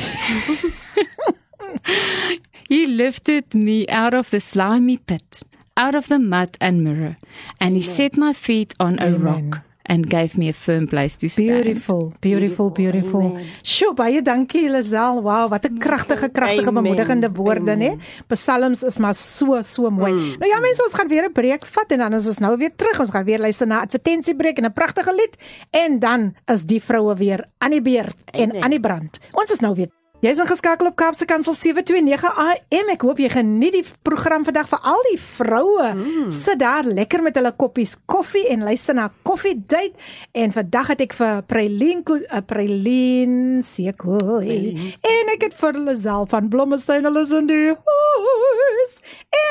He 2.68 2.86
lifted 2.86 3.54
me 3.54 3.86
out 3.88 4.14
of 4.14 4.30
the 4.30 4.40
slimy 4.40 4.98
pit, 4.98 5.40
out 5.76 5.94
of 5.94 6.08
the 6.08 6.18
mud 6.18 6.56
and 6.60 6.82
mirror, 6.82 7.16
and 7.60 7.76
he 7.76 7.82
set 7.82 8.16
my 8.16 8.32
feet 8.32 8.74
on 8.78 8.98
a 8.98 9.06
Amen. 9.06 9.22
rock 9.22 9.62
and 9.88 10.08
gave 10.10 10.36
me 10.36 10.48
a 10.48 10.52
firm 10.52 10.86
place 10.86 11.16
to 11.16 11.28
stand. 11.28 11.62
Beautiful, 11.62 12.12
beautiful, 12.20 12.70
beautiful. 12.70 13.38
Sjoe, 13.62 13.94
baie 13.94 14.22
dankie 14.22 14.68
Lisel. 14.70 15.22
Wow, 15.22 15.48
wat 15.50 15.66
'n 15.66 15.78
kragtige, 15.78 16.28
kragtige 16.28 16.72
bemoedigende 16.72 17.30
woorde, 17.32 17.76
né? 17.76 17.96
Psalms 18.28 18.82
is 18.82 18.98
maar 18.98 19.14
so 19.14 19.62
so 19.62 19.90
mooi. 19.90 20.12
Mm. 20.12 20.38
Nou 20.38 20.50
ja, 20.50 20.60
mense, 20.60 20.82
ons 20.82 20.94
gaan 20.94 21.08
weer 21.08 21.24
'n 21.24 21.32
breek 21.32 21.66
vat 21.66 21.92
en 21.92 21.98
dan 21.98 22.12
is 22.12 22.26
ons 22.26 22.38
nou 22.38 22.56
weer 22.56 22.72
terug. 22.76 23.00
Ons 23.00 23.10
gaan 23.10 23.24
weer 23.24 23.38
luister 23.38 23.66
na 23.66 23.80
advertensiebreek 23.80 24.58
en 24.58 24.64
'n 24.64 24.72
pragtige 24.72 25.12
lied 25.12 25.36
en 25.70 25.98
dan 25.98 26.34
is 26.44 26.64
die 26.64 26.82
vroue 26.82 27.14
weer 27.14 27.44
aan 27.58 27.70
die 27.70 27.82
beurt 27.82 28.16
en 28.24 28.62
aan 28.62 28.70
die 28.70 28.80
brand. 28.80 29.18
Ons 29.32 29.50
is 29.50 29.60
nou 29.60 29.74
weer 29.74 29.90
Jy's 30.24 30.38
ingeskakel 30.40 30.88
op 30.88 30.94
Kaapse 30.96 31.26
Kansel 31.28 31.52
729 31.52 32.30
AM. 32.40 32.88
Ek 32.94 33.02
hoop 33.04 33.18
jy 33.20 33.28
geniet 33.34 33.74
die 33.76 33.82
program 34.06 34.46
vandag 34.46 34.70
vir 34.70 34.86
al 34.88 35.02
die 35.10 35.18
vroue. 35.20 35.88
Mm. 35.92 36.30
Sit 36.32 36.62
daar 36.62 36.86
lekker 36.88 37.20
met 37.20 37.36
hulle 37.36 37.50
koppies 37.52 37.92
koffie 38.08 38.46
en 38.48 38.64
luister 38.64 38.96
na 38.96 39.10
Coffee 39.28 39.58
Date. 39.60 39.92
En 40.32 40.54
vandag 40.56 40.94
het 40.94 41.02
ek 41.04 41.16
vir 41.18 41.42
Preline 41.50 42.00
uh, 42.16 42.40
Preline 42.48 43.60
Sekoe 43.60 44.38
en 44.40 45.32
ek 45.34 45.50
het 45.50 45.58
vir 45.58 45.80
Lisel 45.84 46.24
van 46.32 46.48
Blommestein 46.48 47.04
hulle 47.04 47.24
is 47.26 47.34
in 47.36 47.50
die 47.50 47.74
huis. 47.76 48.94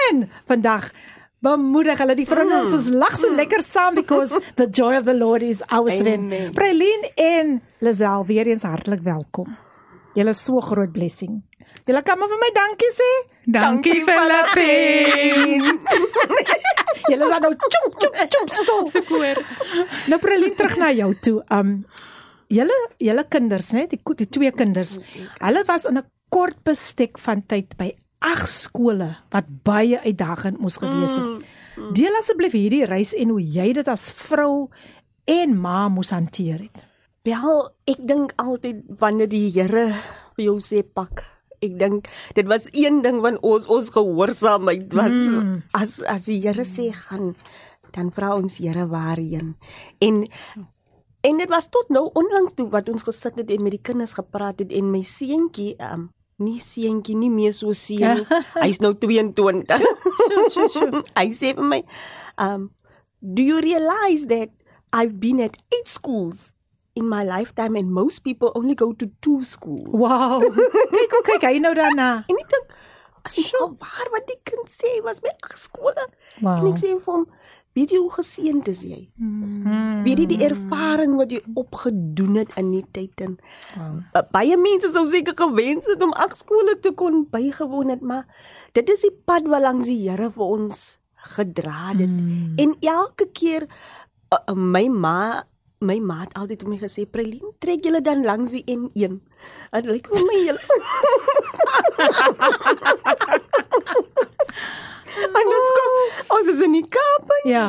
En 0.10 0.24
vandag 0.50 0.90
bemoedig 1.46 2.02
hulle 2.02 2.16
die 2.18 2.26
vrouens 2.26 2.74
mm. 2.74 2.98
lag 2.98 3.20
so 3.22 3.30
lekker 3.30 3.62
saam 3.62 4.02
because 4.02 4.34
the 4.60 4.66
joy 4.66 4.96
of 4.98 5.06
the 5.06 5.14
Lord 5.14 5.46
is 5.46 5.62
our 5.70 5.94
strength. 5.94 6.26
Amen. 6.26 6.58
Preline 6.58 7.14
en 7.22 7.62
Lisel 7.86 8.26
weer 8.26 8.50
eens 8.50 8.66
hartlik 8.66 9.06
welkom. 9.06 9.54
Julle 10.16 10.32
is 10.32 10.42
so 10.46 10.62
groot 10.64 10.94
blessing. 10.96 11.42
Julle 11.86 12.02
kan 12.08 12.20
maar 12.20 12.30
vir 12.32 12.40
my 12.42 12.52
dankie 12.56 12.92
sê. 12.96 13.10
Dankie 13.52 14.00
Filippine. 14.08 15.76
Julle 17.10 17.28
is 17.28 17.36
nou 17.44 17.52
chop 17.66 18.00
chop 18.00 18.16
chop 18.36 18.54
stil. 18.56 18.88
Se 18.94 19.04
koor. 19.06 19.42
Nou 20.10 20.20
Preline 20.24 20.56
terug 20.56 20.78
na 20.82 20.94
jou 20.96 21.12
toe. 21.20 21.42
Um 21.52 21.84
julle 22.54 22.78
julle 23.02 23.26
kinders, 23.30 23.74
né, 23.76 23.86
die, 23.92 24.00
die 24.00 24.30
twee 24.30 24.52
kinders. 24.56 24.98
Hulle 25.42 25.66
was 25.68 25.86
in 25.86 25.98
'n 25.98 26.08
kort 26.30 26.64
bestek 26.64 27.20
van 27.20 27.44
tyd 27.46 27.76
by 27.78 27.92
ag 28.22 28.48
skole 28.48 29.18
wat 29.32 29.46
baie 29.64 30.00
uitdagend 30.02 30.60
moes 30.60 30.78
gewees 30.82 31.16
het. 31.16 31.46
Deel 31.94 32.16
asseblief 32.16 32.54
hierdie 32.56 32.86
reis 32.86 33.14
en 33.14 33.30
hoe 33.30 33.42
jy 33.42 33.74
dit 33.74 33.88
as 33.88 34.10
vrou 34.12 34.70
en 35.28 35.58
ma 35.60 35.90
moes 35.90 36.10
hanteer 36.10 36.70
het. 36.70 36.84
Wel, 37.26 37.62
ek 37.90 38.02
dink 38.06 38.36
altyd 38.38 38.84
wanneer 39.02 39.30
die 39.32 39.48
Here 39.50 39.88
vir 40.36 40.44
jou 40.46 40.60
sê 40.62 40.84
pak, 40.86 41.24
ek 41.58 41.74
dink 41.80 42.10
dit 42.38 42.46
was 42.46 42.68
een 42.70 43.00
ding 43.02 43.18
van 43.24 43.40
ons 43.42 43.66
ons 43.72 43.90
gehoorsaamheid 43.96 44.94
was 44.94 45.16
mm. 45.34 45.56
as 45.74 45.98
as 46.06 46.28
die 46.30 46.38
Here 46.44 46.66
sê 46.70 46.92
gaan 46.94 47.34
dan 47.96 48.12
vra 48.14 48.36
ons 48.38 48.60
Here 48.62 48.86
waarheen. 48.92 49.56
En 50.06 50.22
en 51.26 51.42
dit 51.42 51.50
was 51.50 51.72
tot 51.74 51.90
nou 51.90 52.12
onlangs 52.14 52.54
toe 52.54 52.68
wat 52.70 52.94
ons 52.94 53.08
gesit 53.08 53.42
het 53.42 53.50
en 53.50 53.66
met 53.66 53.74
die 53.80 53.82
kinders 53.82 54.14
gepraat 54.14 54.62
het 54.62 54.70
en 54.70 54.94
my 54.94 55.02
seentjie 55.02 55.74
um 55.82 56.12
nie 56.38 56.60
seentjie 56.62 57.16
nie 57.18 57.32
meer 57.34 57.56
so 57.58 57.74
seun 57.74 58.22
nie. 58.22 58.42
Hy's 58.68 58.84
nou 58.86 58.94
22. 58.94 59.82
Hy 61.20 61.30
sê 61.34 61.56
vir 61.58 61.70
my 61.74 61.82
um 62.38 62.70
do 63.18 63.42
you 63.42 63.64
realize 63.66 64.30
that 64.30 64.54
I've 64.94 65.18
been 65.18 65.42
at 65.42 65.58
eight 65.74 65.90
schools 65.90 66.52
in 66.96 67.08
my 67.08 67.24
lifetime 67.24 67.76
and 67.76 67.92
most 67.92 68.20
people 68.20 68.52
only 68.56 68.76
go 68.76 68.94
to 68.94 69.12
two 69.22 69.44
schools. 69.44 69.88
Wow. 69.92 70.40
kyk 70.96 71.16
hoe 71.16 71.24
kyk 71.28 71.48
hy 71.50 71.58
nou 71.60 71.76
daarna. 71.78 72.10
En 72.32 72.40
ek 72.40 72.52
dink 72.54 72.76
as 73.26 73.36
jy 73.38 73.44
nou 73.56 73.74
waar 73.82 74.12
wat 74.14 74.28
die 74.30 74.40
kind 74.48 74.70
sê 74.72 75.00
was 75.04 75.20
by 75.24 75.34
ag 75.44 75.58
skole. 75.60 76.08
Wow. 76.40 76.62
En 76.62 76.70
ek 76.72 76.80
sê 76.80 76.94
vir 76.94 77.10
hom, 77.10 77.26
weet 77.76 77.92
jy 77.92 78.00
hoe 78.00 78.14
geseënd 78.16 78.70
is 78.72 78.84
jy? 78.88 79.00
Hmm. 79.20 80.04
Weet 80.06 80.22
jy 80.24 80.28
die 80.32 80.42
ervaring 80.48 81.18
wat 81.20 81.34
jy 81.36 81.42
opgedoen 81.60 82.40
het 82.40 82.54
in 82.62 82.70
die 82.78 82.86
tyd 82.96 83.26
en 83.26 83.34
wow. 83.76 84.22
baie 84.32 84.56
mense 84.62 84.94
sou 84.96 85.04
seker 85.12 85.36
gewens 85.42 85.90
het 85.92 86.04
om 86.06 86.14
ag 86.16 86.38
skole 86.40 86.78
te 86.80 86.94
kon 86.96 87.26
bygewoon 87.34 87.92
het, 87.92 88.06
maar 88.06 88.24
dit 88.78 88.94
is 88.94 89.04
die 89.08 89.16
pad 89.28 89.50
wat 89.52 89.66
langs 89.66 89.92
die 89.92 90.00
Here 90.06 90.30
vir 90.32 90.46
ons 90.46 90.86
gedra 91.36 91.92
het. 91.92 92.08
Hmm. 92.08 92.56
En 92.62 92.78
elke 92.80 93.28
keer 93.36 93.68
uh, 94.32 94.56
my 94.56 94.86
ma 94.88 95.20
my 95.86 96.00
ma 96.02 96.18
het 96.24 96.34
altyd 96.40 96.62
vir 96.66 96.70
my 96.74 96.78
gesê, 96.82 97.06
"Prelien, 97.06 97.54
trek 97.60 97.84
julle 97.86 98.02
dan 98.02 98.24
langs 98.26 98.52
die 98.52 98.64
N1." 98.66 99.20
Dit 99.76 99.86
lyk 99.86 100.08
vir 100.10 100.24
my 100.26 100.38
julle 100.48 100.64
En 105.40 105.48
ons 105.58 105.70
kom, 105.78 105.92
ons 106.38 106.48
is 106.54 106.60
in 106.66 106.74
die 106.76 106.88
Kaap. 106.88 107.30
en 107.38 107.50
Ja. 107.50 107.66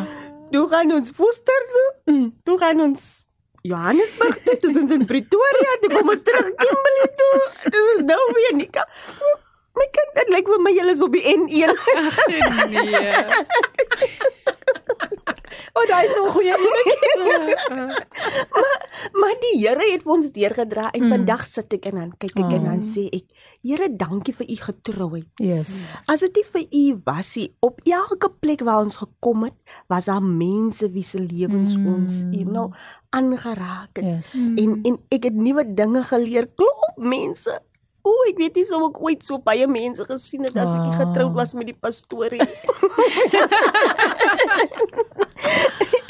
Toe 0.51 0.67
gaan 0.71 0.93
ons 0.95 1.13
Woester 1.17 1.63
toe. 1.73 1.89
Mm. 2.15 2.29
Toe 2.45 2.59
gaan 2.59 2.81
ons 2.81 3.25
Johannesburg 3.67 4.43
toe, 4.45 4.57
toe 4.63 4.71
ons 4.83 4.93
in 4.95 5.07
Pretoria, 5.07 5.73
toe 5.83 5.91
kom 5.91 6.09
ons 6.15 6.23
terug 6.23 6.47
Kimberley 6.61 7.09
toe. 7.21 7.41
Dis 7.75 7.87
is 7.97 8.03
nou 8.07 8.21
weer 8.33 8.53
in 8.53 8.63
die 8.63 8.71
Kaap. 8.71 8.89
My 9.77 9.87
kind, 9.93 10.13
dit 10.17 10.29
lyk 10.33 10.47
vir 10.49 10.61
my 10.65 10.73
julle 10.73 10.95
is 10.97 11.03
op 11.05 11.13
die 11.13 11.27
N1. 11.35 11.73
Nee. 12.73 13.11
O, 15.73 15.81
oh, 15.81 15.87
daai 15.89 16.07
is 16.07 16.15
nog 16.17 16.27
'n 16.27 16.33
goeie 16.33 16.55
een. 16.57 17.91
Maar 19.21 19.35
die 19.41 19.55
Here 19.61 19.93
het 19.93 20.05
ons 20.05 20.31
deurgedra 20.31 20.91
en 20.91 21.03
mm. 21.03 21.11
vandag 21.11 21.47
sit 21.47 21.73
ek 21.73 21.87
en 21.91 21.95
dan 22.01 22.13
kyk 22.19 22.37
ek 22.39 22.45
oh. 22.45 22.57
en 22.59 22.65
dan 22.65 22.83
sê 22.83 23.07
ek, 23.13 23.25
Here, 23.67 23.89
dankie 23.91 24.35
vir 24.35 24.47
u 24.47 24.57
getrouheid. 24.63 25.29
Yes. 25.43 25.97
As 26.07 26.23
dit 26.23 26.39
nie 26.39 26.47
vir 26.53 26.65
u 26.71 26.85
was 27.05 27.35
nie, 27.37 27.49
op 27.61 27.81
elke 27.85 28.31
plek 28.31 28.63
waar 28.67 28.85
ons 28.87 28.97
gekom 29.03 29.49
het, 29.49 29.57
was 29.91 30.07
daar 30.11 30.23
mense 30.23 30.91
wie 30.95 31.05
se 31.05 31.19
lewens 31.19 31.77
mm. 31.77 31.87
ons, 31.95 32.21
you 32.31 32.47
know, 32.47 32.71
aangeraak 33.11 33.99
het. 33.99 34.07
Yes. 34.07 34.35
En 34.35 34.81
en 34.87 35.01
ek 35.11 35.31
het 35.31 35.35
nuwe 35.35 35.65
dinge 35.67 36.03
geleer. 36.07 36.51
Klop 36.55 36.97
mense. 36.97 37.61
O, 38.07 38.13
ek 38.31 38.39
weet 38.39 38.59
nie 38.59 38.67
sou 38.69 38.85
ek 38.87 39.01
ooit 39.03 39.25
so 39.27 39.39
baie 39.43 39.67
mense 39.71 40.05
gesien 40.07 40.47
het 40.47 40.55
as 40.63 40.71
ek 40.77 40.85
nie 40.85 40.99
getroud 41.01 41.35
was 41.35 41.55
met 41.59 41.67
die 41.73 41.75
pastorie. 41.75 42.47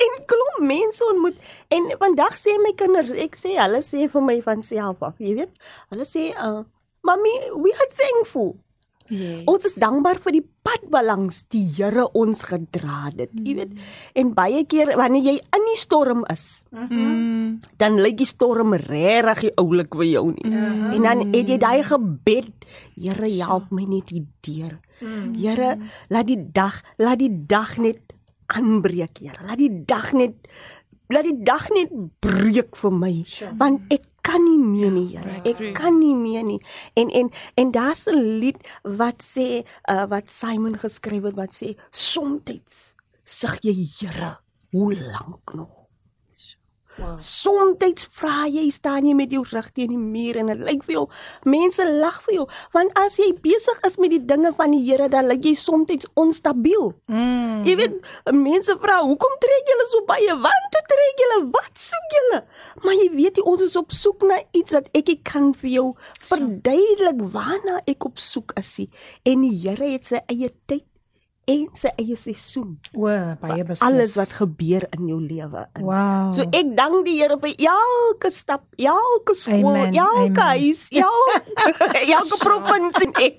en 0.04 0.18
klop 0.28 0.60
mense 0.60 1.04
ontmoet. 1.08 1.40
En 1.72 1.88
vandag 2.02 2.36
sê 2.40 2.58
my 2.60 2.74
kinders, 2.76 3.14
ek 3.16 3.38
sê 3.40 3.56
hulle 3.56 3.80
sê 3.86 4.10
vir 4.12 4.28
my 4.28 4.36
van 4.44 4.64
self 4.66 5.00
af, 5.06 5.16
jy 5.22 5.38
weet. 5.40 5.52
Hulle 5.94 6.06
sê, 6.08 6.28
uh, 6.36 6.62
"Mommy, 7.06 7.34
we 7.56 7.72
are 7.72 7.90
thankful." 7.96 8.56
Yes. 9.08 9.42
Ons 9.46 9.64
is 9.64 9.74
dankbaar 9.74 10.18
vir 10.24 10.32
die 10.32 10.44
pad 10.66 10.86
langs 11.04 11.44
die 11.52 11.64
Here 11.76 12.06
ons 12.14 12.42
gedra 12.42 13.10
het, 13.16 13.30
jy 13.34 13.54
weet. 13.54 13.72
En 14.14 14.32
baie 14.34 14.64
keer 14.66 14.96
wanneer 14.96 15.22
jy 15.22 15.34
in 15.54 15.66
die 15.72 15.76
storm 15.78 16.24
is, 16.32 16.62
Mm. 16.72 17.58
dan 17.78 18.00
lyk 18.00 18.16
die 18.16 18.26
storm 18.26 18.74
regtig 18.74 19.50
oulik 19.56 19.94
vir 19.94 20.04
jou 20.04 20.32
nie. 20.32 20.50
Mm. 20.50 20.92
En 20.94 21.02
dan 21.02 21.34
het 21.34 21.48
jy 21.48 21.58
daai 21.58 21.82
gebed, 21.82 22.66
Here 22.96 23.28
help 23.44 23.70
my 23.70 23.84
net 23.84 24.10
hierdeur. 24.10 24.80
Here, 25.36 25.78
laat 26.08 26.26
die 26.26 26.40
dag, 26.52 26.82
laat 26.98 27.18
die 27.18 27.32
dag 27.46 27.76
net 27.78 28.00
aanbreek, 28.46 29.18
Here. 29.20 29.38
Laat 29.46 29.58
die 29.58 29.84
dag 29.84 30.12
net 30.12 30.34
laat 31.08 31.22
die 31.22 31.38
dag 31.44 31.68
net 31.70 31.92
breek 32.20 32.74
vir 32.76 32.90
my, 32.90 33.24
want 33.58 33.80
ek 33.94 34.02
kan 34.26 34.42
nie 34.44 34.58
meer 34.58 34.90
nie, 34.90 35.06
Here. 35.14 35.38
Ek 35.46 35.62
kan 35.78 35.98
nie 36.00 36.14
meer 36.18 36.44
nie. 36.44 36.60
En 36.98 37.10
en 37.10 37.30
en 37.54 37.70
daar's 37.70 38.06
'n 38.10 38.38
lied 38.42 38.58
wat 38.82 39.22
sê 39.22 39.62
uh, 39.90 40.04
wat 40.10 40.30
Simon 40.30 40.78
geskryf 40.78 41.22
het 41.22 41.36
wat 41.36 41.54
sê 41.54 41.76
soms 41.90 42.94
sug 43.24 43.58
jy 43.62 43.88
Here, 43.98 44.38
hoe 44.70 44.94
lank 44.94 45.54
nog? 45.54 45.85
Wow. 46.96 47.16
Soms 47.20 48.06
vra 48.16 48.46
jy 48.48 48.70
staan 48.72 49.06
jy 49.08 49.14
met 49.16 49.32
jou 49.32 49.42
rug 49.50 49.68
teen 49.76 49.92
die 49.92 50.00
muur 50.00 50.38
en 50.40 50.52
dit 50.52 50.62
lyk 50.64 50.84
vir 50.86 50.94
jou 50.94 51.04
mense 51.44 51.84
lag 52.00 52.22
vir 52.24 52.38
jou 52.38 52.46
want 52.72 52.94
as 52.96 53.18
jy 53.20 53.28
besig 53.44 53.82
is 53.86 53.98
met 54.00 54.14
die 54.14 54.22
dinge 54.32 54.52
van 54.56 54.72
die 54.72 54.80
Here 54.86 55.08
dan 55.12 55.28
lyk 55.28 55.44
jy 55.44 55.54
soms 55.58 56.06
onstabiel. 56.16 56.92
Mm. 57.10 57.64
Jy 57.66 57.74
weet 57.80 57.96
mense 58.32 58.74
vra 58.80 59.00
hoekom 59.04 59.36
trek 59.42 59.70
julle 59.72 59.86
so 59.90 60.04
baie 60.08 60.38
want 60.46 60.70
toe 60.72 60.82
trek 60.92 61.22
julle 61.24 61.38
wat 61.54 61.84
soek 61.86 62.16
julle? 62.16 62.40
Maar 62.84 62.98
jy 63.02 63.08
weet 63.14 63.40
jy 63.40 63.46
ons 63.52 63.64
is 63.66 63.76
op 63.76 63.92
soek 63.92 64.26
na 64.28 64.40
iets 64.56 64.76
wat 64.76 64.90
ek 64.96 65.12
kan 65.26 65.52
vir 65.60 65.70
jou 65.76 65.86
verduidelik 66.30 67.22
waarna 67.34 67.80
ek 67.86 68.08
op 68.08 68.20
soek 68.22 68.56
is. 68.60 68.76
En 69.26 69.44
die 69.44 69.54
Here 69.66 69.92
het 69.92 70.08
sy 70.08 70.22
eie 70.32 70.52
tyd 70.70 70.84
en 71.46 71.68
sy 71.78 71.90
eie 72.02 72.16
seisoen. 72.18 72.72
O, 72.98 73.06
baie 73.40 73.62
beslis. 73.62 73.82
Alles 73.86 74.16
wat 74.18 74.32
gebeur 74.34 74.82
in 74.96 75.06
jou 75.06 75.20
lewe. 75.22 75.60
in. 75.78 75.84
Wow. 75.86 76.32
So 76.34 76.42
ek 76.42 76.72
dank 76.74 77.04
die 77.06 77.14
Here 77.20 77.36
vir 77.38 77.54
elke 77.68 78.30
stap, 78.34 78.64
elke 78.78 79.34
skool, 79.38 79.68
Amen, 79.76 79.94
elke 79.94 80.42
amen. 80.42 80.58
huis, 80.58 80.88
elke 80.90 82.02
elke 82.16 82.38
provinsie. 82.42 83.36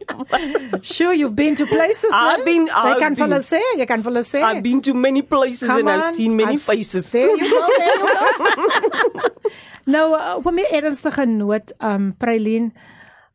Sure 0.82 1.12
you've 1.14 1.36
been 1.36 1.56
to 1.56 1.66
places. 1.66 2.12
I've 2.14 2.46
been- 2.46 2.68
Jy 2.68 2.94
I've 2.94 3.00
kan 3.04 3.16
vir 3.20 3.28
hulle 3.28 3.42
sê, 3.44 3.60
jy 3.78 3.86
kan 3.86 4.02
vir 4.02 4.12
hulle 4.14 4.24
sê. 4.24 4.40
I've 4.42 4.64
been 4.64 4.80
to 4.88 4.94
many 4.94 5.22
places 5.22 5.68
Come 5.68 5.80
and 5.80 5.90
I've 5.90 6.06
on, 6.08 6.14
seen 6.14 6.36
many 6.36 6.54
I've- 6.56 6.64
faces. 6.64 7.12
There 7.12 7.28
you 7.36 7.50
go. 7.52 7.68
There 7.68 7.98
you 7.98 8.08
go. 8.08 9.30
nou, 9.98 10.08
uh, 10.16 10.36
op 10.40 10.46
'n 10.48 10.54
meer 10.56 10.72
ernstige 10.80 11.26
noot, 11.28 11.74
um 11.84 12.14
Prailien, 12.18 12.72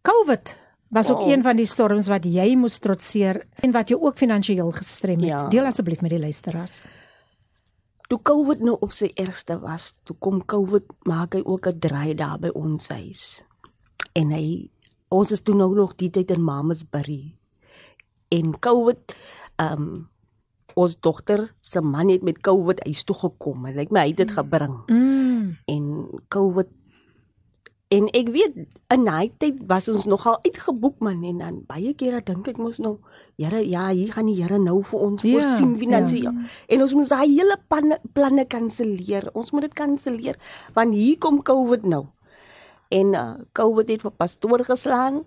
COVID 0.02 0.56
was 0.92 1.10
ook 1.10 1.20
Oh. 1.24 1.30
een 1.30 1.42
van 1.42 1.56
die 1.56 1.66
storms 1.66 2.06
wat 2.08 2.24
jy 2.24 2.54
moes 2.56 2.78
trotseer 2.78 3.46
en 3.64 3.72
wat 3.72 3.88
jou 3.88 4.00
ook 4.00 4.18
finansiëel 4.18 4.70
gestrem 4.76 5.20
het. 5.20 5.28
Ja. 5.28 5.48
Deel 5.48 5.64
asseblief 5.64 6.00
met 6.00 6.10
die 6.10 6.20
luisteraars. 6.20 6.82
toe 8.12 8.20
COVID 8.22 8.60
nou 8.60 8.76
op 8.84 8.92
sy 8.92 9.08
ergste 9.16 9.56
was, 9.62 9.94
toe 10.04 10.16
kom 10.18 10.42
COVID 10.44 10.84
maak 11.08 11.34
hy 11.34 11.40
ook 11.44 11.66
'n 11.66 11.78
draai 11.78 12.14
daar 12.14 12.38
by 12.38 12.50
ons 12.52 12.88
huis. 12.88 13.42
En 14.12 14.30
hy 14.30 14.68
ons 15.08 15.30
is 15.30 15.40
toe 15.40 15.54
nou 15.54 15.74
nog 15.74 15.96
die 15.96 16.10
tyd 16.10 16.30
in 16.30 16.42
Mamasbury. 16.44 17.36
En 18.28 18.58
COVID 18.58 19.14
ehm 19.56 19.72
um, 19.72 20.08
ons 20.74 21.00
dogter 21.00 21.54
se 21.60 21.80
man 21.80 22.08
het 22.08 22.22
met 22.22 22.40
COVID 22.40 22.84
huis 22.84 23.04
toe 23.04 23.16
gekom. 23.16 23.64
Hy 23.66 23.72
lyk 23.72 23.90
my 23.90 24.00
hy 24.00 24.08
het 24.08 24.16
dit 24.16 24.30
gebring. 24.30 24.82
Mm. 24.86 25.56
En 25.66 26.08
COVID 26.28 26.68
en 27.92 28.06
ek 28.16 28.30
weet 28.32 28.54
in 28.94 29.04
daai 29.04 29.28
tyd 29.42 29.58
was 29.68 29.88
ons 29.92 30.06
nogal 30.08 30.38
uitgeboek 30.46 31.02
man 31.04 31.20
en 31.28 31.42
dan 31.42 31.60
baie 31.68 31.92
kere 31.98 32.22
dink 32.24 32.48
ek 32.48 32.60
mos 32.62 32.80
nou 32.80 32.98
Here 33.40 33.60
ja 33.64 33.88
hier 33.90 34.12
gaan 34.14 34.28
die 34.30 34.36
Here 34.38 34.58
nou 34.60 34.78
vir 34.86 35.00
ons 35.00 35.22
Ja, 35.24 35.32
voorsien 35.34 35.76
finansiëel 35.80 36.32
en 36.68 36.82
ons 36.84 36.94
moet 36.96 37.08
daai 37.10 37.28
hele 37.32 37.56
planne 37.68 37.98
planne 38.14 38.44
kanselleer. 38.46 39.28
Ons 39.34 39.52
moet 39.52 39.66
dit 39.66 39.74
kanselleer 39.74 40.38
want 40.76 40.94
hier 40.94 41.18
kom 41.18 41.42
COVID 41.42 41.88
nou. 41.88 42.04
En 42.92 43.14
uh, 43.16 43.34
COVID 43.56 43.88
het 43.88 44.04
vir 44.04 44.14
pastoor 44.20 44.64
geslaan 44.68 45.22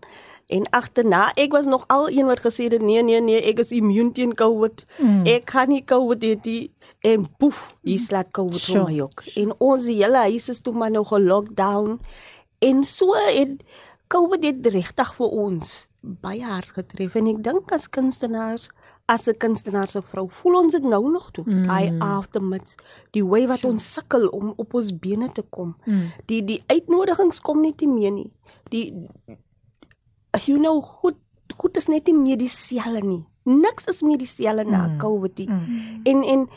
en 0.54 0.68
agterna 0.78 1.32
ek 1.42 1.54
was 1.58 1.66
nog 1.66 1.88
al 1.90 2.08
een 2.14 2.30
wat 2.30 2.44
gesê 2.46 2.70
het 2.70 2.82
nee 2.82 3.02
nee 3.04 3.22
nee 3.22 3.42
ek 3.50 3.60
is 3.66 3.74
immuun 3.74 4.14
teen 4.14 4.36
COVID. 4.38 4.86
Mm. 5.02 5.26
ek 5.26 5.50
kan 5.50 5.70
nie 5.74 5.82
COVID 5.84 6.24
hê 6.24 6.36
die 6.42 6.62
en 7.06 7.26
poef 7.38 7.76
hier 7.86 8.00
slaat 8.02 8.32
COVID 8.34 8.62
Sure. 8.62 8.86
vir 8.86 8.94
my 8.94 9.02
ook. 9.02 9.26
En 9.42 9.52
ons 9.60 9.90
hele 9.90 10.24
huis 10.30 10.50
is 10.50 10.62
toe 10.62 10.74
maar 10.74 10.94
nou 10.94 11.04
gelockdown 11.06 12.00
en 12.70 12.84
so 12.84 13.14
het 13.14 13.62
COVID 14.14 14.44
het 14.46 14.66
regtig 14.74 15.14
vir 15.18 15.32
ons 15.46 15.88
baie 16.22 16.44
hard 16.46 16.70
getref 16.78 17.16
en 17.18 17.28
ek 17.32 17.40
dink 17.46 17.72
as 17.74 17.88
kunstenaars 17.90 18.68
as 19.10 19.28
'n 19.28 19.38
kunstenaar 19.42 19.90
se 19.90 20.02
vrou 20.02 20.28
voel 20.30 20.56
ons 20.64 20.74
dit 20.74 20.84
nou 20.84 21.12
nog 21.12 21.32
toe 21.32 21.44
mm. 21.48 21.66
by 21.68 21.92
aftermaths 22.02 22.76
die 23.14 23.24
way 23.26 23.48
wat 23.48 23.64
ons 23.66 23.94
sukkel 23.94 24.28
om 24.30 24.54
op 24.58 24.74
ons 24.74 24.92
bene 25.00 25.30
te 25.32 25.42
kom 25.50 25.76
Mm. 25.86 26.12
die 26.28 26.42
die 26.46 26.64
uitnodigings 26.68 27.40
kom 27.42 27.62
net 27.62 27.82
nie 27.82 27.90
meer 27.94 28.12
nie 28.12 28.32
die 28.70 28.94
you 30.46 30.58
know 30.58 30.82
goed 30.82 31.18
goed 31.58 31.78
is 31.78 31.88
net 31.88 32.08
nie 32.08 32.18
meer 32.18 32.38
dieselfde 32.38 33.02
nie 33.06 33.24
niks 33.46 33.88
is 33.88 34.02
meer 34.02 34.18
dieselfde 34.18 34.66
na 34.70 34.88
Mm. 34.88 34.98
COVID 35.00 35.38
nie 35.38 35.50
Mm. 35.50 36.02
en 36.06 36.24
en 36.24 36.50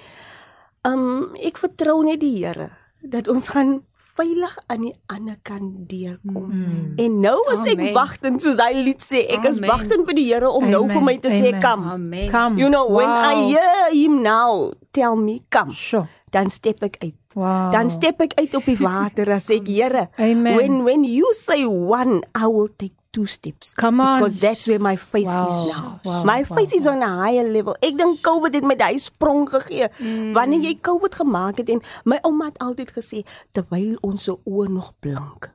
um 0.85 1.35
ek 1.37 1.59
vertrou 1.59 2.03
net 2.05 2.21
die 2.21 2.37
Here 2.45 2.71
dat 3.03 3.29
ons 3.29 3.49
gaan 3.49 3.83
veilig 4.19 4.55
aan 4.67 4.83
die 4.89 4.95
ander 5.15 5.37
kant 5.47 5.87
deurkom. 5.91 6.49
Mm. 6.51 6.93
En 6.99 7.21
nou 7.23 7.37
is 7.55 7.63
ek 7.71 7.83
wagtend 7.95 8.43
soos 8.43 8.59
hy 8.59 8.73
lied 8.83 8.99
sê, 9.05 9.23
ek 9.31 9.47
is 9.53 9.61
Amen. 9.63 9.71
wagtend 9.71 10.05
vir 10.11 10.19
die 10.19 10.27
Here 10.33 10.51
om 10.51 10.67
nou 10.67 10.83
Amen. 10.89 10.97
vir 10.99 11.05
my 11.07 11.17
te 11.23 11.31
sê 11.33 11.53
Amen. 11.53 11.63
kom. 11.63 11.87
Amen. 11.95 12.27
Come. 12.35 12.59
You 12.59 12.69
know 12.69 12.85
when 12.91 13.09
I 13.09 13.35
Wow. 13.39 13.49
hear 13.49 13.73
him 13.95 14.19
now 14.27 14.73
tell 14.93 15.15
me 15.17 15.43
come, 15.55 15.71
Sure. 15.73 16.09
dan 16.35 16.51
step 16.51 16.83
ek 16.83 16.99
uit. 17.03 17.15
Wow. 17.39 17.71
Dan 17.71 17.91
step 17.95 18.19
ek 18.21 18.35
uit 18.41 18.55
op 18.59 18.65
die 18.67 18.77
water 18.83 19.31
as 19.39 19.47
ek 19.57 19.69
Here. 19.71 20.09
Amen. 20.19 20.57
When 20.59 20.83
when 20.85 21.05
you 21.07 21.31
say 21.39 21.63
one, 21.65 22.25
I 22.35 22.47
will 22.51 22.69
take 22.77 22.98
two 23.11 23.27
steps. 23.27 23.73
Come 23.75 24.01
on. 24.01 24.19
Because 24.21 24.39
that's 24.41 24.67
where 24.67 24.79
my 24.79 24.97
faith 24.97 25.25
Wow. 25.27 25.47
is 25.69 25.77
now. 25.77 26.01
Wow, 26.05 26.25
My 26.25 26.45
wow, 26.45 26.57
faith 26.57 26.75
is 26.75 26.87
on 26.87 27.03
a 27.03 27.09
higher 27.25 27.47
level. 27.49 27.77
Ek 27.83 27.97
dink 27.99 28.21
COVID 28.23 28.55
het 28.55 28.65
my 28.65 28.75
daai 28.77 28.99
sprong 28.99 29.49
gegee. 29.49 29.89
Mm. 29.99 30.33
Wanneer 30.37 30.61
jy 30.61 30.75
COVID 30.81 31.15
gemaak 31.15 31.57
het 31.63 31.69
en 31.69 31.81
my 32.05 32.19
ouma 32.23 32.45
het 32.51 32.59
altyd 32.59 32.93
gesê 32.93 33.23
terwyl 33.57 33.97
ons 34.03 34.23
se 34.29 34.33
oë 34.45 34.69
nog 34.69 34.93
blink 35.01 35.51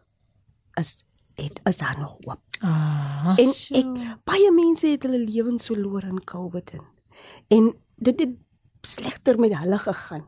is 0.80 1.04
het 1.38 1.60
is 1.70 1.78
daar 1.78 1.98
nog 2.00 2.18
hoop. 2.26 2.40
Ah. 2.62 3.34
En 3.38 3.50
ek 3.50 3.88
baie 4.26 4.52
mense 4.54 4.88
het 4.88 5.04
hulle 5.04 5.18
lewens 5.22 5.66
verloor 5.70 6.04
in 6.04 6.20
COVID 6.24 6.74
in. 6.74 6.84
En 7.50 7.74
dit 7.98 8.20
het 8.20 8.36
slegter 8.82 9.40
met 9.40 9.54
hulle 9.58 9.78
gegaan. 9.80 10.26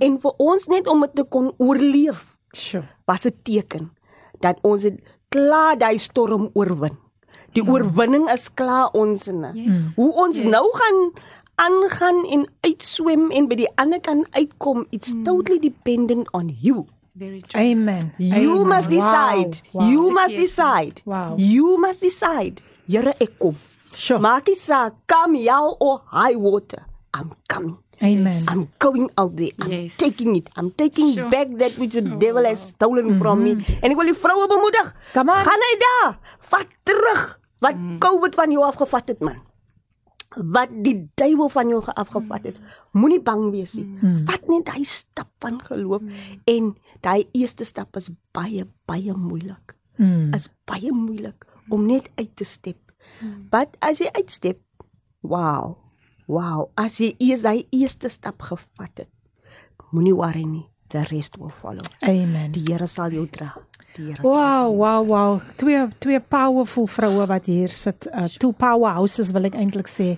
En 0.00 0.18
vir 0.20 0.34
ons 0.38 0.66
net 0.68 0.86
om 0.86 1.00
dit 1.00 1.14
te 1.14 1.24
kon 1.24 1.52
oorleef 1.58 2.36
Sure. 2.52 2.84
was 3.06 3.24
'n 3.26 3.36
teken 3.42 3.92
dat 4.40 4.58
ons 4.62 4.82
het 4.82 5.00
klaar 5.28 5.78
daai 5.78 5.98
storm 5.98 6.50
oorwin. 6.54 6.96
Die 7.56 7.64
ja. 7.64 7.70
oorwinning 7.70 8.28
is 8.32 8.48
klaar 8.54 8.92
ons 8.96 9.26
in. 9.28 9.44
Yes. 9.54 9.94
Hoe 9.96 10.12
ons 10.12 10.36
Yes. 10.36 10.50
nou 10.50 10.66
gaan 10.76 11.00
aangaan 11.58 12.24
en 12.26 12.46
uitswem 12.60 13.30
en 13.30 13.48
by 13.48 13.54
die 13.54 13.70
ander 13.76 14.00
kant 14.00 14.26
uitkom, 14.30 14.86
it's 14.90 15.12
mm. 15.12 15.24
totally 15.24 15.58
dependent 15.58 16.28
on 16.32 16.52
you. 16.60 16.86
Very 17.18 17.40
true. 17.40 17.60
Amen. 17.60 18.12
You 18.18 18.60
Amen. 18.60 18.68
must 18.68 18.90
decide. 18.90 19.60
Wow. 19.72 19.82
wow. 19.82 19.90
You 19.90 20.10
must 20.12 20.36
decide. 20.36 21.02
Wow. 21.04 21.34
You 21.36 21.76
must 21.78 22.00
decide. 22.00 22.62
Here 22.86 23.14
ek 23.18 23.38
kom. 23.42 23.56
Sure. 23.94 24.20
Maak 24.22 24.46
nie 24.46 24.54
saak 24.60 24.94
kom 25.10 25.34
jou 25.34 25.74
or 25.80 26.02
high 26.14 26.38
water. 26.38 26.86
I'm 27.10 27.32
coming. 27.48 27.78
Amen. 28.02 28.42
I'm 28.48 28.68
going 28.78 29.10
out 29.18 29.36
there. 29.36 29.52
I'm 29.58 29.70
Yes. 29.70 29.96
taking 29.96 30.36
it. 30.36 30.48
I'm 30.56 30.70
taking 30.74 31.12
Sure. 31.12 31.28
back 31.28 31.48
that 31.58 31.76
which 31.78 31.92
the 31.94 32.02
devil 32.02 32.44
has 32.44 32.68
stolen 32.68 33.18
from 33.18 33.42
me. 33.42 33.50
En 33.82 33.90
ek 33.90 33.96
wil 33.96 34.06
die 34.12 34.14
vroue 34.14 34.46
bemoedig. 34.46 34.94
Come 35.12 35.30
on. 35.32 35.42
Gaan 35.44 35.64
hy 35.66 35.74
daar. 35.82 36.18
Vat 36.40 36.66
terug 36.82 37.40
wat 37.60 37.74
COVID 37.98 38.34
van 38.34 38.50
jou 38.50 38.62
afgevat 38.64 39.08
het 39.08 39.20
man. 39.20 39.40
Wat 40.36 40.68
die 40.84 41.08
duiwel 41.14 41.48
van 41.48 41.68
jou 41.68 41.82
ge- 41.82 41.94
afgevat 41.94 42.44
het. 42.44 42.56
Moenie 42.92 43.20
bang 43.22 43.50
wees 43.50 43.72
nie. 43.74 43.88
Vat 44.28 44.46
net 44.46 44.64
daai 44.66 44.84
stap 44.84 45.28
van 45.40 45.58
geloof 45.62 46.02
en 46.44 46.76
daai 47.00 47.26
eerste 47.32 47.64
stap 47.64 47.96
is 47.96 48.10
baie 48.32 48.66
baie 48.86 49.12
moeilik. 49.16 49.74
Mm. 49.96 50.34
Is 50.34 50.48
baie 50.64 50.92
moeilik 50.92 51.44
om 51.68 51.86
net 51.86 52.08
uit 52.14 52.36
te 52.36 52.44
step. 52.44 52.76
But 53.50 53.74
as 53.80 53.98
jy 53.98 54.08
uitstep, 54.12 54.58
wow. 55.22 55.76
Wow, 56.28 56.68
as 56.76 56.98
jy 57.00 57.14
eers 57.18 57.42
daai 57.46 57.66
eerste 57.72 58.10
stap 58.12 58.42
gevat 58.44 59.04
het, 59.04 59.08
moenie 59.90 60.14
worry 60.14 60.44
nie. 60.44 60.66
The 60.88 61.04
rest 61.10 61.36
will 61.36 61.52
follow. 61.52 61.84
Amen. 62.00 62.52
Die 62.52 62.64
Here 62.64 62.86
sal 62.88 63.12
jou 63.12 63.26
dra. 63.28 63.50
Wow, 64.22 64.76
wow, 64.78 65.02
wow. 65.04 65.40
Twee 65.56 65.80
twee 65.98 66.20
powerful 66.20 66.86
vroue 66.86 67.26
wat 67.26 67.48
hier 67.50 67.68
sit. 67.68 68.06
Uh, 68.06 68.28
two 68.38 68.52
powerhouses 68.56 69.32
wil 69.34 69.48
ek 69.48 69.56
eintlik 69.58 69.90
sê. 69.90 70.12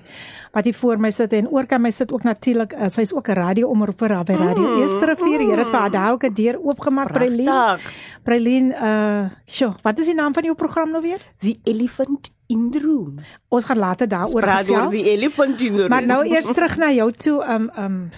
Wat 0.54 0.68
hier 0.68 0.76
voor 0.76 1.00
my 1.00 1.10
sit 1.14 1.32
en 1.38 1.48
oor 1.48 1.66
kan 1.70 1.82
my 1.82 1.90
sit 1.94 2.12
ook 2.12 2.26
natuurlik. 2.28 2.74
Uh, 2.76 2.90
Sy's 2.92 3.14
ook 3.14 3.30
'n 3.30 3.38
radio-omroeper 3.40 4.14
by 4.24 4.36
Radio 4.36 4.66
mm, 4.66 4.82
Eerste 4.82 5.06
Rivier. 5.06 5.38
Die 5.38 5.48
Here 5.48 5.62
het 5.64 5.70
vir 5.70 5.80
haar 5.80 5.90
daar 5.90 6.12
ook 6.12 6.24
'n 6.24 6.34
deur 6.34 6.60
oopgemaak, 6.62 7.12
Brelien. 7.12 7.50
Pragtig. 7.50 7.94
Brelien, 8.22 8.66
uh, 8.70 9.30
sjoe, 9.46 9.74
wat 9.82 9.98
is 9.98 10.06
die 10.06 10.14
naam 10.14 10.34
van 10.34 10.42
jou 10.42 10.54
program 10.54 10.90
nou 10.90 11.02
weer? 11.02 11.20
The 11.38 11.58
elephant 11.64 12.30
in 12.50 12.70
the 12.74 12.80
room. 12.82 13.20
Ons 13.48 13.64
gaan 13.70 13.78
later 13.78 14.08
daaroor 14.10 14.42
Praat 14.42 14.70
oor 14.70 14.90
die 14.90 15.02
gesels. 15.02 15.12
elephant 15.16 15.60
in 15.60 15.74
the 15.74 15.86
room. 15.86 15.88
Maar 15.94 16.06
nou 16.06 16.24
eers 16.26 16.50
terug 16.52 16.76
na 16.76 16.90
jou 16.92 17.10
toe. 17.12 17.38
Um 17.46 17.70
um 17.78 18.10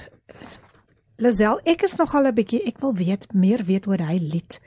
Lazel, 1.22 1.60
ek 1.68 1.82
is 1.86 1.94
nogal 2.00 2.26
'n 2.26 2.34
bietjie 2.34 2.62
ek 2.66 2.80
wil 2.80 2.94
weet 2.94 3.26
meer 3.32 3.62
weet 3.64 3.86
oor 3.86 4.00
hy 4.00 4.16
lied. 4.18 4.58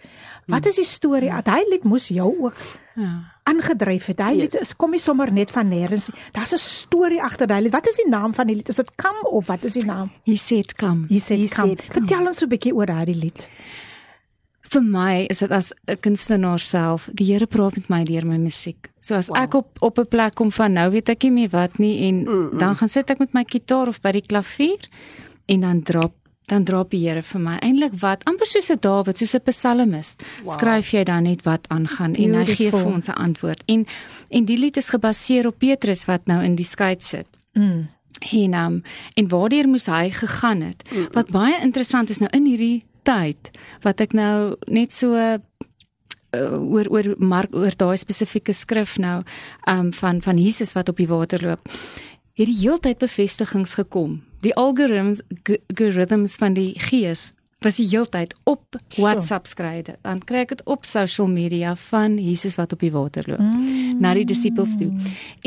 Wat 0.47 0.65
is 0.65 0.75
die 0.75 0.85
storie? 0.85 1.31
Hy 1.31 1.63
lied 1.71 1.83
moes 1.83 2.07
jou 2.07 2.29
ook 2.45 2.55
Ja. 2.95 3.33
aangedryf 3.43 4.05
het. 4.05 4.19
Hy 4.19 4.31
Yes. 4.31 4.41
lied 4.41 4.61
is 4.61 4.73
kom 4.75 4.91
nie 4.91 4.99
sommer 4.99 5.31
net 5.33 5.51
van 5.51 5.67
nêrens 5.69 6.07
nie. 6.13 6.21
Daar's 6.31 6.53
'n 6.53 6.57
storie 6.57 7.21
agter 7.21 7.47
daai 7.47 7.61
lied. 7.63 7.71
Wat 7.73 7.87
is 7.87 7.95
die 7.95 8.07
naam 8.09 8.33
van 8.33 8.47
die 8.47 8.55
lied? 8.55 8.69
Is 8.69 8.75
dit 8.77 8.95
Come 8.95 9.29
of 9.31 9.47
wat 9.47 9.63
is 9.65 9.73
die 9.73 9.83
naam? 9.85 10.11
He 10.23 10.35
said 10.35 10.75
come. 10.75 11.05
He 11.09 11.19
said 11.19 11.49
Come. 11.51 11.75
Vertel 11.91 12.27
ons 12.27 12.37
so 12.37 12.45
'n 12.45 12.49
bietjie 12.49 12.73
oor 12.73 12.85
daai 12.85 13.13
lied. 13.13 13.49
Vir 14.65 14.81
my 14.81 15.25
is 15.29 15.39
dit 15.39 15.51
as 15.51 15.73
'n 15.87 15.97
kunstenaar 16.01 16.59
self, 16.59 17.09
die 17.13 17.25
Here 17.25 17.45
praat 17.45 17.75
met 17.75 17.89
my 17.89 18.03
deur 18.03 18.25
my 18.25 18.37
musiek. 18.37 18.89
So 18.99 19.15
as 19.15 19.27
wow. 19.27 19.37
ek 19.37 19.53
op 19.53 19.77
op 19.81 19.99
'n 19.99 20.07
plek 20.07 20.35
kom 20.35 20.51
van 20.51 20.73
nou 20.73 20.91
weet 20.91 21.09
ek 21.09 21.23
nie 21.23 21.31
meer 21.31 21.49
wat 21.49 21.77
nie 21.77 22.07
en 22.07 22.15
mm 22.15 22.25
-mm. 22.25 22.57
dan 22.57 22.75
gaan 22.75 22.89
sit 22.89 23.09
ek 23.09 23.19
met 23.19 23.33
my 23.33 23.43
kitaar 23.43 23.87
of 23.87 24.01
by 24.01 24.11
die 24.11 24.25
klavier 24.25 24.79
en 25.45 25.61
dan 25.61 25.81
drop 25.83 26.13
dan 26.45 26.63
drop 26.63 26.91
die 26.91 27.07
Here 27.07 27.21
vir 27.21 27.41
my 27.41 27.57
eintlik 27.59 27.93
wat 28.01 28.23
amper 28.23 28.47
soos 28.47 28.69
'n 28.69 28.77
Dawid, 28.79 29.17
soos 29.17 29.35
'n 29.35 29.41
psalmis. 29.43 30.15
Wow. 30.43 30.53
Skryf 30.53 30.91
jy 30.91 31.03
dan 31.03 31.23
net 31.23 31.43
wat 31.43 31.67
aangaan 31.69 32.15
en 32.15 32.33
hy 32.33 32.45
gee 32.45 32.55
Beautiful. 32.55 32.79
vir 32.79 32.93
ons 32.93 33.07
'n 33.07 33.11
antwoord. 33.11 33.63
En 33.65 33.85
en 34.29 34.45
die 34.45 34.57
lied 34.57 34.77
is 34.77 34.89
gebaseer 34.89 35.47
op 35.47 35.57
Petrus 35.57 36.05
wat 36.05 36.25
nou 36.25 36.43
in 36.43 36.55
die 36.55 36.65
skei 36.65 36.95
sit. 36.99 37.27
Mm. 37.53 37.89
En 38.31 38.53
um, 38.53 38.81
en 39.13 39.27
waardeur 39.27 39.67
moes 39.67 39.85
hy 39.85 40.09
gegaan 40.09 40.61
het? 40.61 40.83
Wat 41.11 41.31
baie 41.31 41.61
interessant 41.61 42.09
is 42.09 42.19
nou 42.19 42.29
in 42.31 42.45
hierdie 42.45 42.83
tyd 43.05 43.51
wat 43.85 44.01
ek 44.03 44.15
nou 44.17 44.55
net 44.67 44.93
so 44.95 45.15
uh, 45.15 45.37
oor 46.59 46.89
oor 46.91 47.13
Mark 47.17 47.55
oor 47.55 47.75
daai 47.77 47.97
spesifieke 48.01 48.53
skrif 48.53 48.97
nou 49.01 49.21
um 49.69 49.93
van 49.93 50.21
van 50.21 50.41
Jesus 50.41 50.73
wat 50.75 50.89
op 50.89 50.97
die 50.97 51.09
water 51.09 51.43
loop. 51.43 51.71
Het 52.35 52.49
die 52.51 52.59
heeltyd 52.59 52.99
bevestigings 52.99 53.77
gekom. 53.79 54.19
Die 54.43 54.53
algoritmes 54.55 55.21
algoritmes 55.47 56.35
van 56.41 56.53
die 56.57 56.73
gees 56.89 57.31
was 57.63 57.79
die 57.79 57.87
heeltyd 57.87 58.35
op 58.43 58.75
WhatsApp 58.97 59.47
skryde. 59.47 59.95
Dan 60.03 60.19
kry 60.19 60.43
ek 60.43 60.51
dit 60.53 60.61
op 60.69 60.85
social 60.85 61.29
media 61.31 61.73
van 61.87 62.19
Jesus 62.21 62.59
wat 62.59 62.75
op 62.75 62.83
die 62.83 62.91
water 62.93 63.25
loop 63.25 63.41
mm. 63.41 63.95
na 64.03 64.13
die 64.13 64.25
disippels 64.27 64.75
toe. 64.77 64.91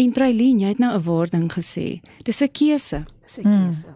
En 0.00 0.14
Prailien, 0.16 0.58
jy 0.64 0.72
het 0.72 0.82
nou 0.82 0.96
'n 0.96 1.04
woording 1.04 1.52
gesê. 1.52 2.00
Dis 2.24 2.42
'n 2.42 2.50
keuse. 2.50 3.04
Dis 3.22 3.38
'n 3.38 3.42
keuse. 3.42 3.94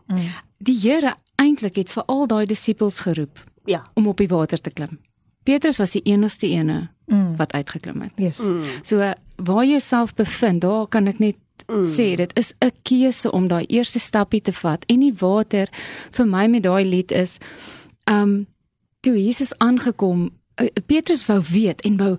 Die 0.59 0.79
Here 0.79 1.17
eintlik 1.37 1.77
het 1.77 1.91
vir 1.91 2.05
al 2.07 2.27
daai 2.27 2.47
disippels 2.47 3.01
geroep 3.01 3.52
Ja. 3.65 3.83
om 3.95 4.07
op 4.07 4.17
die 4.17 4.29
water 4.29 4.61
te 4.61 4.71
klim. 4.71 4.99
Petrus 5.43 5.79
was 5.79 5.91
die 5.91 6.03
enigste 6.03 6.47
ene 6.47 6.91
Mm. 7.13 7.37
wat 7.37 7.53
uitgeklim 7.53 8.01
het. 8.01 8.13
Yes. 8.17 8.39
Mm. 8.39 8.65
So 8.83 8.97
waar 9.37 9.65
jy 9.65 9.71
jouself 9.71 10.15
bevind, 10.15 10.61
daar 10.61 10.87
kan 10.87 11.07
ek 11.07 11.19
net 11.19 11.37
mm. 11.67 11.83
sê 11.85 12.15
dit 12.17 12.31
is 12.39 12.55
'n 12.61 12.73
keuse 12.83 13.31
om 13.31 13.49
daai 13.49 13.65
eerste 13.67 13.99
stappie 13.99 14.41
te 14.41 14.53
vat 14.53 14.85
en 14.87 15.01
die 15.01 15.15
water 15.15 15.69
vir 16.11 16.27
my 16.27 16.47
met 16.47 16.63
daai 16.63 16.85
lied 16.85 17.13
is 17.13 17.39
um 18.05 18.47
toe 19.01 19.17
Jesus 19.17 19.53
aangekom 19.59 20.31
uh, 20.61 20.67
Petrus 20.87 21.27
wou 21.27 21.41
weet 21.53 21.81
en 21.81 21.97
wou 21.97 22.17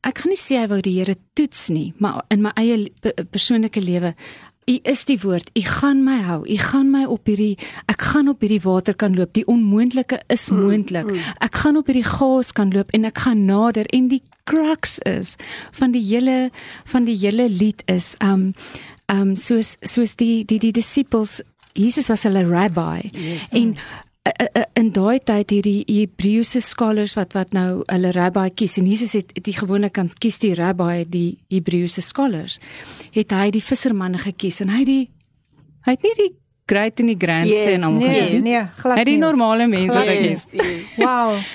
ek 0.00 0.18
gaan 0.18 0.30
nie 0.30 0.40
sê 0.40 0.60
hy 0.60 0.68
wou 0.68 0.80
die 0.80 0.98
Here 0.98 1.16
toets 1.34 1.68
nie 1.68 1.94
maar 1.98 2.22
in 2.30 2.42
my 2.42 2.52
eie 2.56 2.90
persoonlike 3.30 3.80
lewe 3.80 4.14
U 4.68 4.78
is 4.82 5.04
die 5.08 5.18
woord. 5.22 5.50
U 5.56 5.62
gaan 5.64 6.02
my 6.04 6.18
hou. 6.26 6.42
U 6.44 6.56
gaan 6.60 6.90
my 6.92 7.04
op 7.08 7.28
hierdie 7.30 7.56
ek 7.88 8.02
gaan 8.10 8.28
op 8.28 8.42
hierdie 8.44 8.62
water 8.64 8.96
kan 8.98 9.16
loop. 9.16 9.32
Die 9.36 9.46
onmoontlike 9.48 10.20
is 10.28 10.48
mm, 10.50 10.60
moontlik. 10.60 11.08
Mm. 11.08 11.36
Ek 11.44 11.62
gaan 11.62 11.80
op 11.80 11.88
hierdie 11.88 12.06
gaas 12.06 12.52
kan 12.52 12.72
loop 12.74 12.92
en 12.96 13.08
ek 13.08 13.24
gaan 13.24 13.46
nader 13.48 13.88
en 13.96 14.10
die 14.12 14.22
crux 14.48 14.98
is 15.08 15.36
van 15.76 15.92
die 15.92 16.04
hele 16.04 16.50
van 16.88 17.08
die 17.08 17.16
hele 17.20 17.48
lied 17.52 17.84
is 17.92 18.14
um 18.24 18.52
um 19.12 19.36
soos 19.36 19.76
soos 19.80 20.16
die 20.20 20.44
die 20.48 20.60
die 20.62 20.72
disippels 20.72 21.40
Jesus 21.78 22.08
was 22.10 22.24
hulle 22.26 22.42
rabbi 22.48 23.08
yes. 23.12 23.52
en 23.56 23.76
in 24.78 24.90
daai 24.92 25.18
tyd 25.24 25.52
hierdie 25.52 25.84
Hebreëse 25.86 26.60
scholars 26.64 27.14
wat 27.18 27.34
wat 27.36 27.54
nou 27.56 27.82
hulle 27.86 28.10
rabbi 28.16 28.48
kies 28.54 28.78
en 28.80 28.88
Jesus 28.90 29.14
het 29.18 29.32
die 29.44 29.54
gewone 29.56 29.90
kant 29.90 30.18
kies 30.22 30.38
die 30.42 30.54
rabbi 30.58 31.04
die 31.08 31.38
Hebreëse 31.52 32.02
scholars 32.04 32.58
het 33.14 33.32
hy 33.32 33.50
die 33.54 33.64
vissermanne 33.64 34.20
gekies 34.22 34.60
en 34.64 34.74
hy 34.74 34.84
die 34.88 35.04
hy 35.86 35.96
het 35.96 36.04
nie 36.06 36.14
die 36.18 36.30
great 36.68 37.00
en 37.00 37.12
die 37.12 37.18
grandste 37.18 37.70
en 37.76 37.86
hom 37.88 38.00
gekies 38.02 38.36
nee 38.38 38.44
nee 38.46 38.66
glad 38.82 38.96
nie 38.96 39.04
hy 39.04 39.08
die 39.12 39.22
normale 39.22 39.70
mense 39.70 40.04
gekies. 40.12 40.48
Wow. 40.98 41.38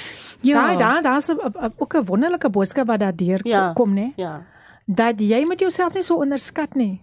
Ja. 0.43 0.75
Daar 0.75 1.01
daar's 1.01 1.29
ook 1.77 1.93
'n 1.95 2.05
wonderlike 2.05 2.49
boodskap 2.49 2.87
wat 2.87 2.99
daar 2.99 3.15
deur 3.15 3.39
ja, 3.47 3.71
kom 3.73 3.93
nê 3.93 4.11
ja. 4.15 4.43
Dat 4.85 5.19
jy 5.19 5.45
met 5.47 5.59
jouself 5.59 5.93
nie 5.93 6.03
so 6.03 6.15
onderskat 6.15 6.75
nie. 6.75 7.01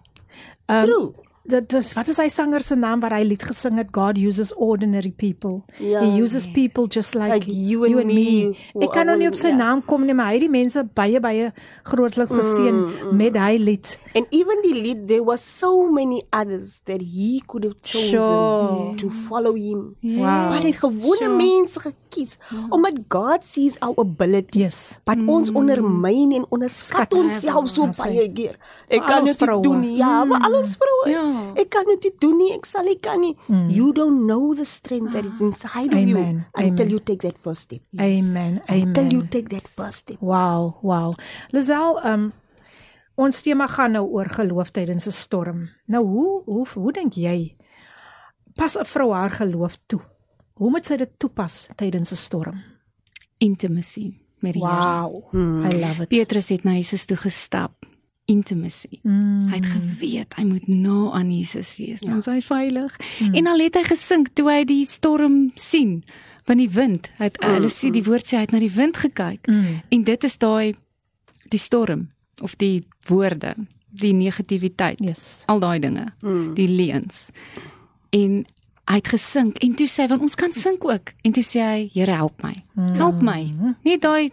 Um, 0.67 0.85
true 0.85 1.13
dit 1.43 1.69
dis 1.73 1.87
wat 1.97 2.09
is 2.11 2.19
hy 2.21 2.27
sanger 2.29 2.61
se 2.61 2.75
naam 2.77 3.01
wat 3.01 3.15
hy 3.15 3.23
lied 3.25 3.41
gesing 3.41 3.79
het 3.81 3.89
God 3.95 4.19
uses 4.21 4.51
ordinary 4.61 5.11
people. 5.11 5.63
Yeah. 5.79 6.03
He 6.05 6.21
uses 6.21 6.45
people 6.45 6.87
just 6.87 7.15
like, 7.15 7.33
like 7.33 7.47
you, 7.47 7.83
and, 7.83 7.91
you 7.91 7.99
and 7.99 8.13
me. 8.13 8.53
me. 8.53 8.85
Ek 8.85 8.93
kan 8.93 9.09
nou 9.09 9.17
nie 9.17 9.29
op 9.31 9.37
sy 9.39 9.49
yeah. 9.49 9.57
naam 9.57 9.81
kom 9.87 10.05
nie, 10.05 10.15
maar 10.17 10.31
hy 10.31 10.37
het 10.37 10.45
die 10.45 10.51
mense 10.53 10.83
baie 10.97 11.21
baie 11.23 11.49
grootlik 11.89 12.29
geseën 12.29 12.69
mm, 12.69 12.93
mm. 13.07 13.15
met 13.17 13.39
hy 13.41 13.55
lied. 13.61 13.95
And 14.13 14.29
even 14.35 14.61
the 14.65 14.73
lead 14.75 15.07
there 15.09 15.25
was 15.25 15.41
so 15.41 15.87
many 15.89 16.21
others 16.29 16.81
that 16.85 17.01
he 17.01 17.41
could 17.47 17.65
have 17.65 17.81
chosen 17.81 18.19
sure. 18.19 18.95
to 19.01 19.09
follow 19.29 19.55
him. 19.57 19.95
Yeah. 20.01 20.21
Wow. 20.21 20.53
Maar 20.53 20.67
hy 20.67 20.75
gewone 20.77 21.25
sure. 21.25 21.33
mense 21.41 21.85
gekies 21.87 22.37
yeah. 22.51 22.69
omdat 22.69 23.01
God 23.09 23.49
sees 23.49 23.79
our 23.81 23.97
ability. 23.97 24.61
Yes. 24.61 24.99
Wat 25.09 25.17
mm. 25.17 25.33
ons 25.33 25.49
ondermyn 25.57 26.37
en 26.37 26.45
onderskat 26.53 27.17
onsself 27.17 27.73
so 27.73 27.89
baie 27.97 28.29
keer. 28.29 28.61
Ek 28.91 29.09
kan 29.09 29.25
dit 29.25 29.47
doen. 29.65 29.83
Ja, 29.97 30.21
maar 30.29 30.45
al 30.45 30.61
ons 30.61 30.77
vroue. 30.77 31.09
Ja. 31.09 31.30
Ek 31.55 31.69
kan 31.69 31.85
dit 31.85 32.03
nie 32.07 32.13
doen 32.19 32.37
nie. 32.37 32.51
Ek 32.55 32.65
sal 32.65 32.83
nie 32.87 32.99
kan 32.99 33.19
nie. 33.21 33.35
Mm. 33.47 33.69
You 33.71 33.91
don't 33.93 34.25
know 34.27 34.53
the 34.55 34.65
strength 34.65 35.13
that 35.13 35.25
is 35.25 35.41
inside 35.41 35.93
Amen. 35.93 36.03
of 36.03 36.09
you 36.09 36.17
until 36.55 36.85
Amen. 36.85 36.89
you 36.89 36.99
take 36.99 37.21
that 37.27 37.37
first 37.43 37.61
step. 37.61 37.81
Yes. 37.91 38.01
Amen. 38.01 38.61
Amen. 38.69 38.87
Until 38.87 39.13
you 39.13 39.27
take 39.27 39.49
that 39.49 39.67
first 39.67 40.05
step. 40.05 40.21
Wow, 40.21 40.77
wow. 40.81 41.15
Lisel, 41.51 41.99
um 42.03 42.31
ons 43.21 43.41
tema 43.45 43.67
gaan 43.67 43.91
nou 43.97 44.05
oor 44.17 44.29
geloof 44.33 44.71
tydens 44.71 45.07
'n 45.07 45.11
storm. 45.11 45.69
Nou 45.85 46.05
hoe 46.05 46.43
hoe 46.45 46.67
hoe 46.73 46.93
dink 46.93 47.13
jy 47.13 47.55
pas 48.55 48.77
'n 48.77 48.85
vrou 48.85 49.13
haar 49.13 49.29
geloof 49.29 49.77
toe? 49.87 50.01
Hoe 50.53 50.69
moet 50.69 50.85
sy 50.85 50.97
dit 50.97 51.11
toepas 51.17 51.67
tydens 51.75 52.11
'n 52.11 52.15
storm? 52.15 52.63
Intimacy 53.37 54.13
met 54.39 54.53
die 54.53 54.65
Here. 54.65 54.75
Wow. 54.75 55.31
Hmm. 55.31 55.65
I 55.65 55.79
love 55.79 56.01
it. 56.03 56.09
Petrus 56.09 56.49
het 56.49 56.63
na 56.63 56.71
Jesus 56.71 57.05
toe 57.05 57.17
gestap 57.17 57.85
intimacy. 58.31 59.01
Mm. 59.03 59.51
Hy 59.51 59.59
het 59.59 59.69
geweet 59.75 60.35
hy 60.39 60.47
moet 60.47 60.67
na 60.71 61.11
aan 61.19 61.31
Jesus 61.33 61.75
wees, 61.79 62.03
dan 62.05 62.19
ja. 62.19 62.23
is 62.23 62.29
hy 62.31 62.41
veilig. 62.45 62.97
Mm. 63.19 63.39
En 63.41 63.51
al 63.51 63.65
het 63.67 63.79
hy 63.79 63.83
gesink 63.91 64.31
toe 64.39 64.47
hy 64.51 64.61
die 64.69 64.83
storm 64.87 65.41
sien, 65.59 65.99
van 66.49 66.61
die 66.61 66.69
wind. 66.69 67.09
Hy 67.17 67.29
het 67.29 67.37
mm. 67.41 67.57
hulle 67.57 67.71
sê 67.71 67.91
die 67.93 68.03
woord 68.05 68.27
sê 68.27 68.39
hy 68.39 68.45
het 68.47 68.55
na 68.55 68.61
die 68.63 68.73
wind 68.73 68.97
gekyk. 69.01 69.47
Mm. 69.47 69.81
En 69.95 70.07
dit 70.07 70.25
is 70.27 70.39
daai 70.41 70.73
die 71.51 71.61
storm 71.61 72.07
of 72.41 72.55
die 72.61 72.81
woorde, 73.09 73.53
die 74.01 74.13
negativiteit. 74.17 75.01
Yes. 75.03 75.43
Al 75.51 75.61
daai 75.63 75.79
dinge, 75.83 76.07
mm. 76.23 76.53
die 76.57 76.67
leuns. 76.71 77.27
En 78.15 78.41
hy 78.89 78.97
het 78.97 79.11
gesink 79.13 79.61
en 79.63 79.77
toe 79.79 79.87
sê 79.87 80.05
hy 80.05 80.11
want 80.11 80.25
ons 80.27 80.37
kan 80.39 80.53
sink 80.55 80.85
ook. 80.87 81.13
En 81.23 81.35
toe 81.35 81.45
sê 81.45 81.63
hy, 81.63 81.89
Here 81.93 82.17
help 82.17 82.41
my. 82.43 82.55
Mm. 82.75 82.93
Help 82.99 83.21
my. 83.25 83.41
Nie 83.85 83.99
daai 84.01 84.31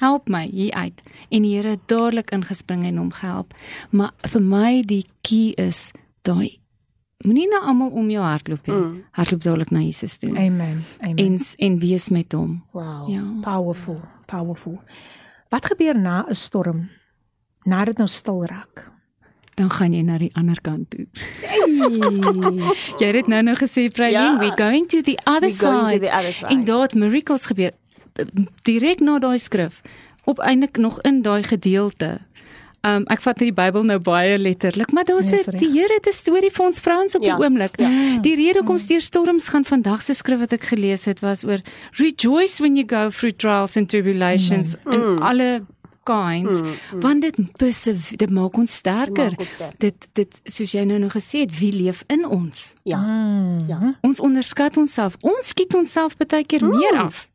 help 0.00 0.28
my 0.28 0.46
hier 0.48 0.72
uit 0.74 1.02
en 1.28 1.44
die 1.46 1.56
Here 1.56 1.76
het 1.76 1.86
dadelik 1.90 2.32
ingespring 2.34 2.84
en 2.88 3.00
hom 3.00 3.12
gehelp 3.12 3.54
maar 3.90 4.12
vir 4.32 4.42
my 4.42 4.82
die 4.86 5.04
key 5.26 5.52
is 5.60 5.90
daai 6.28 6.60
moenie 7.24 7.48
na 7.50 7.64
almal 7.68 7.92
om 7.92 8.08
jou 8.10 8.22
hardloop 8.24 8.68
nie 8.70 8.76
mm. 8.76 8.94
hardloop 9.18 9.42
dadelik 9.44 9.74
na 9.74 9.84
Jesus 9.84 10.18
toe 10.20 10.30
amen 10.32 10.84
amen 11.00 11.18
en 11.24 11.36
en 11.58 11.80
wees 11.82 12.08
met 12.08 12.32
hom 12.32 12.62
wow 12.76 13.10
ja 13.12 13.24
powerful 13.44 14.00
powerful 14.26 14.78
wat 15.52 15.66
gebeur 15.72 15.98
na 15.98 16.24
'n 16.28 16.34
storm 16.34 16.88
nadat 17.64 17.86
dit 17.86 17.98
nou 17.98 18.08
stil 18.08 18.44
raak 18.44 18.88
dan 19.60 19.70
gaan 19.70 19.92
jy 19.92 20.00
na 20.06 20.16
die 20.20 20.30
ander 20.38 20.56
kant 20.64 20.88
toe. 20.90 21.06
Hey. 21.44 21.90
jy 23.02 23.10
het 23.18 23.28
nou 23.28 23.42
nou 23.44 23.56
gesê, 23.60 23.88
Praline, 23.92 24.38
ja. 24.38 24.40
we 24.40 24.52
going 24.56 24.86
to 24.88 25.02
the 25.04 25.18
other 25.24 25.50
side. 25.50 26.06
side. 26.06 26.48
En 26.48 26.64
daar 26.64 26.88
het 26.88 26.94
miracles 26.94 27.46
gebeur 27.50 27.74
direk 28.62 29.00
na 29.00 29.18
daai 29.18 29.38
skrif 29.38 29.82
op 30.24 30.38
eintlik 30.38 30.76
nog 30.76 31.00
in 31.00 31.22
daai 31.22 31.42
gedeelte. 31.42 32.18
Um 32.80 33.02
ek 33.12 33.20
vat 33.20 33.42
hierdie 33.42 33.56
Bybel 33.56 33.82
nou 33.84 33.98
baie 34.00 34.38
letterlik, 34.40 34.92
maar 34.96 35.04
daar's 35.04 35.28
nee, 35.28 35.58
die 35.60 35.68
Here 35.74 35.98
het 35.98 36.06
'n 36.08 36.16
storie 36.16 36.50
vir 36.50 36.64
ons 36.66 36.80
vrouens 36.80 37.14
op 37.14 37.22
ja, 37.22 37.36
die 37.36 37.44
oomblik. 37.44 37.76
Ja. 37.76 37.88
Die 38.24 38.34
rede 38.36 38.58
hoekom 38.64 38.80
mm. 38.80 38.84
stuur 38.86 39.00
storms 39.00 39.48
gaan 39.48 39.64
vandag 39.64 40.02
se 40.02 40.14
skrif 40.14 40.38
wat 40.38 40.52
ek 40.52 40.64
gelees 40.64 41.04
het 41.04 41.20
was 41.20 41.44
oor 41.44 41.60
rejoice 42.00 42.62
when 42.62 42.76
you 42.76 42.86
go 42.88 43.10
through 43.10 43.36
trials 43.36 43.76
and 43.76 43.88
tribulations 43.88 44.76
mm. 44.84 44.92
in 44.92 45.00
mm. 45.00 45.22
alle 45.22 45.66
kinds 46.04 46.60
mm, 46.60 46.66
mm. 46.66 47.00
want 47.00 47.20
dit 47.20 47.36
persev 47.56 48.16
dit 48.16 48.30
maak 48.30 48.56
ons 48.56 48.74
sterker. 48.74 49.30
Maak 49.30 49.40
ons 49.44 49.50
sterk. 49.50 49.78
Dit 49.78 50.08
dit 50.12 50.40
soos 50.44 50.72
jy 50.72 50.84
nou 50.84 50.98
nog 50.98 51.12
gesê 51.12 51.44
het, 51.44 51.58
wie 51.58 51.72
leef 51.72 52.04
in 52.08 52.24
ons? 52.26 52.74
Ja. 52.82 52.98
Mm. 52.98 53.68
Ja. 53.68 53.98
Ons 54.00 54.20
onderskat 54.20 54.76
onsself. 54.76 55.16
Ons 55.20 55.52
skiet 55.52 55.74
onsself 55.74 56.16
baie 56.16 56.44
keer 56.44 56.64
mm. 56.64 56.78
meer 56.78 57.02
af 57.04 57.29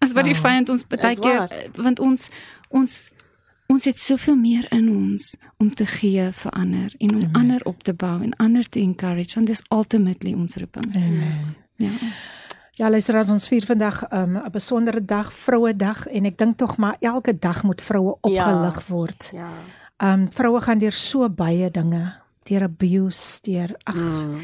as 0.00 0.12
wat 0.16 0.28
die 0.28 0.36
oh, 0.36 0.42
vyand 0.42 0.68
ons 0.72 0.84
baie 0.88 1.16
keer 1.16 1.48
want 1.76 2.00
ons 2.00 2.28
ons 2.68 2.98
ons 3.70 3.86
het 3.86 3.98
soveel 3.98 4.36
meer 4.36 4.66
in 4.74 4.88
ons 4.90 5.30
om 5.62 5.70
te 5.74 5.86
gee 5.86 6.26
vir 6.42 6.52
ander 6.58 6.94
en 6.98 7.14
om 7.14 7.22
Amen. 7.22 7.34
ander 7.38 7.64
op 7.70 7.82
te 7.86 7.94
bou 7.94 8.16
en 8.22 8.34
ander 8.42 8.68
te 8.68 8.80
encourage 8.82 9.38
want 9.38 9.46
dis 9.46 9.62
ultimately 9.70 10.34
ons 10.34 10.56
roeping. 10.56 10.88
Amen. 10.96 11.36
Ja. 11.76 11.92
Ja, 12.80 12.88
luister 12.88 13.18
as 13.20 13.28
ons 13.30 13.44
vier 13.48 13.64
vandag 13.68 14.00
um, 14.08 14.38
'n 14.38 14.46
um, 14.46 14.50
besondere 14.52 15.04
dag, 15.04 15.32
vroue 15.32 15.76
dag 15.76 16.06
en 16.06 16.24
ek 16.24 16.38
dink 16.38 16.56
tog 16.56 16.76
maar 16.76 16.96
elke 17.00 17.38
dag 17.38 17.62
moet 17.62 17.82
vroue 17.82 18.16
opgelig 18.20 18.80
ja. 18.80 18.88
word. 18.88 19.30
Ja. 19.34 19.50
Ehm 19.96 20.20
um, 20.20 20.32
vroue 20.32 20.60
gaan 20.60 20.78
deur 20.78 20.92
so 20.92 21.28
baie 21.28 21.70
dinge, 21.70 22.14
deur 22.42 22.62
abuse, 22.62 23.40
deur 23.42 23.76
ag 23.84 23.94
mm 23.94 24.40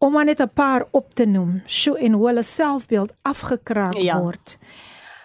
om 0.00 0.12
maar 0.12 0.24
net 0.24 0.40
'n 0.40 0.52
paar 0.54 0.86
op 0.90 1.14
te 1.14 1.24
noem, 1.24 1.62
so 1.66 1.94
en 1.94 2.12
hoe 2.12 2.26
hulle 2.26 2.42
selfbeeld 2.42 3.12
afgekraak 3.22 3.94
ja. 3.94 4.20
word. 4.20 4.58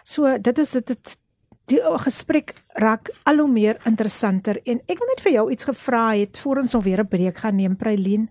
So 0.03 0.37
dit 0.37 0.57
is 0.57 0.69
dit 0.69 0.87
dit 0.87 1.17
die 1.65 1.81
gesprek 1.81 2.53
raak 2.67 3.09
al 3.23 3.37
hoe 3.37 3.49
meer 3.49 3.79
interessanter 3.85 4.59
en 4.65 4.81
ek 4.85 4.99
wil 4.99 5.07
net 5.07 5.21
vir 5.21 5.31
jou 5.31 5.51
iets 5.51 5.63
gevra 5.63 6.13
het 6.13 6.37
voor 6.37 6.57
ons 6.57 6.75
alweer 6.75 6.99
'n 6.99 7.07
breek 7.07 7.37
gaan 7.37 7.55
neem 7.55 7.75
Prailien. 7.75 8.29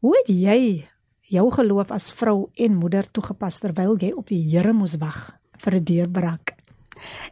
Hoe 0.00 0.16
het 0.16 0.28
jy 0.28 0.88
jou 1.20 1.50
geloof 1.50 1.90
as 1.90 2.12
vrou 2.12 2.50
en 2.54 2.74
moeder 2.74 3.10
toegepas 3.10 3.58
terwyl 3.58 3.96
jy 3.98 4.12
op 4.12 4.28
die 4.28 4.42
Here 4.50 4.72
moes 4.72 4.96
wag 4.96 5.38
vir 5.56 5.74
'n 5.74 5.84
deurbraak? 5.84 6.54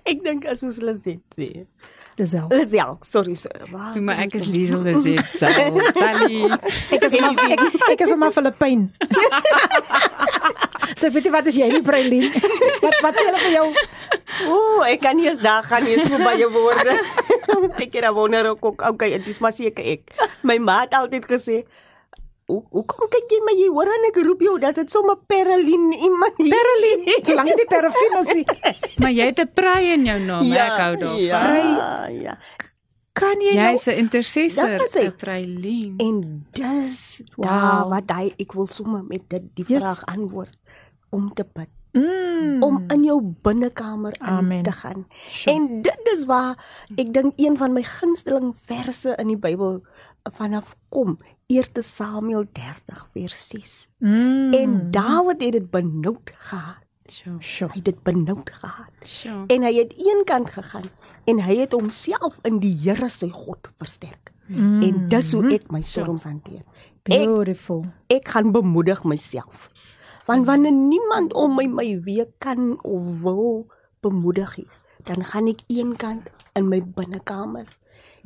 Ek 0.05 0.23
dink 0.23 0.47
as 0.47 0.63
ons 0.63 0.77
hulle 0.77 0.95
sê 0.95 1.21
Lisel. 2.17 2.47
Lisel, 2.49 2.97
sorry. 3.01 3.37
Waar 3.71 4.03
maar 4.03 4.19
ek 4.27 4.35
is 4.37 4.47
Lisel 4.47 4.83
Lisel. 4.85 5.17
Sally. 5.41 6.51
Ek 6.93 7.07
is 7.09 7.17
maar 7.21 7.39
ek, 7.49 7.63
ek 7.95 8.05
is 8.05 8.13
maar 8.21 8.33
Filippyn. 8.35 8.91
so 10.99 11.09
ek 11.09 11.15
weet 11.17 11.29
nie 11.29 11.33
wat 11.33 11.49
is 11.49 11.57
jy 11.57 11.69
nie 11.73 11.81
Breilin. 11.85 12.29
Wat 12.83 12.99
wat 13.07 13.17
sê 13.17 13.25
hulle 13.31 13.41
vir 13.41 13.55
jou? 13.57 13.67
Ooh, 14.53 14.83
ek 14.89 15.01
kan 15.05 15.17
nie 15.17 15.31
eens 15.31 15.41
daar 15.41 15.65
gaan 15.65 15.89
nie 15.89 15.97
so 16.05 16.21
baie 16.21 16.49
woorde. 16.53 16.99
Ek 17.83 17.93
het 17.93 18.05
er 18.05 18.15
wonder 18.17 18.47
ook 18.49 18.65
okay, 18.89 19.11
dit 19.19 19.27
is 19.29 19.41
maar 19.43 19.53
seker 19.53 19.85
ek. 19.95 20.13
My 20.47 20.57
ma 20.63 20.83
het 20.85 20.95
altyd 20.97 21.27
gesê 21.29 21.57
Hoe 22.71 22.85
kom 22.85 23.09
kyk 23.13 23.31
jy 23.33 23.41
maar 23.47 23.57
jy 23.59 23.69
hoor 23.69 23.91
en 23.95 24.09
ek 24.09 24.19
roep 24.27 24.43
jou 24.45 24.57
dat 24.63 24.79
dit 24.81 24.91
sommer 24.91 25.17
Perlin 25.31 25.93
iemand 25.93 26.37
Perlin 26.37 27.07
solank 27.23 27.55
dit 27.61 27.69
Perlin 27.71 28.19
is 28.21 28.33
maar 29.03 29.15
jy 29.15 29.31
het 29.31 29.41
'n 29.41 29.51
prei 29.55 29.93
in 29.95 30.07
jou 30.07 30.19
naam 30.21 30.45
ja, 30.45 30.67
ek 30.67 30.81
hou 30.85 30.95
daarvan 30.97 31.23
ja 31.23 32.09
ja 32.09 32.39
kan 33.13 33.41
jy 33.41 33.53
jy 33.57 33.73
is 33.77 33.87
'n 33.89 33.99
intercessor 34.05 34.79
te 34.89 35.13
Perlin 35.17 35.95
en 35.99 36.47
dis 36.53 37.23
wow. 37.37 37.47
daar 37.47 37.85
wat 37.89 38.09
hy 38.11 38.33
ek 38.39 38.53
wil 38.53 38.67
sommer 38.67 39.05
met 39.05 39.29
dit 39.29 39.45
die 39.55 39.65
yes. 39.69 39.83
vraag 39.83 40.03
antwoord 40.17 40.57
om 41.11 41.33
te 41.35 41.45
bid 41.45 41.71
Mm. 41.93 42.63
om 42.63 42.85
in 42.89 43.05
jou 43.05 43.21
binnekamer 43.45 44.15
in 44.21 44.27
Amen. 44.27 44.63
te 44.63 44.73
gaan. 44.73 45.07
Sure. 45.29 45.57
En 45.57 45.83
dit 45.83 46.01
is 46.13 46.25
waar 46.25 46.57
ek 46.97 47.13
dink 47.13 47.33
een 47.37 47.57
van 47.57 47.73
my 47.73 47.83
gunsteling 47.83 48.55
verse 48.65 49.13
in 49.21 49.29
die 49.29 49.37
Bybel 49.37 49.83
vanaf 50.39 50.77
kom. 50.89 51.19
1 51.53 51.83
Samuel 51.83 52.47
30 52.53 53.09
vers 53.13 53.49
6. 53.49 53.89
Mm. 53.99 54.53
En 54.53 54.91
Dawid 54.91 55.43
het 55.43 55.53
dit 55.53 55.71
benoud 55.71 56.33
gehad. 56.35 56.81
Sure. 57.07 57.37
Sure. 57.41 57.71
Hy 57.73 57.77
het 57.77 57.85
dit 57.85 58.03
benoud 58.03 58.51
gehad. 58.53 58.93
Sure. 59.03 59.45
En 59.47 59.63
hy 59.63 59.75
het 59.75 59.93
een 59.97 60.23
kant 60.25 60.51
gegaan 60.51 60.89
en 61.25 61.41
hy 61.45 61.57
het 61.57 61.73
homself 61.73 62.39
in 62.49 62.61
die 62.63 62.75
Here 62.83 63.09
sy 63.11 63.29
God 63.29 63.69
versterk. 63.79 64.33
Mm. 64.47 64.83
En 64.83 65.09
dis 65.09 65.33
hoe 65.33 65.53
ek 65.55 65.69
my 65.73 65.83
storms 65.87 66.25
hanteer. 66.29 66.63
Ek 67.03 67.27
Beautiful. 67.27 67.85
ek 68.13 68.29
gaan 68.29 68.53
bemoedig 68.53 69.05
myself. 69.05 69.69
Want 70.27 70.47
wanneer 70.47 70.73
niemand 70.73 71.33
om 71.33 71.55
my 71.59 71.67
my 71.67 72.01
weer 72.03 72.29
kan 72.39 72.79
of 72.83 73.23
wil 73.23 73.67
bemoedig 74.01 74.57
nie, 74.57 74.69
dan 75.05 75.25
gaan 75.25 75.49
ek 75.51 75.65
eenkant 75.67 76.31
in 76.55 76.69
my 76.69 76.83
binnekamer 76.83 77.67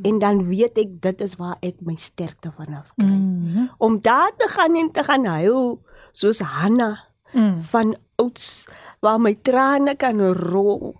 en 0.03 0.19
dan 0.19 0.47
weet 0.49 0.79
ek 0.79 1.01
dit 1.01 1.21
is 1.21 1.37
waar 1.37 1.57
ek 1.63 1.81
my 1.81 1.95
sterkte 1.97 2.53
vanaf 2.57 2.93
kry. 2.97 3.07
Mm. 3.07 3.71
Om 3.79 4.01
daar 4.01 4.33
te 4.37 4.49
gaan 4.49 4.77
en 4.77 4.91
te 4.93 5.05
gaan 5.05 5.25
huil 5.25 5.81
soos 6.13 6.39
Hanna 6.41 6.99
Mm. 7.33 7.61
van 7.69 7.97
ouds 8.17 8.67
waar 9.01 9.21
my 9.21 9.35
trane 9.43 9.95
kan 9.97 10.21
rol. 10.33 10.95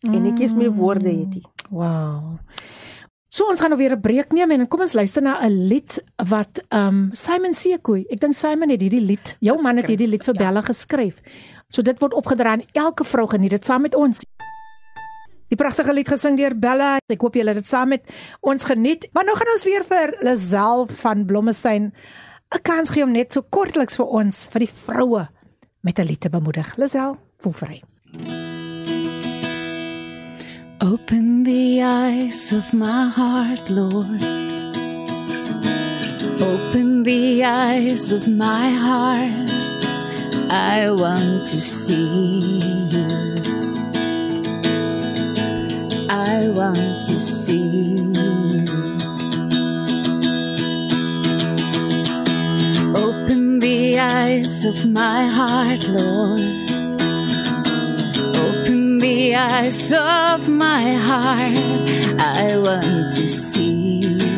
En 0.00 0.26
ek 0.26 0.38
is 0.40 0.52
my 0.54 0.68
woorde 0.70 1.08
het. 1.10 1.34
nie. 1.34 1.42
Wow. 1.70 2.38
So 3.28 3.48
ons 3.48 3.60
gaan 3.60 3.70
nou 3.70 3.78
weer 3.80 3.96
'n 3.96 4.00
breek 4.00 4.32
neem 4.32 4.50
en 4.50 4.68
kom 4.68 4.80
ons 4.80 4.92
luister 4.92 5.22
na 5.22 5.40
'n 5.40 5.68
lied 5.68 5.98
wat 6.28 6.62
um 6.70 7.10
Simon 7.14 7.54
Sekoe. 7.54 8.04
Ek 8.10 8.20
dink 8.20 8.34
Simon 8.34 8.68
het 8.68 8.80
hierdie 8.80 9.00
lied, 9.00 9.36
jou 9.40 9.62
man 9.62 9.76
het 9.76 9.86
hierdie 9.88 10.08
lied 10.08 10.24
vir 10.24 10.34
Bella 10.34 10.60
geskryf. 10.60 11.20
So 11.68 11.82
dit 11.82 11.98
word 11.98 12.14
opgedra 12.14 12.52
aan 12.52 12.62
elke 12.72 13.04
vrou 13.04 13.26
geniet 13.26 13.50
dit 13.50 13.64
saam 13.64 13.82
met 13.82 13.94
ons. 13.94 14.24
Die 15.52 15.58
pragtige 15.60 15.92
lied 15.92 16.08
gesing 16.08 16.38
deur 16.40 16.54
Bella. 16.56 16.94
Ek 17.12 17.20
hoop 17.20 17.34
julle 17.36 17.52
het 17.52 17.60
dit 17.60 17.68
saam 17.68 17.90
met 17.92 18.06
ons 18.40 18.64
geniet. 18.64 19.04
Maar 19.12 19.26
nou 19.28 19.34
gaan 19.36 19.50
ons 19.52 19.66
weer 19.68 19.84
vir 19.84 20.14
Lazel 20.24 20.86
van 21.02 21.26
Blommestein 21.28 21.92
'n 22.52 22.62
kans 22.62 22.90
gee 22.90 23.04
om 23.04 23.12
net 23.12 23.32
so 23.32 23.42
kortliks 23.42 23.96
vir 23.96 24.06
ons 24.06 24.48
vir 24.52 24.60
die 24.60 24.72
vroue 24.72 25.28
met 25.82 25.98
'n 25.98 26.06
lied 26.06 26.20
te 26.20 26.30
bemoedig. 26.30 26.76
Lazel, 26.76 27.16
voel 27.38 27.52
vry. 27.52 27.82
Open 30.80 31.44
the 31.44 31.80
eyes 31.80 32.52
of 32.52 32.72
my 32.72 33.10
heart, 33.14 33.68
Lord. 33.68 34.22
Open 36.40 37.02
the 37.02 37.44
eyes 37.44 38.12
of 38.12 38.26
my 38.26 38.70
heart. 38.70 39.50
I 40.50 40.90
want 40.90 41.46
to 41.48 41.60
see 41.60 42.88
you. 42.90 43.31
I 46.42 46.48
want 46.48 46.76
to 46.76 47.20
see. 47.20 48.00
Open 52.96 53.60
the 53.60 54.00
eyes 54.00 54.64
of 54.64 54.90
my 54.90 55.26
heart, 55.26 55.86
Lord. 55.86 56.40
Open 58.34 58.98
the 58.98 59.36
eyes 59.36 59.92
of 59.92 60.48
my 60.48 60.94
heart. 60.94 61.56
I 62.18 62.58
want 62.58 63.14
to 63.14 63.28
see 63.28 64.31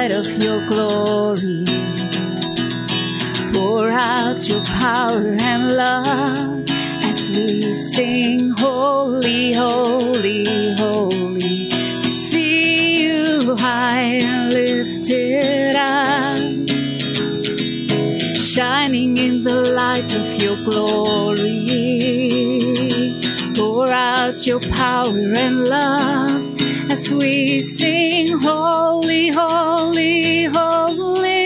light 0.00 0.12
of 0.12 0.42
your 0.42 0.66
glory. 0.66 1.64
Pour 3.52 3.88
out 3.90 4.48
your 4.48 4.64
power 4.64 5.36
and 5.50 5.76
love 5.76 6.64
as 7.10 7.30
we 7.30 7.74
sing 7.74 8.48
holy, 8.48 9.52
holy, 9.52 10.74
holy. 10.76 11.68
To 12.02 12.08
see 12.08 13.02
you 13.04 13.56
high 13.56 14.22
and 14.28 14.54
lifted 14.54 15.76
up, 15.76 16.38
shining 18.40 19.18
in 19.18 19.42
the 19.42 19.60
light 19.80 20.14
of 20.14 20.26
your 20.42 20.56
glory. 20.68 21.58
Pour 23.54 23.88
out 23.90 24.46
your 24.46 24.60
power 24.60 25.34
and 25.44 25.56
love 25.66 26.29
as 26.90 27.14
we 27.14 27.60
sing 27.60 28.36
holy, 28.40 29.28
holy, 29.28 30.44
holy. 30.44 31.39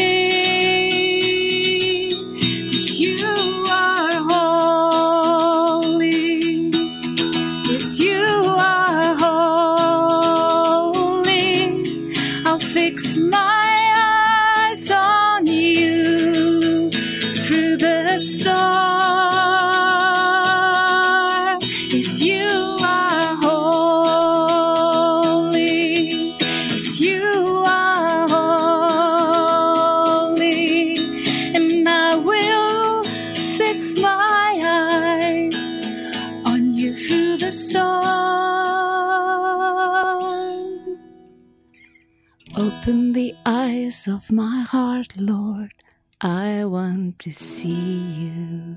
Heart, 45.05 45.16
Lord. 45.20 45.72
I 46.20 46.64
want 46.64 47.18
to 47.20 47.30
see 47.30 47.70
you. 47.70 48.76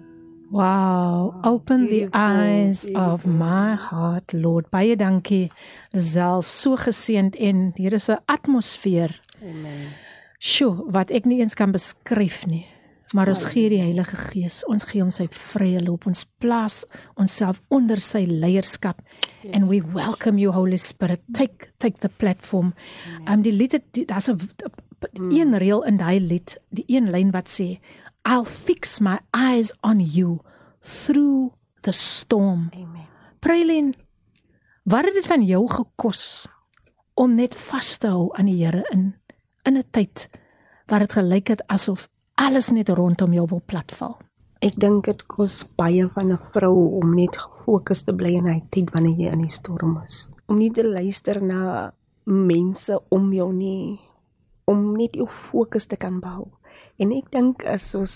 Wow, 0.50 1.42
open 1.44 1.88
the 1.88 2.08
eyes 2.14 2.88
of 2.96 3.26
my 3.26 3.76
heart, 3.76 4.34
Lord. 4.34 4.70
Baie 4.72 4.96
dankie. 4.96 5.52
Lisel, 5.92 6.42
so 6.42 6.76
geseënd 6.76 7.36
en 7.36 7.74
hier 7.76 7.94
is 7.94 8.10
'n 8.10 8.20
atmosfeer. 8.26 9.20
Amen. 9.42 9.94
Sjoe, 10.40 10.92
wat 10.92 11.12
ek 11.12 11.26
nie 11.26 11.40
eens 11.40 11.54
kan 11.54 11.72
beskryf 11.72 12.46
nie. 12.46 12.66
Maar 13.14 13.28
ons 13.28 13.46
gee 13.46 13.70
die 13.70 13.82
Heilige 13.82 14.16
Gees, 14.16 14.66
ons 14.66 14.84
gee 14.84 15.02
hom 15.02 15.12
sy 15.12 15.28
vrye 15.32 15.82
loop. 15.82 16.08
Ons 16.08 16.26
plaas 16.40 16.86
onsself 17.16 17.62
onder 17.68 17.98
sy 17.98 18.26
leierskap 18.26 19.00
yes. 19.44 19.54
and 19.54 19.70
we 19.70 19.82
welcome 19.82 20.38
you 20.40 20.52
Holy 20.52 20.78
Spirit. 20.78 21.22
Take 21.34 21.70
take 21.78 22.00
the 22.00 22.10
platform. 22.10 22.74
Um 23.26 23.42
die 23.42 23.54
lied 23.54 23.72
het- 23.72 24.08
daar's 24.08 24.28
'n 24.30 24.38
die 25.00 25.42
een 25.42 25.58
reël 25.58 25.84
in 25.84 25.98
daai 25.98 26.20
lied, 26.20 26.58
die 26.70 26.86
een 26.88 27.12
lyn 27.12 27.32
wat 27.32 27.50
sê 27.50 27.80
I'll 28.28 28.46
fix 28.46 29.00
my 29.00 29.20
eyes 29.34 29.74
on 29.84 30.00
you 30.00 30.40
through 30.82 31.54
the 31.82 31.92
storm. 31.92 32.70
Amen. 32.74 33.08
Praylin, 33.40 33.94
wat 34.84 35.06
het 35.06 35.14
dit 35.14 35.28
van 35.28 35.44
jou 35.46 35.68
gekos 35.72 36.48
om 37.14 37.36
net 37.36 37.56
vas 37.56 37.98
te 37.98 38.12
hou 38.12 38.30
aan 38.36 38.50
die 38.50 38.60
Here 38.66 38.84
in 38.92 39.14
in 39.64 39.78
'n 39.78 39.84
tyd 39.92 40.30
waar 40.88 41.00
dit 41.00 41.14
gelyk 41.14 41.48
het 41.48 41.68
asof 41.68 42.08
alles 42.36 42.70
net 42.72 42.90
rondom 42.90 43.34
jou 43.34 43.46
wil 43.50 43.62
platval? 43.66 44.18
Ek 44.60 44.76
dink 44.80 45.06
dit 45.06 45.26
kos 45.28 45.64
baie 45.78 46.08
van 46.08 46.32
'n 46.32 46.40
vrou 46.54 47.00
om 47.00 47.16
net 47.16 47.38
gefokus 47.38 48.02
te 48.04 48.14
bly 48.14 48.36
in 48.38 48.46
hy 48.46 48.62
tyd 48.70 48.90
wanneer 48.92 49.18
jy 49.18 49.32
in 49.34 49.42
die 49.42 49.52
storm 49.52 50.02
is. 50.06 50.30
Om 50.48 50.58
nie 50.58 50.72
te 50.72 50.84
luister 50.84 51.44
na 51.44 51.94
mense 52.24 53.00
om 53.10 53.34
jou 53.34 53.54
nie, 53.54 54.00
om 54.68 54.94
net 54.98 55.16
jou 55.16 55.28
fokus 55.28 55.88
te 55.88 55.98
kan 56.00 56.20
behou. 56.24 56.50
En 57.00 57.14
ek 57.16 57.32
dink 57.34 57.64
is 57.70 57.86
soos 57.94 58.16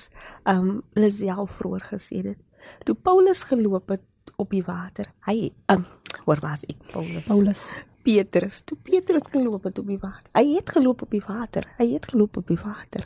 um 0.49 0.82
Lisel 0.97 1.47
vroeër 1.47 1.88
gesê 1.93 2.22
het, 2.26 2.39
toe 2.86 2.95
Paulus 2.95 3.45
geloop 3.47 3.93
het 3.93 4.34
op 4.41 4.52
die 4.52 4.64
water. 4.66 5.12
Hy 5.28 5.52
um 5.72 5.86
waar 6.28 6.41
was 6.43 6.66
ek? 6.68 6.78
Paulus. 6.91 7.28
Paulus. 7.28 7.64
Petrus, 8.02 8.64
toe 8.66 8.78
Petrus 8.82 9.28
geloop 9.30 9.68
het 9.70 9.80
op 9.80 9.88
die 9.88 9.99
water. 10.02 10.30
Hy 10.34 10.56
het 10.56 10.72
geloop 10.74 11.04
op 11.06 11.12
die 11.14 11.22
water. 11.22 11.68
Hy 11.78 11.91
het 11.93 12.10
geloop 12.10 12.39
op 12.41 12.49
die 12.49 12.58
water. 12.58 13.06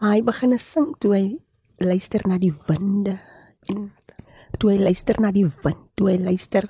Maar 0.00 0.16
hy 0.16 0.22
begin 0.26 0.58
sing 0.58 0.94
toe 0.98 1.14
hy 1.14 1.24
luister 1.80 2.26
na 2.28 2.38
die 2.40 2.52
winde 2.66 3.18
en 3.70 3.90
toe 4.58 4.72
hy 4.72 4.78
luister 4.80 5.20
na 5.20 5.30
die 5.32 5.46
wind, 5.62 5.80
toe 5.96 6.10
hy 6.10 6.16
luister 6.20 6.66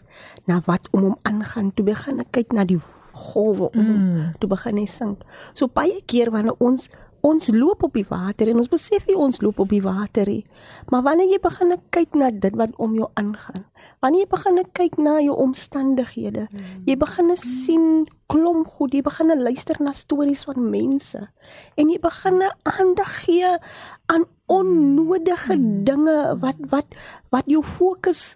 na 0.50 0.60
wat 0.66 0.88
om 0.94 1.08
hom 1.08 1.16
aangaan, 1.26 1.70
toe 1.74 1.86
begin 1.86 2.20
hy 2.20 2.26
kyk 2.34 2.52
na 2.54 2.66
die 2.68 2.78
golwe 3.12 3.70
om 3.72 3.86
Mm. 3.86 4.32
toe 4.38 4.48
begin 4.48 4.76
hy 4.76 4.86
sing. 4.86 5.16
So 5.54 5.66
baie 5.68 6.02
keer 6.06 6.30
wanneer 6.30 6.54
ons 6.58 6.88
ons 7.22 7.50
loop 7.52 7.82
op 7.84 7.92
die 7.92 8.06
water 8.08 8.48
en 8.48 8.56
ons 8.62 8.70
besef 8.72 9.06
nie 9.06 9.16
ons 9.16 9.42
loop 9.44 9.58
op 9.60 9.68
die 9.68 9.82
water 9.84 10.26
nie. 10.26 10.46
Maar 10.88 11.02
wanneer 11.02 11.28
jy 11.34 11.40
begin 11.42 11.74
kyk 11.92 12.14
na 12.14 12.30
dit 12.30 12.56
wat 12.56 12.70
om 12.80 12.94
jou 12.96 13.10
aangaan, 13.20 13.64
wanneer 14.00 14.24
jy 14.24 14.30
begin 14.30 14.64
kyk 14.72 14.96
na 14.98 15.18
jou 15.20 15.36
omstandighede, 15.36 16.48
jy 16.86 16.96
begin 16.96 17.36
sien 17.36 18.06
klomp 18.26 18.68
goed, 18.68 18.94
jy 18.94 19.02
begin 19.02 19.34
luister 19.42 19.76
na 19.80 19.92
stories 19.92 20.44
van 20.48 20.70
mense 20.70 21.28
en 21.76 21.88
jy 21.90 21.98
begin 22.00 22.42
aandag 22.64 23.12
gee 23.26 23.58
aan 24.06 24.24
onnodige 24.48 25.56
dinge 25.84 26.36
wat 26.40 26.56
wat 26.70 26.86
wat 27.30 27.44
jou 27.46 27.62
fokus 27.62 28.34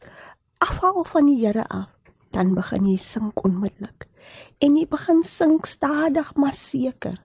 afhaal 0.58 1.04
van 1.04 1.26
die 1.26 1.40
Here 1.46 1.64
af, 1.68 1.88
dan 2.32 2.54
begin 2.54 2.86
jy 2.86 2.96
sink 2.96 3.44
onmiddellik. 3.44 4.06
En 4.62 4.76
jy 4.78 4.86
begin 4.90 5.22
sink 5.26 5.66
stadig 5.66 6.34
maar 6.36 6.56
seker 6.56 7.18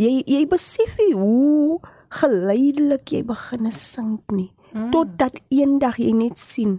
jy 0.00 0.20
jy 0.24 0.44
besef 0.48 0.96
nie 1.00 1.14
hoe 1.16 1.80
geleidelik 2.20 3.12
jy 3.12 3.24
begin 3.26 3.70
sink 3.72 4.32
nie 4.32 4.50
mm. 4.72 4.90
totdat 4.94 5.40
eendag 5.52 5.98
jy 6.00 6.14
net 6.16 6.40
sien 6.40 6.78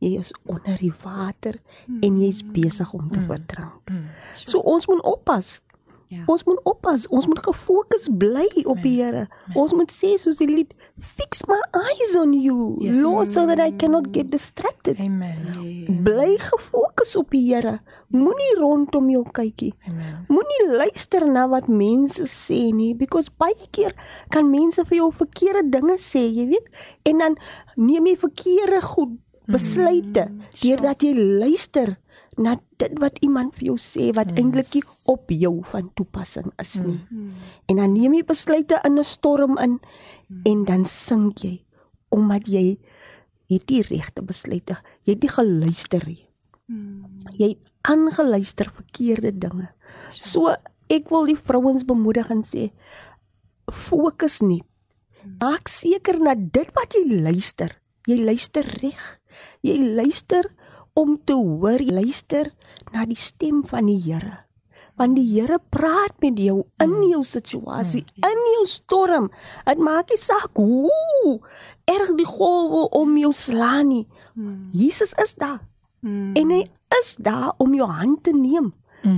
jy 0.00 0.16
is 0.20 0.32
onder 0.48 0.78
die 0.80 0.92
water 1.02 1.58
mm. 1.86 2.00
en 2.06 2.20
jy's 2.22 2.40
besig 2.54 2.92
om 2.96 3.08
te 3.10 3.20
mm. 3.20 3.26
verdrink. 3.28 3.90
Mm. 3.92 4.06
So 4.32 4.62
ons 4.64 4.88
moet 4.88 5.02
oppas. 5.04 5.58
Ja. 6.10 6.24
Ons 6.26 6.42
moet 6.42 6.58
oppas, 6.66 7.04
ons 7.14 7.26
moet 7.30 7.38
gefokus 7.38 8.08
bly 8.18 8.48
op 8.64 8.80
die 8.82 8.96
Here. 8.98 9.28
Ons 9.54 9.76
moet 9.78 9.92
sê 9.94 10.16
soos 10.18 10.40
die 10.40 10.48
lied, 10.50 10.72
fix 10.98 11.44
my 11.46 11.58
eyes 11.78 12.16
on 12.18 12.32
you, 12.34 12.74
yes. 12.82 12.98
Lord, 12.98 13.30
so 13.30 13.44
that 13.46 13.62
I 13.62 13.70
cannot 13.78 14.10
get 14.10 14.32
distracted. 14.34 14.98
Amen. 14.98 15.38
Bly 16.02 16.34
gefokus 16.42 17.14
op 17.20 17.30
die 17.30 17.44
Here. 17.52 17.76
Moenie 18.10 18.50
rondom 18.58 19.06
jou 19.14 19.22
kykie. 19.38 19.70
Amen. 19.86 20.24
Moenie 20.34 20.66
luister 20.82 21.28
na 21.30 21.46
wat 21.52 21.70
mense 21.70 22.26
sê 22.26 22.58
nie, 22.74 22.90
because 22.98 23.30
baie 23.30 23.70
keer 23.70 23.94
kan 24.34 24.50
mense 24.50 24.82
vir 24.90 25.04
jou 25.04 25.12
verkeerde 25.22 25.68
dinge 25.78 25.94
sê, 26.02 26.26
jy 26.26 26.50
weet, 26.56 26.86
en 27.06 27.22
dan 27.22 27.42
neem 27.78 28.10
jy 28.10 28.18
verkeerde 28.26 28.82
goed 28.90 29.14
besluite 29.50 30.26
mm, 30.28 30.50
deurdat 30.60 31.04
jy 31.04 31.14
luister 31.16 31.94
na 32.38 32.56
dit 32.78 32.92
wat 33.02 33.18
iemand 33.24 33.54
vir 33.58 33.72
jou 33.72 33.78
sê 33.80 34.10
wat 34.14 34.30
yes. 34.30 34.38
eintlik 34.38 34.90
op 35.10 35.32
jou 35.34 35.60
van 35.72 35.90
toepassing 35.98 36.52
is 36.62 36.74
nie. 36.80 37.00
Mm 37.00 37.06
-hmm. 37.08 37.32
En 37.66 37.76
dan 37.76 37.92
neem 37.92 38.14
jy 38.14 38.24
besluite 38.24 38.80
in 38.84 38.98
'n 38.98 39.04
storm 39.04 39.58
in 39.58 39.80
mm. 40.28 40.40
en 40.44 40.64
dan 40.64 40.84
sink 40.84 41.38
jy 41.38 41.64
omdat 42.08 42.46
jy 42.46 42.78
het 43.50 43.66
die 43.66 43.82
regte 43.82 44.22
besluite, 44.22 44.76
jy 45.02 45.12
het 45.12 45.22
nie 45.22 45.34
geluister 45.34 46.06
nie. 46.06 46.26
Mm. 46.66 47.04
Jy 47.34 47.48
het 47.48 47.72
aangeluister 47.80 48.70
verkeerde 48.74 49.32
dinge. 49.38 49.68
So 50.20 50.54
ek 50.88 51.10
wil 51.10 51.26
die 51.26 51.38
vrouens 51.38 51.84
bemoedig 51.84 52.30
en 52.30 52.42
sê 52.42 52.70
fokus 53.66 54.40
net. 54.40 54.66
Mm. 55.24 55.36
Maak 55.40 55.68
seker 55.68 56.20
na 56.20 56.34
dit 56.34 56.70
wat 56.74 56.94
jy 56.94 57.20
luister. 57.22 57.74
Jy 58.06 58.22
luister 58.24 58.66
reg. 58.82 59.20
Jy 59.62 59.76
luister 59.96 60.54
om 61.00 61.16
te 61.24 61.36
hoor 61.36 61.80
luister 61.80 62.52
na 62.92 63.06
die 63.08 63.18
stem 63.18 63.62
van 63.66 63.88
die 63.88 64.00
Here. 64.04 64.44
Want 65.00 65.16
die 65.16 65.26
Here 65.32 65.58
praat 65.72 66.18
met 66.20 66.38
jou 66.38 66.58
in 66.82 66.92
hmm. 66.92 67.08
jou 67.14 67.22
situasie, 67.24 68.04
hmm. 68.04 68.28
in 68.28 68.42
jou 68.56 68.66
storm. 68.68 69.30
Dit 69.64 69.80
maak 69.80 70.12
nie 70.12 70.20
saak 70.20 70.60
hoe 70.60 71.38
erg 71.88 72.12
die 72.18 72.28
golwe 72.28 72.86
om 72.96 73.16
jou 73.20 73.32
slaan 73.36 73.92
nie. 73.94 74.04
Hmm. 74.34 74.68
Jesus 74.76 75.14
is 75.22 75.34
daar. 75.40 75.62
En 76.02 76.48
hy 76.48 76.62
is 76.96 77.16
daar 77.20 77.52
om 77.60 77.74
jou 77.76 77.88
hand 77.88 78.22
te 78.24 78.32
neem 78.32 78.70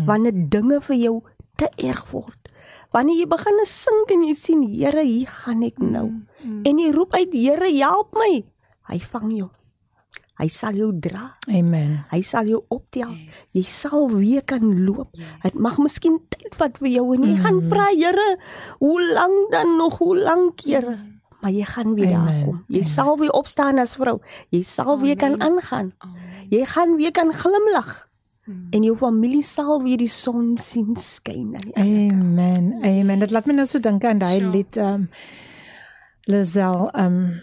wanneer 0.07 0.35
dinge 0.51 0.81
vir 0.83 0.97
jou 0.99 1.15
te 1.59 1.69
erg 1.79 2.05
word. 2.11 2.51
Wanneer 2.93 3.23
jy 3.23 3.27
begin 3.31 3.63
sink 3.67 4.11
en 4.13 4.25
jy 4.27 4.35
sien 4.37 4.63
Here, 4.67 5.03
hier 5.07 5.31
gaan 5.31 5.63
ek 5.63 5.79
nou. 5.81 6.09
En 6.43 6.79
jy 6.79 6.91
roep 6.93 7.15
uit 7.15 7.33
Here, 7.35 7.71
help 7.79 8.15
my. 8.19 8.45
Hy 8.91 8.99
vang 9.15 9.31
jou. 9.39 9.51
Hy 10.43 10.49
sal 10.51 10.75
jou 10.75 10.91
dra. 10.99 11.29
Amen. 11.55 12.01
Hy 12.11 12.19
sal 12.27 12.49
jou 12.51 12.65
optel. 12.75 13.13
Yes. 13.15 13.43
Jy 13.55 13.63
sal 13.71 14.09
weer 14.11 14.43
kan 14.43 14.65
loop. 14.83 15.13
Dit 15.15 15.53
yes. 15.53 15.61
mag 15.63 15.79
miskien 15.79 16.19
tyd 16.33 16.57
vat 16.59 16.81
vir 16.83 16.91
jou 16.97 17.05
en 17.15 17.29
jy 17.29 17.37
mm. 17.37 17.43
gaan 17.45 17.61
vra 17.71 17.87
Here, 17.93 18.29
hoe 18.83 18.99
lank 19.15 19.53
dan 19.55 19.77
nog? 19.79 20.01
Hoe 20.03 20.17
lank, 20.19 20.65
Here? 20.67 20.97
Mm. 20.97 21.21
Maar 21.43 21.55
jy 21.55 21.67
gaan 21.71 21.95
weer 21.95 22.15
Amen. 22.17 22.27
daar 22.27 22.45
kom. 22.49 22.59
Jy 22.67 22.83
Amen. 22.83 22.91
sal 22.91 23.19
weer 23.23 23.35
opstaan 23.39 23.79
as 23.79 23.95
vrou. 23.99 24.19
Jy 24.51 24.63
sal 24.67 24.97
Amen. 24.97 25.07
weer 25.07 25.17
kan 25.23 25.39
aangaan. 25.39 25.95
Amen. 26.03 26.51
Jy 26.51 26.67
gaan 26.75 26.97
weer 26.99 27.15
kan 27.15 27.33
glimlag. 27.33 27.95
Mm. 28.45 28.67
En 28.75 28.83
jou 28.83 28.97
familie 28.99 29.43
sal 29.47 29.83
weer 29.87 30.03
die 30.03 30.11
son 30.11 30.57
sien 30.59 30.97
skyn 30.99 31.55
aan 31.55 31.67
die 31.71 31.77
Amen. 31.79 32.73
Amen. 32.83 33.23
Dit 33.23 33.31
laat 33.31 33.47
my 33.47 33.55
nou 33.55 33.67
so 33.71 33.79
dink 33.79 34.03
aan 34.03 34.19
daai 34.19 34.43
lied 34.43 34.75
um 34.83 35.07
Lazel 36.27 36.91
um 36.99 37.39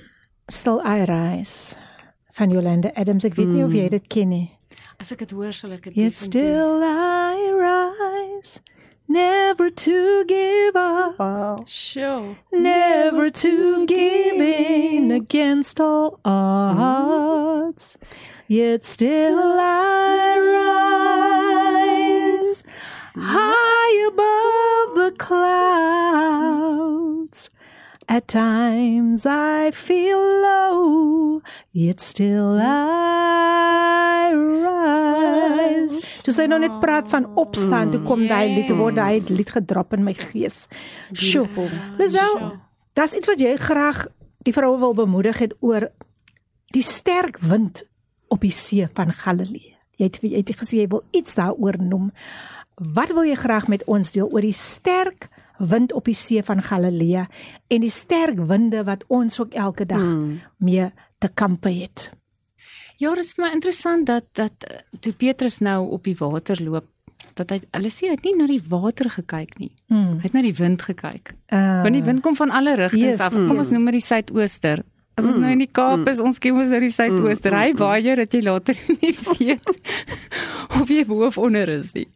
still 0.52 0.84
I 0.84 1.08
rise 1.08 1.80
van 2.40 2.50
Yolanda 2.50 2.92
Adams. 2.96 3.24
Ek 3.28 3.36
weet 3.36 3.52
nie 3.52 3.64
of 3.66 3.74
jy 3.76 3.90
hmm. 3.90 3.96
dit 3.98 4.08
ken 4.08 4.30
nie. 4.32 4.48
As 5.00 5.12
ek 5.12 5.26
dit 5.26 5.36
hoor, 5.36 5.52
sal 5.56 5.76
ek 5.76 5.90
dit 5.90 5.98
Yet 6.00 6.20
still 6.20 6.84
I 6.84 7.52
rise 7.60 8.60
never 9.10 9.70
to 9.84 10.24
give 10.30 10.76
up. 10.80 11.20
Wow. 11.20 11.64
Sure. 11.68 12.38
Never 12.52 13.30
to 13.44 13.86
give 13.88 14.40
in 14.40 15.12
against 15.12 15.80
all 15.84 16.20
odds. 16.24 17.98
Yet 18.48 18.86
still 18.86 19.40
I 19.60 20.40
rise 22.40 22.64
high 23.16 23.96
above 24.08 24.96
the 24.96 25.12
clouds. 25.18 25.99
At 28.20 28.28
times 28.28 29.26
I 29.26 29.72
feel 29.72 30.20
low, 30.20 31.42
yet 31.72 32.02
still 32.02 32.60
I 32.60 34.36
rise. 34.36 36.02
Jy 36.28 36.34
sê 36.36 36.48
nou 36.52 36.60
net 36.60 36.76
praat 36.84 37.08
van 37.14 37.30
opstaan, 37.40 37.94
toe 37.94 38.02
kom 38.04 38.26
daai 38.28 38.52
lied, 38.58 38.74
word 38.76 39.00
daai 39.00 39.24
lied 39.32 39.54
gedrop 39.56 39.96
in 39.96 40.04
my 40.04 40.12
gees. 40.20 40.68
Sjoe. 41.16 41.48
Lisel, 42.02 42.36
dis 43.00 43.16
iets 43.22 43.32
wat 43.32 43.40
jy 43.40 43.56
graag 43.56 44.04
die 44.44 44.56
vroue 44.58 44.84
wil 44.84 45.00
bemoedig 45.00 45.40
het 45.46 45.56
oor 45.64 45.88
die 46.76 46.84
sterk 46.84 47.40
wind 47.40 47.86
op 48.28 48.44
die 48.44 48.52
see 48.52 48.92
van 49.00 49.16
Galilea. 49.16 49.80
Jy 49.96 50.12
het 50.12 50.20
jy 50.28 50.44
het 50.44 50.58
gesê 50.60 50.84
jy 50.84 50.92
wil 50.92 51.08
iets 51.16 51.40
daaroor 51.40 51.80
noem. 51.80 52.12
Wat 53.00 53.16
wil 53.16 53.32
jy 53.32 53.40
graag 53.40 53.72
met 53.72 53.88
ons 53.88 54.12
deel 54.12 54.28
oor 54.28 54.44
die 54.44 54.60
sterk 54.60 55.32
wind 55.60 55.94
op 55.94 56.08
die 56.08 56.16
see 56.18 56.44
van 56.44 56.64
Galilea 56.64 57.28
en 57.68 57.84
die 57.84 57.92
sterk 57.92 58.40
winde 58.48 58.84
wat 58.88 59.04
ons 59.08 59.40
ook 59.40 59.54
elke 59.54 59.86
dag 59.86 60.04
hmm. 60.04 60.40
mee 60.58 60.90
te 61.20 61.30
kampe 61.34 61.70
het. 61.70 62.12
Ja, 63.00 63.14
dit 63.16 63.24
is 63.24 63.36
maar 63.36 63.54
interessant 63.56 64.06
dat 64.08 64.26
dat 64.36 64.84
toe 65.00 65.14
Petrus 65.14 65.60
nou 65.64 65.90
op 65.90 66.04
die 66.04 66.16
water 66.20 66.64
loop, 66.64 66.88
dat 67.34 67.52
hy 67.52 67.60
hulle 67.72 67.92
sê 67.92 68.10
hy 68.10 68.16
het 68.18 68.26
nie 68.28 68.36
na 68.36 68.48
die 68.48 68.62
water 68.72 69.10
gekyk 69.12 69.58
nie. 69.60 69.72
Hmm. 69.88 70.18
Hy 70.20 70.28
het 70.28 70.36
na 70.36 70.44
die 70.44 70.56
wind 70.56 70.84
gekyk. 70.84 71.34
Uh, 71.48 71.82
Want 71.84 71.96
die 71.96 72.04
wind 72.04 72.24
kom 72.24 72.36
van 72.36 72.52
alle 72.52 72.76
rigtings 72.80 73.20
yes, 73.20 73.24
af. 73.24 73.36
Kom 73.36 73.56
yes. 73.56 73.68
ons 73.68 73.76
noem 73.76 73.92
dit 73.92 74.00
die 74.00 74.08
suidooster. 74.08 74.84
As 75.20 75.26
ons 75.28 75.36
mm. 75.36 75.44
nou 75.44 75.52
in 75.52 75.64
die 75.66 75.72
Kaap 75.72 76.06
is, 76.08 76.20
mm. 76.22 76.30
ons 76.30 76.38
kiem 76.40 76.60
ons 76.62 76.70
na 76.72 76.80
die 76.80 76.92
suidooster. 76.96 77.52
Mm. 77.52 77.60
Hy 77.60 77.74
waai 77.80 78.16
dat 78.22 78.36
jy 78.36 78.40
later 78.46 78.84
nie 79.02 79.12
weet 79.28 79.72
of 80.80 80.92
jy 80.92 81.04
bo 81.08 81.26
of 81.28 81.40
onder 81.42 81.72
is 81.76 81.92
nie 81.98 82.08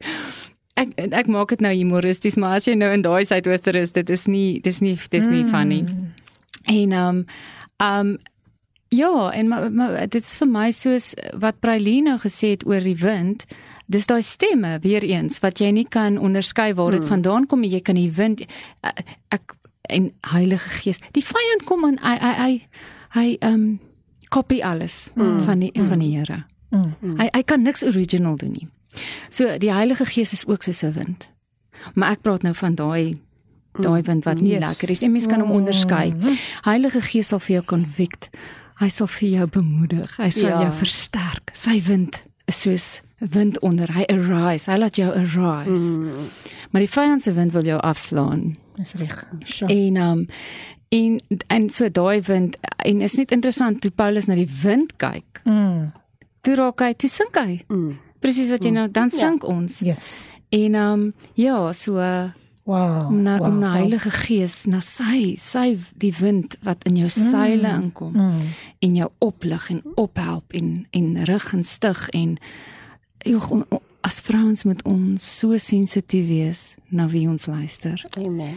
ek 0.80 0.94
ek 0.98 1.30
maak 1.32 1.54
dit 1.54 1.64
nou 1.64 1.74
humoristies, 1.74 2.38
maar 2.40 2.58
as 2.60 2.68
jy 2.68 2.76
nou 2.80 2.92
in 2.94 3.04
daai 3.06 3.26
suidooster 3.30 3.78
is, 3.80 3.94
dit 3.96 4.10
is 4.10 4.28
nie 4.28 4.60
dis 4.64 4.82
nie 4.82 4.96
dis 4.98 5.26
nie 5.30 5.44
mm. 5.44 5.52
funny. 5.54 5.82
En 6.72 6.96
um 6.98 7.26
um 7.84 8.16
ja, 8.94 9.30
en 9.34 9.48
maar, 9.50 9.72
maar 9.74 10.08
dit 10.08 10.22
is 10.22 10.38
vir 10.38 10.50
my 10.50 10.72
soos 10.72 11.14
wat 11.42 11.60
Prailina 11.66 12.20
gesê 12.22 12.54
het 12.54 12.66
oor 12.70 12.84
die 12.86 12.98
wind. 12.98 13.48
Dis 13.90 14.06
daai 14.08 14.22
stemme 14.22 14.78
weer 14.82 15.04
eens 15.04 15.42
wat 15.44 15.60
jy 15.60 15.72
nie 15.74 15.88
kan 15.90 16.18
onderskei 16.18 16.74
waar 16.78 16.94
dit 16.96 17.04
mm. 17.04 17.10
vandaan 17.10 17.48
kom 17.50 17.66
jy 17.66 17.82
kan 17.82 18.00
die 18.00 18.12
wind 18.14 18.46
ek 19.34 19.58
en 19.92 20.12
Heilige 20.32 20.70
Gees. 20.80 21.02
Die 21.14 21.26
vyand 21.26 21.66
kom 21.68 21.84
en 21.88 22.00
hy 22.02 22.16
hy 22.22 22.34
hy 22.40 22.54
hy 23.14 23.28
um 23.46 23.66
kopie 24.34 24.64
alles 24.66 25.10
mm. 25.14 25.42
van 25.46 25.60
die 25.62 25.72
van 25.76 26.00
die 26.02 26.14
Here. 26.16 26.44
Mm. 26.74 27.18
Hy 27.20 27.28
hy 27.34 27.44
kan 27.46 27.62
niks 27.62 27.84
original 27.86 28.38
doen 28.38 28.56
nie. 28.58 28.70
So 29.30 29.58
die 29.58 29.74
Heilige 29.74 30.06
Gees 30.06 30.34
is 30.34 30.48
ook 30.48 30.64
soos 30.64 30.84
'n 30.84 30.94
wind. 30.94 31.30
Maar 31.94 32.12
ek 32.12 32.22
praat 32.22 32.42
nou 32.42 32.54
van 32.56 32.76
daai 32.76 33.18
daai 33.74 34.02
wind 34.02 34.24
wat 34.24 34.42
nie 34.42 34.54
yes. 34.54 34.68
lekker 34.68 34.90
is. 34.90 35.02
En 35.02 35.12
mens 35.12 35.26
kan 35.26 35.40
hom 35.40 35.52
onderskei. 35.52 36.14
Heilige 36.62 37.02
Gees 37.02 37.28
sal 37.28 37.40
vir 37.40 37.56
jou 37.56 37.64
convict. 37.66 38.30
Hy 38.82 38.90
sal 38.90 39.08
vir 39.08 39.30
jou 39.30 39.48
bemoedig. 39.48 40.18
Hy 40.18 40.30
sal 40.30 40.50
ja. 40.50 40.62
jou 40.62 40.72
versterk. 40.84 41.54
Sy 41.58 41.80
wind 41.88 42.24
is 42.46 42.62
soos 42.62 42.88
wind 43.18 43.60
onder. 43.66 43.92
Hy 43.96 44.06
arise. 44.12 44.70
Hy 44.72 44.78
laat 44.78 45.00
jou 45.00 45.10
arise. 45.10 46.00
Mm. 46.00 46.30
Maar 46.72 46.86
die 46.86 46.92
vyand 46.92 47.24
se 47.24 47.34
wind 47.34 47.54
wil 47.56 47.66
jou 47.66 47.80
afslaan. 47.80 48.54
Dis 48.78 48.96
reg. 49.02 49.26
En 49.68 49.98
um 49.98 50.26
en 50.94 51.20
en 51.48 51.70
so 51.74 51.90
daai 51.90 52.22
wind 52.22 52.58
en 52.86 53.02
is 53.02 53.18
net 53.18 53.32
interessant 53.32 53.82
toe 53.82 53.92
Paulus 53.92 54.30
na 54.30 54.38
die 54.38 54.50
wind 54.62 54.98
kyk. 55.02 55.42
Mm. 55.46 55.92
Toe 56.46 56.56
raak 56.60 56.82
hy, 56.84 56.94
toe 56.94 57.10
sink 57.10 57.38
hy. 57.40 57.64
Mm 57.68 58.03
presies 58.24 58.54
wat 58.54 58.64
jy 58.64 58.72
mm. 58.72 58.80
nou 58.80 58.88
dan 58.96 59.12
ja. 59.12 59.18
sink 59.18 59.44
ja. 59.44 59.52
ons. 59.54 59.82
Yes. 59.86 60.08
En 60.54 60.80
ehm 60.80 61.04
um, 61.04 61.12
ja, 61.40 61.60
so 61.76 62.00
Wow. 62.64 63.08
om 63.08 63.22
na 63.22 63.38
wow, 63.38 63.48
om 63.48 63.58
na 63.60 63.74
wow. 63.74 63.76
Heilige 63.82 64.12
Gees, 64.12 64.62
na 64.72 64.80
sy, 64.80 65.34
sy 65.36 65.74
die 66.00 66.14
wind 66.16 66.56
wat 66.64 66.86
in 66.88 66.96
jou 66.96 67.10
seile 67.12 67.74
inkom 67.76 68.14
Mm. 68.16 68.46
en 68.80 68.96
jou 68.96 69.10
oplig 69.20 69.66
en 69.70 69.82
ophelp 70.00 70.54
en 70.56 70.86
en 70.92 71.26
rig 71.28 71.54
en 71.54 71.64
stig 71.64 72.10
en 72.10 72.38
joh, 73.26 73.52
on, 73.52 73.66
on, 73.70 73.82
as 74.02 74.22
vrouens 74.22 74.64
moet 74.64 74.84
ons 74.88 75.40
so 75.40 75.58
sensitief 75.58 76.28
wees 76.28 76.62
na 76.90 77.08
wie 77.08 77.28
ons 77.28 77.46
luister. 77.52 78.00
Amen. 78.18 78.56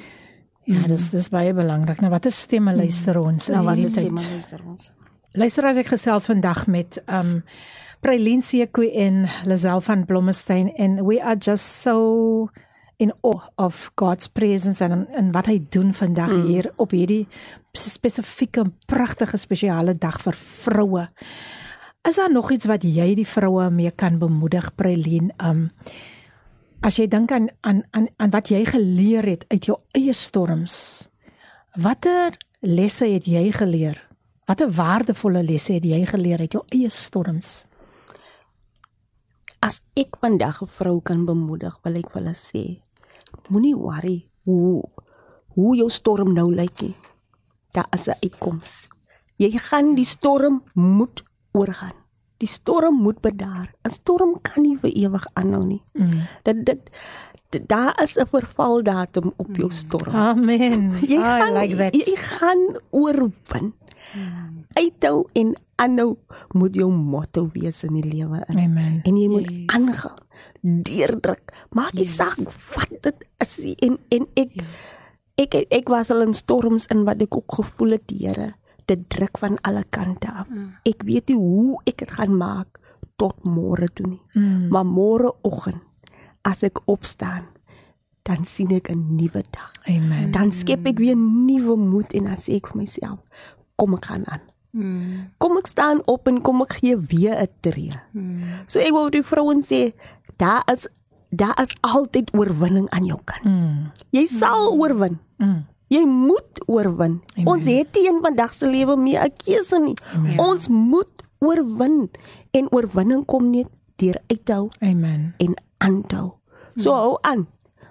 Ja, 0.67 0.87
dis 0.87 1.11
dis 1.11 1.29
baie 1.31 1.55
belangrik. 1.55 2.01
Nou 2.03 2.11
watter 2.11 2.35
stemme 2.35 2.75
luister 2.75 3.19
ons 3.19 3.49
Nou 3.49 3.59
in 3.61 3.67
wat 3.67 3.77
hierdie 3.79 3.91
is 3.91 3.99
tyd? 3.99 4.23
die 4.23 4.39
luister 4.39 4.63
ons? 4.67 4.91
Luister 5.37 5.67
as 5.67 5.77
ek 5.83 5.91
gesels 5.93 6.27
vandag 6.31 6.67
met 6.67 6.99
um 7.07 7.43
Prailin 8.01 8.43
Seku 8.43 8.85
en 8.93 9.25
Lazelle 9.45 9.81
van 9.81 10.05
Blommestein 10.05 10.75
en 10.75 11.05
we 11.07 11.23
are 11.23 11.37
just 11.37 11.65
so 11.83 12.49
in 12.97 13.13
awe 13.23 13.51
of 13.57 13.91
God's 13.95 14.29
presence 14.29 14.85
en 14.85 15.07
en 15.13 15.33
wat 15.33 15.47
hy 15.47 15.59
doen 15.69 15.95
vandag 15.95 16.33
mm. 16.33 16.47
hier 16.47 16.71
op 16.77 16.93
hierdie 16.97 17.27
spesifieke 17.77 18.65
pragtige 18.89 19.37
spesiale 19.37 19.95
dag 20.01 20.21
vir 20.25 20.37
vroue. 20.37 21.07
Is 22.09 22.17
daar 22.21 22.33
nog 22.33 22.53
iets 22.53 22.69
wat 22.71 22.85
jy 22.85 23.15
die 23.19 23.27
vroue 23.27 23.71
mee 23.71 23.91
kan 23.91 24.19
bemoedig 24.19 24.71
Prailin? 24.77 25.33
Um 25.43 25.71
as 26.85 27.01
jy 27.01 27.09
dink 27.11 27.33
aan 27.33 27.49
aan 27.67 27.83
aan 27.97 28.09
aan 28.17 28.33
wat 28.33 28.53
jy 28.53 28.65
geleer 28.69 29.27
het 29.27 29.45
uit 29.49 29.69
jou 29.73 29.79
eie 29.97 30.13
storms. 30.13 31.09
Watter 31.77 32.37
lesse 32.61 33.09
het 33.09 33.27
jy 33.27 33.51
geleer? 33.53 33.99
Watter 34.47 34.71
waardevolle 34.71 35.43
lesse 35.43 35.75
het 35.75 35.85
jy 35.85 36.05
geleer 36.07 36.45
uit 36.45 36.53
jou 36.53 36.63
eie 36.73 36.89
storms? 36.93 37.65
As 39.67 39.83
ek 39.99 40.15
vandag 40.23 40.63
'n 40.63 40.71
vrou 40.79 41.01
kan 41.03 41.27
bemoedig, 41.27 41.75
wil 41.83 41.97
ek 41.99 42.11
vir 42.13 42.23
hulle 42.23 42.37
sê, 42.39 42.65
moenie 43.51 43.75
worry 43.75 44.29
hoe 44.45 44.85
hoe 45.57 45.77
jou 45.77 45.89
storm 45.91 46.35
nou 46.35 46.55
lyk 46.55 46.83
nie. 46.83 46.95
Daar 47.75 47.89
is 47.93 48.07
'n 48.07 48.15
uitkoms. 48.23 48.87
Jy 49.39 49.59
gaan 49.59 49.95
die 49.95 50.05
storm 50.05 50.63
moet 50.75 51.25
oorgaan. 51.53 51.99
Die 52.39 52.49
storm 52.49 52.95
moet 53.03 53.21
bedaar. 53.21 53.75
'n 53.85 53.91
Storm 53.91 54.39
kan 54.43 54.63
nie 54.63 54.77
vir 54.77 54.93
ewig 54.95 55.27
aanhou 55.35 55.65
nie. 55.65 55.83
Mm. 55.95 56.29
Dit 56.45 56.65
dit 56.65 56.91
daar 57.67 58.03
is 58.03 58.17
'n 58.17 58.27
vervaldatum 58.27 59.33
op 59.37 59.57
jou 59.57 59.71
storm. 59.71 60.15
Amen. 60.15 60.93
Jy 61.01 61.19
I 61.19 61.41
gaan 61.41 61.55
like 61.55 61.77
that. 61.77 61.95
jy, 61.95 62.03
jy 62.07 62.17
gaan 62.17 62.79
oorwin. 62.91 63.75
Uithou 64.77 65.27
en 65.35 65.55
aanhou 65.77 66.17
moet 66.55 66.75
jou 66.75 66.91
motto 66.93 67.49
wees 67.53 67.85
in 67.85 67.95
die 68.01 68.05
lewe. 68.15 68.45
in. 68.49 68.59
Amen. 68.59 69.01
En 69.05 69.17
jy 69.17 69.29
moet 69.29 69.49
Yes. 69.51 69.67
aangaan, 69.67 70.19
deurdruk. 70.63 71.53
Maak 71.71 71.93
nie 71.95 72.05
Yes. 72.05 72.17
saak 72.17 72.37
wat 72.75 73.03
dit 73.03 73.25
is 73.41 73.59
en 73.83 73.99
en 74.11 74.27
ek 74.37 74.53
ek 75.37 75.55
ek, 75.55 75.67
ek 75.71 75.89
was 75.89 76.11
al 76.11 76.23
in 76.23 76.35
storms 76.35 76.87
in 76.87 77.05
wat 77.05 77.21
ek 77.23 77.37
ook 77.37 77.55
gevoel 77.55 77.91
het, 77.91 78.07
die 78.09 78.27
Here, 78.29 78.55
dit 78.87 79.09
druk 79.11 79.39
van 79.39 79.59
alle 79.63 79.85
kante 79.91 80.29
af. 80.33 80.47
Ek 80.85 81.03
weet 81.03 81.29
nie 81.29 81.37
hoe 81.37 81.81
ek 81.87 81.99
dit 81.99 82.11
gaan 82.11 82.37
maak 82.37 82.79
tot 83.17 83.45
môre 83.45 83.89
toe 83.95 84.07
nie. 84.07 84.21
Mm. 84.35 84.69
Maar 84.69 84.85
môreoggend 84.85 85.83
as 86.45 86.63
ek 86.63 86.79
opstaan, 86.87 87.45
dan 88.23 88.45
sien 88.45 88.71
ek 88.73 88.91
'n 88.91 89.17
nuwe 89.17 89.43
dag. 89.51 89.73
Amen. 89.89 90.31
Dan 90.33 90.53
skep 90.53 90.87
ek 90.87 90.99
weer 90.99 91.17
nuwe 91.17 91.77
moed 91.77 92.13
en 92.15 92.25
dan 92.25 92.37
sê 92.37 92.55
ek 92.57 92.67
vir 92.69 92.77
myself, 92.77 93.19
kom 93.77 93.95
ek 93.95 94.05
gaan 94.05 94.25
aan. 94.27 94.43
Mm. 94.77 95.31
Kom 95.41 95.57
ek 95.57 95.69
staan 95.71 96.03
op 96.05 96.29
en 96.29 96.43
kom 96.45 96.61
ek 96.65 96.81
gee 96.81 96.97
weer 96.97 97.37
'n 97.41 97.49
tree. 97.61 97.93
Mm. 98.13 98.43
So 98.67 98.81
ek 98.81 98.93
wil 98.93 99.11
die 99.11 99.23
vrouens 99.23 99.69
sê, 99.73 99.95
daar 100.37 100.63
is 100.73 100.87
daar 101.31 101.57
is 101.61 101.73
altyd 101.81 102.33
oorwinning 102.35 102.89
aan 102.91 103.05
jou 103.05 103.19
kant. 103.25 103.45
Mm. 103.45 103.93
Jy 104.11 104.27
sal 104.27 104.73
oorwin. 104.73 105.19
Mm. 105.39 105.65
Jy 105.89 106.05
moet 106.07 106.61
oorwin. 106.67 107.21
Amen. 107.37 107.47
Ons 107.47 107.65
het 107.67 107.95
nie 107.95 108.09
in 108.09 108.21
vandag 108.23 108.53
se 108.53 108.67
lewe 108.67 108.97
meer 108.97 109.25
'n 109.25 109.33
keuse 109.37 109.79
nie. 109.79 109.95
Ons 110.39 110.69
moet 110.69 111.23
oorwin 111.39 112.11
en 112.51 112.73
oorwinning 112.73 113.25
kom 113.25 113.51
net 113.51 113.69
deur 113.97 114.17
uit 114.27 114.45
te 114.45 114.53
hou 114.53 114.69
Amen. 114.81 115.35
en 115.39 115.55
aan 115.79 116.03
te 116.07 116.17
hou. 116.17 116.33
So 116.77 116.93
hou 116.93 117.19
aan. 117.23 117.47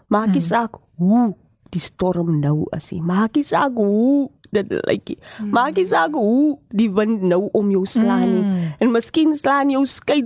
Maak 0.07 0.33
nie 0.33 0.41
saak 0.41 0.77
hoe 0.97 1.33
die 1.73 1.81
storm 1.81 2.39
nou 2.39 2.65
is 2.75 2.91
nie. 2.91 3.01
Maak 3.01 3.35
nie 3.35 3.43
saak 3.43 3.75
hoe 3.75 4.29
dit 4.55 4.71
lyk 4.87 5.11
nie. 5.13 5.17
Maak 5.51 5.75
nie 5.77 5.85
saak 5.89 6.15
hoe 6.17 6.55
die 6.71 6.89
wind 6.89 7.21
nou 7.27 7.43
om 7.53 7.69
jou 7.73 7.85
slaan 7.89 8.29
nie. 8.31 8.43
Mm. 8.43 8.73
En 8.79 8.91
miskien 8.95 9.35
slaan 9.37 9.69
jou 9.73 9.83
skei 9.89 10.23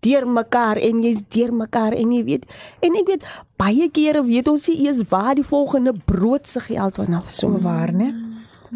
deur 0.00 0.24
mekaar 0.24 0.78
en 0.80 1.02
jy's 1.04 1.20
deur 1.34 1.50
mekaar 1.52 1.92
en 1.92 2.12
jy 2.16 2.22
weet 2.24 2.44
en 2.86 2.94
ek 2.96 3.10
weet 3.10 3.26
baie 3.60 3.90
kere 3.92 4.22
weet 4.24 4.48
ons 4.48 4.68
nie 4.70 4.86
eers 4.86 5.02
waar 5.10 5.34
die 5.36 5.44
volgende 5.44 5.92
brood 6.08 6.46
se 6.48 6.60
geld 6.64 6.96
vanaf 6.96 7.28
So 7.30 7.50
kom. 7.50 7.60
waar, 7.66 7.92
né? 7.92 8.08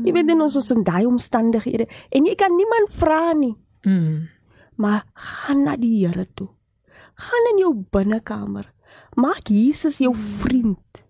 Jy 0.05 0.13
weet 0.13 0.29
en 0.31 0.45
ons 0.45 0.57
is 0.61 0.69
in 0.71 0.85
daai 0.85 1.07
omstandighede 1.09 1.87
en 2.13 2.29
jy 2.29 2.35
kan 2.37 2.53
niemand 2.57 2.93
vra 3.01 3.33
nie 3.33 3.55
Mm. 3.87 4.29
maar 4.77 5.05
gaan 5.15 5.63
na 5.65 5.77
die 5.77 6.05
Here 6.07 6.27
toe. 6.35 6.49
Gaan 7.17 7.47
in 7.53 7.59
jou 7.65 7.73
binnekamer. 7.93 8.67
Maak 9.17 9.49
Jesus 9.49 9.99
jou 9.99 10.13
vriend. 10.15 11.01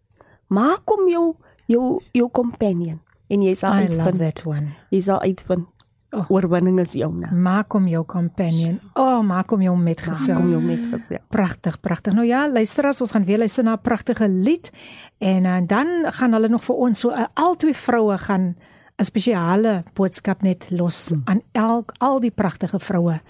Maak 0.48 0.86
hom 0.86 1.08
jou 1.08 1.34
jou 1.66 1.98
jou 2.14 2.28
companion 2.30 3.00
en 3.30 3.44
jy 3.46 3.54
sal 3.58 3.78
I 3.78 3.88
love 3.88 4.10
uitvind. 4.10 4.18
that 4.18 4.46
one. 4.46 4.72
Jy 4.90 5.00
sal 5.06 5.22
uitvind. 5.22 5.68
Oh. 6.10 6.24
Oorwinning 6.28 6.80
is 6.82 6.96
joune. 6.98 7.28
Maak 7.30 7.76
hom 7.76 7.86
jou 7.86 8.02
companion. 8.10 8.80
O, 8.98 9.02
oh, 9.02 9.18
maak 9.22 9.52
hom 9.54 9.60
jou 9.62 9.76
metgesel. 9.78 10.40
Kom 10.40 10.48
jou 10.50 10.62
met 10.64 10.82
gesê. 10.90 11.20
Pragtig, 11.30 11.76
pragtig. 11.80 12.16
Nou 12.18 12.24
ja, 12.26 12.48
luisteraars, 12.50 12.98
ons 13.04 13.14
gaan 13.14 13.28
weer 13.28 13.38
luister 13.38 13.64
na 13.64 13.76
'n 13.78 13.82
pragtige 13.82 14.28
lied 14.28 14.72
en 15.18 15.44
uh, 15.44 15.60
dan 15.66 16.10
gaan 16.10 16.32
hulle 16.32 16.48
nog 16.48 16.64
vir 16.64 16.76
ons 16.76 16.98
so 16.98 17.10
uh, 17.10 17.26
al 17.34 17.54
twee 17.56 17.74
vroue 17.74 18.18
gaan 18.18 18.56
'n 18.98 19.04
spesiale 19.04 19.84
boodskap 19.94 20.42
net 20.42 20.66
los 20.70 21.12
aan 21.24 21.42
elk 21.52 21.92
al 21.98 22.20
die 22.20 22.34
pragtige 22.34 22.80
vroue. 22.80 23.20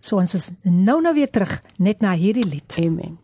So 0.00 0.16
ons 0.16 0.34
is 0.34 0.52
nou 0.62 1.02
nou 1.02 1.14
weer 1.14 1.30
terug 1.30 1.62
net 1.76 2.00
na 2.00 2.12
hierdie 2.12 2.48
lied. 2.48 2.76
Amen. 2.80 3.18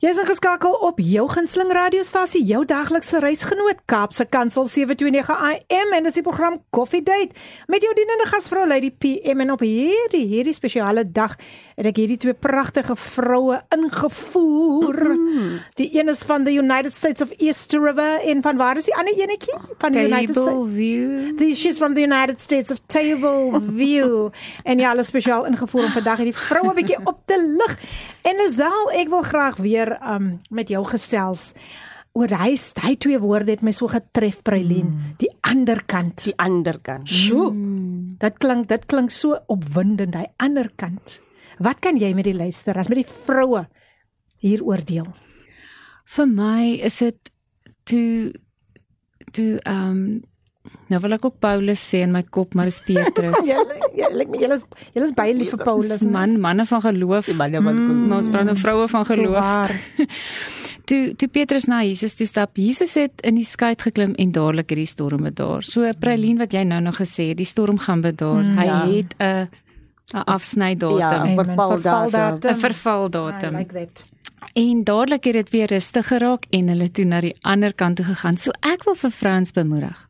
Jy's 0.00 0.16
ingeskakel 0.16 0.72
op 0.80 0.96
jou 1.04 1.26
gunsteling 1.28 1.74
radiostasie, 1.76 2.40
jou 2.48 2.62
daglikse 2.64 3.18
reisgenoot 3.20 3.82
Kaapse 3.84 4.24
Kansel 4.32 4.64
729 4.64 5.28
AM 5.28 5.92
en 5.92 6.06
dis 6.08 6.16
die 6.16 6.22
program 6.24 6.56
Coffee 6.72 7.04
Date 7.04 7.36
met 7.68 7.84
jou 7.84 7.92
dienende 7.98 8.30
gasvrou 8.30 8.64
Lady 8.64 8.88
PM 8.96 9.44
en 9.44 9.52
op 9.52 9.60
hierdie 9.60 10.22
hierdie 10.30 10.56
spesiale 10.56 11.04
dag 11.04 11.34
het 11.80 11.88
ek 11.88 11.96
hierdie 12.02 12.18
twee 12.20 12.36
pragtige 12.36 12.92
vroue 13.00 13.56
ingevoer. 13.72 14.98
Mm. 15.16 15.52
Die 15.80 15.88
een 15.96 16.12
is 16.12 16.20
van 16.28 16.44
the 16.44 16.52
United 16.52 16.92
States 16.92 17.24
of 17.24 17.32
East 17.40 17.72
River 17.72 18.20
en 18.28 18.42
van 18.44 18.60
waar 18.60 18.76
is 18.76 18.90
die 18.90 18.96
ander 18.96 19.16
enetjie? 19.16 19.56
Van 19.80 19.96
die 19.96 20.04
United 20.04 20.36
States. 20.36 21.36
Die 21.40 21.54
she's 21.56 21.80
from 21.80 21.96
the 21.96 22.04
United 22.04 22.40
States 22.40 22.70
of 22.70 22.82
Table 22.86 23.62
View. 23.80 24.28
en 24.64 24.78
ja, 24.78 24.90
hulle 24.92 25.04
spesiaal 25.08 25.46
ingevoer 25.48 25.88
om 25.88 25.94
vandag 25.96 26.20
hierdie 26.20 26.36
vroue 26.36 26.72
'n 26.72 26.76
bietjie 26.76 27.00
op 27.04 27.22
te 27.24 27.38
lig. 27.40 27.78
En 28.28 28.36
Lisel, 28.36 28.90
ek 29.00 29.08
wil 29.08 29.22
graag 29.22 29.56
weer 29.56 29.96
um 30.04 30.40
met 30.50 30.68
jou 30.68 30.84
gesels 30.84 31.54
oor 32.12 32.28
hy 32.28 32.56
hy 32.82 32.94
twee 32.98 33.18
woorde 33.22 33.54
het 33.54 33.62
my 33.62 33.72
so 33.72 33.88
getref 33.88 34.42
Prailien, 34.42 34.90
mm. 34.90 35.16
die 35.16 35.30
ander 35.40 35.80
kant. 35.86 36.24
Die 36.26 36.36
ander 36.36 36.76
kant. 36.82 37.08
Sjoe. 37.08 37.54
Dit 38.20 38.38
klink 38.38 38.68
dit 38.68 38.86
klink 38.86 39.10
so 39.10 39.38
opwindend, 39.46 40.18
hy 40.18 40.26
ander 40.36 40.68
kant. 40.76 41.20
Wat 41.60 41.80
kan 41.84 41.98
jy 42.00 42.14
met 42.16 42.24
die 42.24 42.36
luisteraars, 42.36 42.88
met 42.88 43.02
die 43.02 43.10
vroue 43.26 43.66
hier 44.40 44.62
oordeel? 44.64 45.10
Vir 46.10 46.26
my 46.26 46.80
is 46.88 46.98
dit 47.04 47.32
toe 47.84 48.32
toe 49.36 49.60
ehm 49.60 49.90
um, 49.90 50.02
nou 50.90 50.98
wil 51.04 51.14
ek 51.14 51.24
ook 51.24 51.36
Paulus 51.42 51.82
sê 51.92 52.00
in 52.04 52.10
my 52.12 52.22
kop, 52.34 52.54
maar 52.54 52.66
dis 52.66 52.80
Petrus. 52.88 53.36
Julle 53.46 53.76
julle 53.96 54.26
julle 54.40 54.56
is 54.56 54.64
julle 54.94 55.06
is 55.06 55.14
baie 55.14 55.36
lief 55.36 55.52
vir 55.54 55.64
Paulus. 55.64 56.02
Man, 56.02 56.38
manne 56.40 56.66
van 56.66 56.82
geloof. 56.88 57.28
Die 57.30 57.36
manne 57.38 57.62
van 57.62 57.78
geloof. 57.84 58.02
Maar 58.08 58.24
ons 58.24 58.32
praat 58.32 58.48
nou 58.48 58.56
vroue 58.58 58.88
van 58.90 59.06
geloof. 59.06 59.76
toe 60.90 61.00
toe 61.20 61.28
Petrus 61.30 61.68
na 61.70 61.84
Jesus 61.86 62.16
toe 62.18 62.26
stap, 62.26 62.56
Jesus 62.58 62.96
het 62.98 63.22
in 63.26 63.38
die 63.38 63.46
skei 63.46 63.74
geklim 63.78 64.16
en 64.18 64.32
dadelik 64.34 64.72
hierdie 64.72 64.88
storm 64.90 65.28
bedaar. 65.28 65.62
So 65.66 65.86
Prailien 66.00 66.40
wat 66.40 66.56
jy 66.56 66.64
nou 66.66 66.80
nog 66.88 66.98
gesê 67.04 67.30
het, 67.30 67.38
die 67.38 67.48
storm 67.48 67.78
gaan 67.78 68.02
bedaar. 68.02 68.42
Mm, 68.42 68.58
Hy 68.58 68.66
ja. 68.66 68.78
het 68.88 69.14
'n 69.20 69.48
'n 70.12 70.24
afsnydatum, 70.24 70.98
Ja, 70.98 71.18
Amen. 71.18 71.44
vervaldatum. 71.44 72.50
'n 72.50 72.56
vervaldatum. 72.56 73.54
I 73.54 73.56
like 73.56 73.74
that. 73.74 74.06
En 74.52 74.84
dadelik 74.84 75.24
het 75.24 75.32
dit 75.32 75.50
weer 75.50 75.66
rustig 75.66 76.06
geraak 76.06 76.44
en 76.50 76.68
hulle 76.68 76.90
toe 76.90 77.04
na 77.04 77.20
die 77.20 77.36
ander 77.40 77.74
kant 77.74 77.96
toe 77.96 78.04
gegaan. 78.04 78.36
So 78.36 78.50
ek 78.60 78.84
wil 78.84 78.94
vir 78.94 79.10
vrouens 79.10 79.52
bemoedig. 79.52 80.08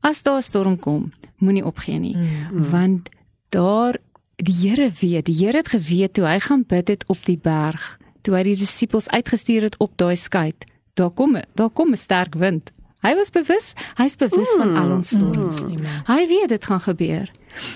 As 0.00 0.22
daar 0.22 0.36
'n 0.36 0.42
storm 0.42 0.78
kom, 0.78 1.12
moenie 1.36 1.64
opgee 1.64 1.98
nie, 1.98 2.16
mm. 2.16 2.70
want 2.70 3.08
daar 3.48 3.96
die 4.36 4.54
Here 4.68 4.90
weet, 5.00 5.26
die 5.26 5.34
Here 5.34 5.56
het 5.56 5.68
geweet 5.68 6.12
toe 6.12 6.24
hy 6.24 6.38
gaan 6.40 6.64
bid 6.66 6.88
het 6.88 7.04
op 7.06 7.24
die 7.24 7.38
berg, 7.38 7.98
toe 8.22 8.34
hy 8.34 8.42
die 8.42 8.56
disippels 8.56 9.08
uitgestuur 9.08 9.62
het 9.62 9.76
op 9.78 9.96
daai 9.96 10.16
skei. 10.16 10.52
Daar 10.94 11.10
kom 11.10 11.36
daar 11.54 11.70
kom 11.70 11.92
'n 11.92 11.96
sterk 11.96 12.34
wind. 12.34 12.70
Hy 13.02 13.14
was 13.18 13.30
bewus, 13.34 13.72
hy's 13.98 14.16
bewus 14.16 14.54
mm. 14.54 14.60
van 14.60 14.76
al 14.78 14.92
ons 14.94 15.08
storms. 15.16 15.64
Mm. 15.66 15.86
Hy 16.06 16.26
weet 16.30 16.48
dit 16.54 16.64
gaan 16.64 16.80
gebeur. 16.80 17.30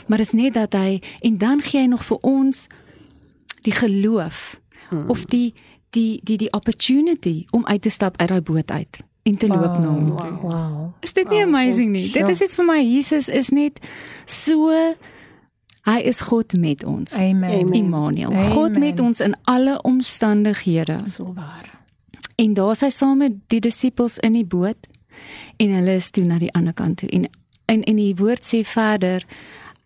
Maar 0.06 0.22
is 0.22 0.32
net 0.32 0.54
dat 0.54 0.72
hy 0.78 1.00
en 1.20 1.38
dan 1.38 1.62
gee 1.62 1.80
hy 1.80 1.86
nog 1.90 2.04
vir 2.06 2.20
ons 2.22 2.66
die 3.66 3.74
geloof 3.74 4.60
hmm. 4.88 5.10
of 5.10 5.24
die 5.24 5.54
die 5.90 6.20
die 6.22 6.36
die 6.36 6.52
opportunity 6.52 7.44
om 7.50 7.66
uit 7.66 7.82
te 7.82 7.90
stap 7.90 8.16
uit 8.20 8.28
daai 8.28 8.40
boot 8.40 8.70
uit 8.70 8.98
en 9.26 9.36
te 9.36 9.48
loop 9.50 9.78
na 9.82 9.90
hom 9.90 10.10
toe. 10.16 10.32
Wow. 10.42 10.94
Is 11.00 11.12
dit 11.12 11.28
nie 11.28 11.42
amazing 11.42 11.90
nie? 11.90 12.06
Dit 12.14 12.28
is 12.30 12.38
dit 12.44 12.52
vir 12.54 12.66
my 12.68 12.78
Jesus 12.78 13.28
is 13.28 13.50
net 13.50 13.80
so 14.24 14.70
hy 15.86 15.96
is 16.02 16.20
God 16.26 16.54
met 16.58 16.84
ons. 16.86 17.14
Amen. 17.14 17.72
Immanuel. 17.74 18.30
Amen. 18.30 18.52
God 18.54 18.78
met 18.78 19.00
ons 19.02 19.22
in 19.22 19.34
alle 19.50 19.80
omstandighede. 19.82 20.98
So 21.10 21.32
waar. 21.34 21.72
En 22.36 22.54
daar's 22.54 22.84
hy 22.86 22.90
saam 22.94 23.18
met 23.22 23.38
die 23.50 23.60
disippels 23.64 24.18
in 24.18 24.38
die 24.38 24.46
boot 24.46 24.86
en 25.56 25.74
hulle 25.78 25.94
is 25.94 26.10
toe 26.10 26.24
na 26.24 26.38
die 26.38 26.52
ander 26.52 26.74
kant 26.74 26.98
toe. 27.02 27.08
En 27.08 27.28
en, 27.66 27.82
en 27.82 27.96
die 27.96 28.14
woord 28.14 28.46
sê 28.46 28.62
verder 28.64 29.24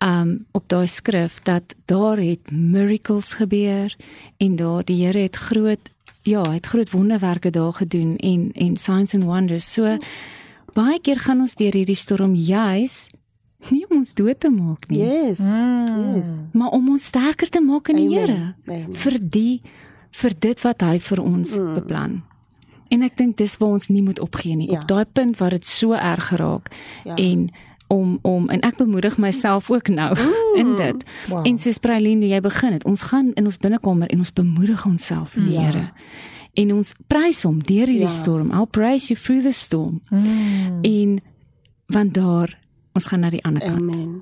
um 0.01 0.45
op 0.57 0.67
daai 0.69 0.87
skrif 0.87 1.39
dat 1.45 1.75
daar 1.85 2.17
het 2.17 2.51
miracles 2.51 3.33
gebeur 3.37 3.95
en 4.37 4.55
daar 4.55 4.85
die 4.85 5.05
Here 5.05 5.19
het 5.19 5.35
groot 5.35 5.89
ja, 6.23 6.43
hy 6.45 6.59
het 6.59 6.65
groot 6.69 6.91
wonderwerke 6.91 7.49
daar 7.49 7.73
gedoen 7.73 8.15
en 8.17 8.51
en 8.53 8.77
signs 8.77 9.13
and 9.13 9.23
wonders. 9.23 9.73
So 9.73 9.97
baie 10.73 10.99
keer 11.01 11.19
gaan 11.19 11.39
ons 11.39 11.55
deur 11.55 11.73
hierdie 11.73 11.97
storm 11.97 12.35
juis 12.35 13.07
nie 13.69 13.83
om 13.89 13.99
ons 13.99 14.13
dood 14.17 14.39
te 14.39 14.49
maak 14.49 14.87
nie, 14.89 15.03
Yes. 15.03 15.39
Mm. 15.39 16.15
Yes. 16.15 16.39
maar 16.51 16.73
om 16.73 16.89
ons 16.89 17.05
sterker 17.05 17.49
te 17.49 17.61
maak 17.61 17.89
in 17.89 17.95
die. 17.95 18.09
Here 18.17 18.55
vir 18.93 19.19
die 19.19 19.61
vir 20.11 20.33
dit 20.39 20.61
wat 20.65 20.81
hy 20.81 20.97
vir 20.99 21.21
ons 21.21 21.57
mm. 21.59 21.73
beplan. 21.77 22.21
En 22.91 23.01
ek 23.07 23.15
dink 23.17 23.37
dis 23.39 23.53
waar 23.61 23.69
ons 23.77 23.87
nie 23.87 24.01
moet 24.03 24.19
opgee 24.19 24.55
nie. 24.59 24.67
Ja. 24.71 24.79
Op 24.81 24.87
daai 24.91 25.05
punt 25.05 25.37
waar 25.39 25.49
dit 25.55 25.65
so 25.65 25.93
erg 25.95 26.27
geraak 26.27 26.71
Ja. 27.07 27.15
en 27.15 27.49
om 27.87 28.19
om 28.21 28.49
en 28.49 28.59
ek 28.67 28.77
bemoedig 28.77 29.17
myself 29.17 29.71
ook 29.71 29.87
nou 29.87 30.15
mm. 30.19 30.57
in 30.59 30.75
dit. 30.75 31.03
Wow. 31.29 31.47
En 31.47 31.57
soos 31.59 31.77
Prailien 31.77 32.21
jy 32.23 32.39
begin 32.41 32.73
het, 32.73 32.85
ons 32.85 33.01
gaan 33.11 33.31
in 33.33 33.45
ons 33.45 33.57
binnekamer 33.57 34.07
en 34.11 34.17
ons 34.17 34.33
bemoedig 34.33 34.85
onsself 34.85 35.35
in 35.35 35.45
die 35.45 35.53
Ja. 35.59 35.61
Here. 35.61 35.89
En 36.53 36.73
ons 36.73 36.93
prys 37.07 37.43
hom 37.43 37.59
deur 37.63 37.87
hierdie 37.87 37.99
Ja. 38.01 38.07
storm. 38.07 38.51
I'll 38.51 38.67
praise 38.67 39.07
you 39.07 39.19
through 39.19 39.43
the 39.43 39.51
storm. 39.53 40.01
Mm. 40.09 40.79
En 40.81 41.21
want 41.87 42.13
daar 42.13 42.59
ons 42.93 43.05
gaan 43.05 43.19
na 43.19 43.29
die 43.29 43.43
ander 43.43 43.61
kant. 43.63 43.95
Amen. 43.95 44.21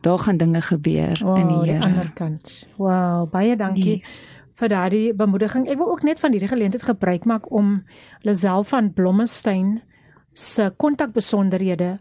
Daar 0.00 0.18
gaan 0.18 0.36
dinge 0.36 0.60
gebeur 0.60 1.20
Wow, 1.24 1.36
in 1.38 1.48
die 1.48 1.58
die 1.60 1.70
Here. 1.72 1.84
ander 1.84 2.10
kant. 2.14 2.66
Wow, 2.76 3.30
baie 3.30 3.56
dankie 3.56 3.96
Yes. 3.98 4.18
Vir 4.60 4.68
daardie 4.68 5.14
bemoediging. 5.16 5.64
Ek 5.72 5.78
wil 5.80 5.88
ook 5.94 6.04
net 6.06 6.20
van 6.20 6.32
hierdie 6.36 6.50
geleentheid 6.50 6.84
gebruik 6.84 7.24
maak 7.24 7.48
om 7.52 7.84
Lisel 8.26 8.64
van 8.68 8.92
Blommestein 8.92 9.80
se 10.36 10.70
kontakbesonderhede 10.76 11.98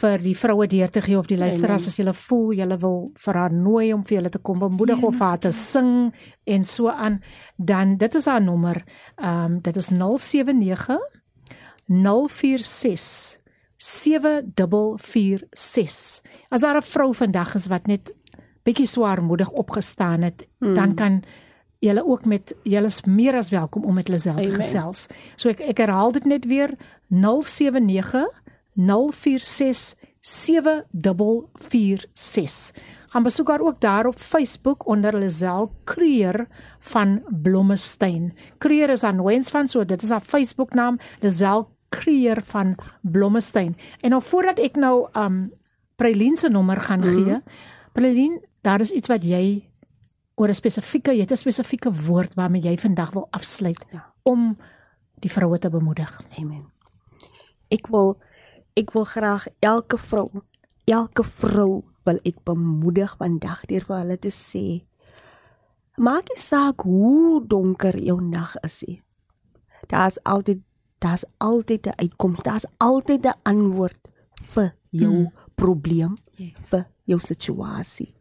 vir 0.00 0.22
die 0.24 0.36
vroue 0.38 0.66
deur 0.72 0.90
te 0.90 1.02
gee 1.04 1.18
of 1.18 1.26
die 1.28 1.36
luisteraars 1.36 1.84
Amen. 1.84 1.92
as 1.92 1.98
julle 2.00 2.14
voel 2.16 2.52
julle 2.56 2.78
wil 2.80 3.12
vir 3.24 3.34
haar 3.36 3.52
nooi 3.52 3.92
om 3.92 4.04
vir 4.08 4.16
julle 4.18 4.32
te 4.32 4.40
kom 4.40 4.58
bemoedig 4.62 5.02
of 5.04 5.18
vir 5.18 5.26
haar 5.26 5.42
te 5.42 5.52
sing 5.52 6.14
en 6.48 6.64
so 6.64 6.88
aan, 6.88 7.20
dan 7.58 7.96
dit 8.00 8.14
is 8.14 8.26
haar 8.26 8.42
nommer. 8.42 8.84
Ehm 9.20 9.44
um, 9.44 9.60
dit 9.60 9.76
is 9.76 9.90
079 9.92 10.98
046 11.92 13.38
7446. 13.76 16.22
As 16.48 16.60
daar 16.60 16.76
'n 16.76 16.82
vrou 16.82 17.14
vandag 17.14 17.54
is 17.54 17.66
wat 17.66 17.86
net 17.86 18.14
bietjie 18.62 18.86
swaarmoedig 18.86 19.50
opgestaan 19.50 20.22
het, 20.22 20.48
mm. 20.58 20.74
dan 20.74 20.94
kan 20.94 21.22
julle 21.82 22.06
ook 22.06 22.24
met 22.24 22.54
julle 22.62 22.86
is 22.86 23.02
meer 23.02 23.34
as 23.34 23.50
welkom 23.50 23.84
om 23.84 23.94
met 23.98 24.08
Lisel 24.08 24.34
te 24.34 24.40
Amen. 24.46 24.62
gesels. 24.62 25.06
So 25.36 25.48
ek 25.50 25.60
ek 25.72 25.78
herhaal 25.82 26.12
dit 26.14 26.24
net 26.30 26.44
weer 26.46 26.70
079 27.10 28.30
046 28.78 29.98
7446. 30.22 32.70
Gaan 33.12 33.26
besoek 33.26 33.48
haar 33.48 33.60
ook 33.60 33.80
daar 33.82 34.06
op 34.06 34.16
Facebook 34.16 34.86
onder 34.86 35.18
Lisel 35.18 35.72
Kreur 35.84 36.46
van 36.80 37.22
Blommestein. 37.42 38.32
Kreur 38.58 38.88
is 38.94 39.02
aan 39.02 39.22
Wens 39.22 39.50
van 39.50 39.68
so 39.68 39.84
dit 39.84 40.02
is 40.02 40.10
haar 40.10 40.22
Facebook 40.22 40.74
naam 40.74 40.98
Lisel 41.20 41.68
Kreur 41.88 42.42
van 42.44 42.74
Blommestein. 43.00 43.76
En 44.00 44.10
nou 44.10 44.22
voordat 44.22 44.58
ek 44.58 44.76
nou 44.76 45.08
um 45.18 45.52
Prailien 45.96 46.36
se 46.36 46.48
nommer 46.48 46.80
gaan 46.80 46.98
mm 46.98 47.04
-hmm. 47.04 47.24
gee. 47.24 47.40
Prailien, 47.92 48.40
daar 48.60 48.80
is 48.80 48.90
iets 48.90 49.08
wat 49.08 49.24
jy 49.24 49.71
oor 50.34 50.48
'n 50.48 50.54
spesifieke, 50.54 51.12
jy 51.12 51.20
het 51.20 51.32
'n 51.32 51.36
spesifieke 51.36 51.92
woord 51.92 52.34
waarmee 52.34 52.62
jy 52.62 52.76
vandag 52.76 53.10
wil 53.12 53.28
afsluit 53.30 53.84
Ja. 53.92 54.12
om 54.22 54.56
die 55.20 55.30
vroue 55.30 55.58
te 55.58 55.70
bemoedig. 55.70 56.16
Amen. 56.38 56.70
Ek 57.70 57.86
wil 57.86 58.18
ek 58.74 58.92
wil 58.92 59.04
graag 59.04 59.46
elke 59.60 59.98
vrou, 59.98 60.30
elke 60.84 61.24
vrou 61.24 61.84
wil 62.04 62.18
ek 62.24 62.44
bemoedig 62.44 63.16
vandag 63.16 63.66
deur 63.66 63.84
vir 63.84 63.96
hulle 63.96 64.18
te 64.18 64.30
sê 64.30 64.82
maak 65.96 66.28
nie 66.28 66.40
saak 66.40 66.80
hoe 66.88 67.42
donker 67.46 67.98
jou 68.00 68.20
nag 68.20 68.56
is 68.64 68.82
nie. 68.86 69.00
Daar's 69.88 70.18
altyd 70.24 70.62
daar's 71.02 71.24
altyd 71.38 71.86
'n 71.86 71.98
uitkoms, 71.98 72.42
daar's 72.42 72.66
altyd 72.78 73.26
'n 73.26 73.34
antwoord 73.42 73.98
vir 74.54 74.74
jou 74.90 75.12
hmm. 75.12 75.32
probleem, 75.54 76.16
Yes. 76.36 76.52
vir 76.64 76.86
jou 77.04 77.18
situasie. 77.18 78.14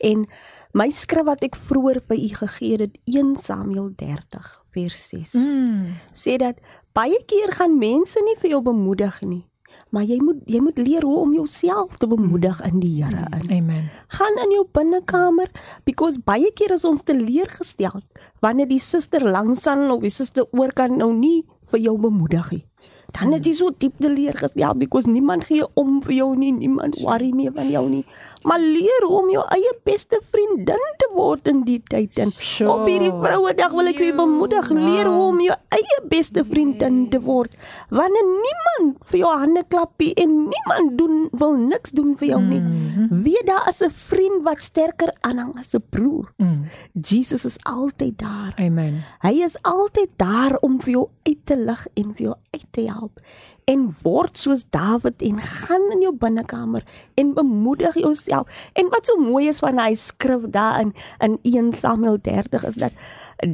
En 0.00 0.26
my 0.74 0.88
skrif 0.90 1.24
wat 1.28 1.42
ek 1.44 1.56
vroeër 1.68 2.00
by 2.08 2.16
u 2.16 2.28
gegee 2.38 2.78
het, 2.80 2.98
1 3.04 3.36
Samuel 3.36 3.90
30 3.96 4.50
vers 4.72 5.08
6 5.08 5.34
Mm. 5.34 5.86
sê 6.16 6.36
dat 6.40 6.56
baie 6.96 7.18
keer 7.26 7.52
gaan 7.52 7.78
mense 7.78 8.20
nie 8.24 8.36
vir 8.40 8.50
jou 8.50 8.62
bemoedig 8.62 9.20
nie, 9.22 9.44
maar 9.92 10.04
jy 10.08 10.16
moet 10.24 10.40
jy 10.48 10.60
moet 10.60 10.78
leer 10.78 11.02
hoe 11.04 11.18
om 11.20 11.34
jouself 11.34 11.96
te 12.00 12.06
bemoedig 12.08 12.60
in 12.64 12.80
die 12.80 13.02
Here 13.04 13.26
in. 13.40 13.50
Amen. 13.58 13.90
Gaan 14.08 14.38
in 14.44 14.50
jou 14.56 14.64
binnekamer 14.72 15.50
because 15.84 16.18
baie 16.18 16.50
keer 16.54 16.72
is 16.72 16.84
ons 16.84 17.02
teleurgestel 17.02 18.00
wanneer 18.40 18.68
die 18.68 18.80
suster 18.80 19.20
langsaan 19.30 19.90
of 19.90 20.00
die 20.00 20.10
suster 20.10 20.46
oorkant 20.52 20.96
nou 20.96 21.12
nie 21.12 21.44
vir 21.72 21.80
jou 21.80 21.98
bemoedig 21.98 22.50
nie. 22.52 22.64
Dan 23.12 23.32
is 23.32 23.44
jy 23.46 23.52
so 23.54 23.70
diep 23.78 23.92
teleurgestel 24.00 24.74
because 24.78 25.08
niemand 25.10 25.44
gee 25.44 25.64
om 25.74 26.00
vir 26.02 26.12
jou 26.14 26.36
nie, 26.36 26.52
niemand 26.52 26.96
worry 27.04 27.30
meer 27.34 27.52
van 27.52 27.68
jou 27.70 27.88
nie. 27.88 28.04
Maar 28.42 28.58
leer 28.58 29.04
hoe 29.06 29.18
om 29.20 29.30
jou 29.30 29.44
eie 29.54 29.72
beste 29.84 30.18
vriendin 30.32 30.80
te 30.98 31.08
word 31.14 31.46
in 31.48 31.62
die 31.64 31.78
tyd 31.88 32.18
en 32.18 32.30
Sure. 32.30 32.70
op 32.72 32.86
hierdie 32.88 33.12
vrouedag 33.12 33.72
wil 33.72 33.86
ek 33.86 34.00
u 34.00 34.12
bemoedig, 34.16 34.70
leer 34.70 35.06
hoe 35.06 35.26
om 35.28 35.40
jou 35.40 35.56
eie 35.68 35.98
beste 36.08 36.44
vriendin 36.44 37.08
te 37.10 37.20
word. 37.20 37.54
Wanneer 37.90 38.26
niemand 38.32 38.96
vir 39.10 39.18
jou 39.18 39.38
hande 39.38 39.62
klap 39.68 39.92
nie 39.98 40.14
en 40.14 40.48
niemand 40.48 40.96
doen 40.98 41.28
wil 41.32 41.52
niks 41.56 41.90
doen 41.90 42.16
vir 42.16 42.28
jou 42.28 42.40
nie. 42.42 42.60
Mhm. 42.60 43.22
Weet 43.22 43.46
daar 43.46 43.68
is 43.68 43.82
'n 43.82 43.90
vriend 43.90 44.42
wat 44.42 44.62
sterker 44.62 45.12
aanhang 45.20 45.54
as 45.58 45.74
'n 45.74 45.82
broer. 45.90 46.32
Mm. 46.38 46.64
Jesus 46.94 47.44
is 47.44 47.58
altyd 47.62 48.18
daar. 48.18 48.52
Amen. 48.58 49.02
Hy 49.20 49.42
is 49.42 49.56
altyd 49.62 50.08
daar 50.16 50.56
om 50.60 50.80
vir 50.80 50.90
jou 50.92 51.08
uit 51.22 51.38
te 51.44 51.56
lig 51.56 51.86
en 51.94 52.14
vir 52.14 52.22
jou 52.26 52.34
uit 52.50 52.66
te 52.70 52.80
help. 52.80 53.01
En 53.64 53.96
word 54.02 54.38
soos 54.38 54.64
Dawid 54.70 55.22
en 55.22 55.40
gaan 55.40 55.84
in 55.94 56.00
jou 56.00 56.14
binnekamer 56.16 56.84
en 57.14 57.34
bemoedig 57.34 57.94
jouself. 57.94 58.70
En 58.72 58.88
wat 58.90 59.06
so 59.06 59.16
mooi 59.20 59.48
is 59.48 59.58
van 59.58 59.78
hy 59.78 59.94
skrif 59.94 60.48
daar 60.50 60.80
in 60.80 60.94
in 61.18 61.38
1 61.42 61.72
Samuel 61.78 62.18
30 62.20 62.64
is 62.64 62.74
dat 62.74 62.92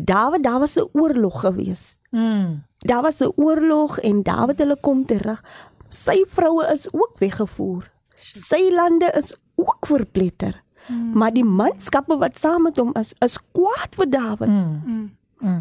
Dawid 0.04 0.42
daar 0.42 0.58
was 0.58 0.76
'n 0.76 0.88
oorlog 0.92 1.40
gewees. 1.40 1.98
Mm. 2.10 2.64
Daar 2.78 3.02
was 3.02 3.20
'n 3.20 3.32
oorlog 3.36 3.98
en 3.98 4.22
Dawid 4.22 4.58
hulle 4.58 4.76
kom 4.80 5.04
terug. 5.06 5.42
Sy 5.88 6.24
vroue 6.28 6.66
is 6.72 6.92
ook 6.92 7.18
weggevoer. 7.18 7.90
Sy 8.14 8.70
lande 8.70 9.12
is 9.16 9.36
ook 9.54 9.86
verpletter. 9.86 10.62
Maar 10.88 11.32
die 11.32 11.44
manskappe 11.44 12.16
wat 12.16 12.38
saam 12.38 12.62
met 12.62 12.76
hom 12.76 12.94
is, 12.96 13.12
is 13.24 13.36
kwaad 13.52 13.94
vir 13.98 14.10
Dawid. 14.10 14.48
Mm. 14.48 15.10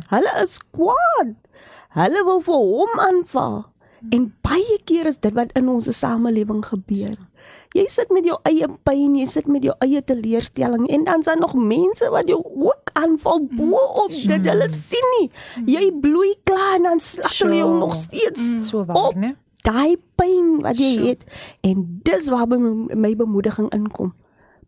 Hulle 0.10 0.34
is 0.42 0.60
kwaad. 0.72 1.36
Hulle 1.98 2.24
wil 2.24 2.40
vir 2.46 2.62
hom 2.62 3.00
aanval. 3.00 3.58
En 4.10 4.34
baie 4.45 4.78
keer 4.86 5.06
is 5.10 5.18
dit 5.20 5.34
wat 5.34 5.52
in 5.58 5.70
ons 5.70 5.88
samelewing 6.00 6.62
gebeur. 6.66 7.16
Jy 7.74 7.86
sit 7.89 8.10
met 8.14 8.26
jou 8.26 8.38
eie 8.50 8.68
pyn, 8.84 9.16
jy 9.18 9.26
sit 9.26 9.48
met 9.48 9.64
jou 9.64 9.74
eie 9.84 10.02
teleurstelling 10.04 10.88
en 10.93 11.04
dan 11.08 11.20
is 11.20 11.26
daar 11.26 11.39
nog 11.39 11.54
mense 11.56 12.10
wat 12.14 12.28
jou 12.30 12.39
ook 12.43 12.91
aanval 12.93 13.48
bo 13.58 13.80
op 14.04 14.10
dit. 14.14 14.45
Hulle 14.50 14.70
sien 14.70 15.10
nie. 15.20 15.30
Jy 15.66 15.91
bloei 16.02 16.36
klaar 16.43 16.76
en 16.76 16.84
dan 16.91 17.00
slag 17.00 17.38
hulle 17.39 17.56
jou 17.62 17.74
nog 17.80 17.95
steeds 17.95 18.70
So 18.70 18.86
waar, 18.86 18.95
op 19.10 19.16
né? 19.16 19.34
daai 19.66 19.98
pyn 20.16 20.62
wat 20.62 20.78
jy 20.78 20.93
Sure. 20.93 21.08
het. 21.08 21.24
En 21.62 22.00
dis 22.04 22.30
waar 22.30 22.48
my, 22.48 22.58
my 22.95 23.16
bemoediging 23.16 23.70
inkom. 23.74 24.14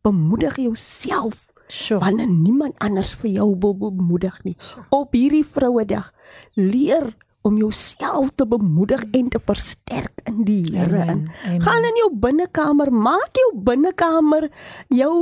Bemoedig 0.01 0.55
jouself 0.55 1.47
Sure. 1.67 1.99
wanneer 1.99 2.27
niemand 2.27 2.73
anders 2.79 3.13
vir 3.13 3.29
jou 3.29 3.55
wil 3.59 3.75
bemoedig 3.77 4.43
nie. 4.43 4.55
Op 4.89 5.13
hierdie 5.13 5.45
vrouedag 5.45 6.11
leer 6.55 7.15
om 7.41 7.57
jouself 7.57 8.31
te 8.35 8.45
bemoedig 8.47 9.03
en 9.11 9.29
te 9.29 9.39
versterk 9.39 10.21
in 10.27 10.43
die 10.43 10.63
Here 10.75 11.05
in. 11.07 11.21
Gaan 11.63 11.87
in 11.87 11.99
jou 12.01 12.09
binnekamer, 12.19 12.91
maak 12.91 13.39
jou 13.39 13.51
binnekamer 13.63 14.49
jou 14.87 15.13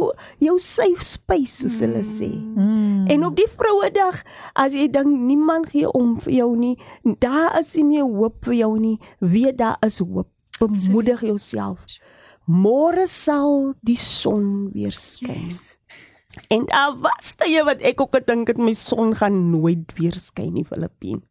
jou 0.41 0.55
safe 0.59 1.05
space 1.05 1.61
soos 1.61 1.77
hulle 1.85 2.01
sê. 2.05 2.31
Mm. 2.33 3.05
En 3.13 3.25
op 3.29 3.37
die 3.37 3.47
vrouedag, 3.53 4.23
as 4.57 4.73
jy 4.73 4.87
dink 4.91 5.13
niemand 5.13 5.69
gee 5.75 5.89
om 5.91 6.17
vir 6.25 6.33
jou 6.39 6.49
nie, 6.57 6.75
daar 7.21 7.59
is 7.59 7.75
nie 7.77 7.85
meer 7.93 8.09
hoop 8.09 8.41
vir 8.49 8.59
jou 8.63 8.73
nie, 8.81 8.97
weet 9.19 9.61
daar 9.61 9.77
is 9.85 10.01
hoop. 10.01 10.29
Bemoedig 10.57 11.21
jouself. 11.21 11.99
Môre 12.49 13.05
sal 13.11 13.75
die 13.85 13.99
son 13.99 14.71
weer 14.73 14.95
skyn. 14.95 15.51
Yes. 15.51 15.75
En 16.49 16.65
daar 16.65 16.95
was 17.01 17.35
tye 17.37 17.61
wat 17.65 17.81
ek 17.85 18.01
ook 18.01 18.15
gedink 18.15 18.47
het 18.47 18.59
my 18.61 18.73
son 18.77 19.13
gaan 19.17 19.49
nooit 19.51 19.91
weer 19.99 20.15
skyn 20.17 20.53
nie, 20.55 20.65
Filippien. 20.65 21.21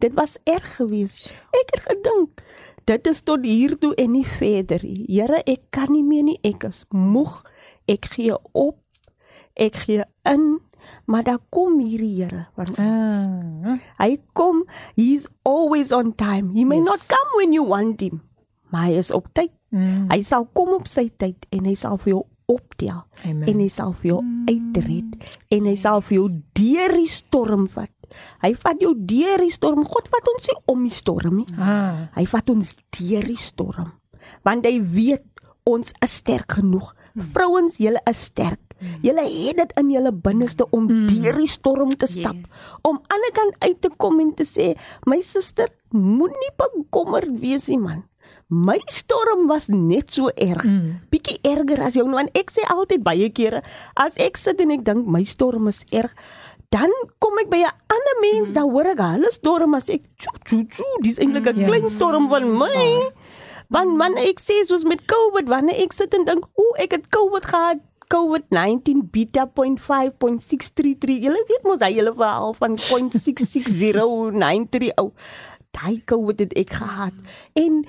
Dit 0.00 0.14
was 0.16 0.38
erg 0.48 0.76
geweest. 0.76 1.28
Ek 1.52 1.74
het 1.76 1.86
gedink 1.90 2.42
dit 2.90 3.06
is 3.06 3.20
tot 3.22 3.44
hier 3.46 3.76
toe 3.78 3.92
en 4.00 4.10
nie 4.16 4.26
verder 4.26 4.82
nie. 4.82 5.04
Here, 5.06 5.42
ek 5.46 5.68
kan 5.74 5.92
nie 5.92 6.02
meer 6.02 6.24
nie. 6.26 6.38
Ek 6.46 6.64
is 6.66 6.84
moeg. 6.90 7.42
Ek 7.90 8.08
gee 8.16 8.34
op. 8.56 8.78
Ek 9.60 9.76
gee 9.84 10.02
in. 10.26 10.58
Maar 11.06 11.26
daar 11.28 11.42
kom 11.54 11.78
hierdie 11.78 12.22
Here 12.22 12.46
van 12.56 12.72
ons. 12.72 12.80
Ah. 12.80 13.76
Hy 14.00 14.16
kom. 14.32 14.64
He's 14.96 15.28
always 15.46 15.92
on 15.92 16.14
time. 16.18 16.54
He 16.56 16.64
may 16.64 16.80
Yes. 16.80 16.86
not 16.88 17.06
come 17.12 17.30
when 17.36 17.52
you 17.52 17.66
want 17.66 18.00
him. 18.00 18.22
Maar 18.70 18.88
hy 18.88 18.98
is 18.98 19.10
op 19.12 19.28
tyd. 19.34 19.52
Mm. 19.70 20.08
Hy 20.10 20.22
sal 20.22 20.48
kom 20.52 20.72
op 20.74 20.88
sy 20.90 21.10
tyd 21.16 21.46
en 21.54 21.64
hy 21.68 21.74
sal 21.78 21.98
vir 21.98 22.14
jou 22.16 22.24
optel 22.50 23.04
Amen. 23.24 23.46
en 23.46 23.60
hy 23.62 23.68
sal 23.70 23.92
vir 23.92 24.08
jou 24.10 24.20
uitred 24.48 25.28
en 25.54 25.66
hy 25.70 25.74
sal 25.78 26.00
vir 26.00 26.16
jou 26.16 26.28
deur 26.58 26.94
die 26.96 27.06
storm 27.10 27.68
vat. 27.70 27.90
Hy 28.44 28.52
vat 28.62 28.80
jou 28.82 28.94
deur 28.96 29.42
die 29.42 29.52
storm. 29.54 29.84
God 29.86 30.08
vat 30.12 30.32
ons 30.34 30.48
nie 30.50 30.58
om 30.72 30.86
die 30.86 30.94
storm 30.94 31.42
nie. 31.42 31.48
Ah. 31.58 32.08
Hy 32.16 32.26
vat 32.30 32.50
ons 32.52 32.74
deur 32.98 33.28
die 33.28 33.40
storm. 33.40 33.92
Want 34.46 34.66
hy 34.68 34.78
weet 34.80 35.26
ons 35.68 35.92
is 36.02 36.18
sterk 36.22 36.58
genoeg. 36.58 36.94
Vrouens, 37.34 37.78
julle 37.82 38.00
is 38.08 38.26
sterk. 38.30 38.60
Julle 39.04 39.24
het 39.28 39.58
dit 39.58 39.72
in 39.76 39.90
julle 39.92 40.12
binneste 40.12 40.64
om 40.72 40.86
deur 40.88 41.36
die 41.36 41.50
storm 41.50 41.92
te 42.00 42.08
stap. 42.08 42.38
Yes. 42.38 42.76
Om 42.86 42.96
aan 42.96 43.02
die 43.04 43.14
ander 43.16 43.34
kant 43.36 43.66
uit 43.66 43.80
te 43.80 43.90
kom 43.96 44.20
en 44.22 44.30
te 44.36 44.46
sê, 44.48 44.72
my 45.06 45.20
suster, 45.24 45.68
moenie 45.92 46.52
bekommerd 46.56 47.34
wees 47.42 47.68
nie 47.68 47.80
man. 47.80 48.06
My 48.50 48.80
storm 48.90 49.46
was 49.46 49.68
net 49.70 50.10
so 50.10 50.30
erg. 50.34 50.64
Mm. 50.66 50.96
Bietjie 51.12 51.36
erger 51.46 51.84
as 51.86 51.94
jou 51.94 52.06
want 52.10 52.32
ek 52.34 52.50
sê 52.50 52.64
altyd 52.66 53.04
baie 53.06 53.28
kere 53.30 53.60
as 53.94 54.16
ek 54.18 54.40
sit 54.40 54.58
en 54.64 54.72
ek 54.74 54.82
dink 54.88 55.06
my 55.06 55.22
storm 55.22 55.68
is 55.70 55.84
erg, 55.94 56.10
dan 56.70 56.90
kom 57.18 57.34
ek 57.42 57.50
by 57.50 57.56
'n 57.66 57.72
ander 57.90 58.16
mens, 58.20 58.52
dan 58.52 58.70
hoor 58.70 58.86
ek 58.86 58.98
hulle 58.98 59.30
storm 59.32 59.74
as 59.74 59.88
ek 59.90 60.02
tjo 60.18 60.30
tjo 60.44 60.62
tjo, 60.70 60.84
dis 61.02 61.18
eintlik 61.18 61.46
'n 61.50 61.56
Yes. 61.58 61.66
klein 61.68 61.88
storm 61.88 62.28
van 62.28 62.52
my. 62.56 63.10
Want 63.70 63.96
man, 63.96 64.16
ek 64.18 64.38
sê 64.40 64.64
soos 64.66 64.84
met 64.84 65.00
COVID, 65.06 65.46
wanneer 65.48 65.76
ek 65.82 65.92
sit 65.92 66.14
en 66.14 66.24
dink, 66.24 66.44
"O, 66.56 66.62
ek 66.78 66.90
het 66.92 67.08
COVID 67.10 67.44
gehad." 67.44 67.78
COVID-19 68.10 69.08
beta 69.12 69.46
0.5.633. 69.46 71.20
Julle 71.22 71.44
weet 71.46 71.62
mos 71.62 71.78
hy 71.78 71.92
hele 71.94 72.12
verhaal 72.12 72.52
van 72.54 72.76
0.66093 72.76 74.90
ou. 75.00 75.12
Daai 75.70 76.02
COVID 76.04 76.38
het 76.42 76.52
ek 76.58 76.70
gehad. 76.74 77.12
En 77.54 77.84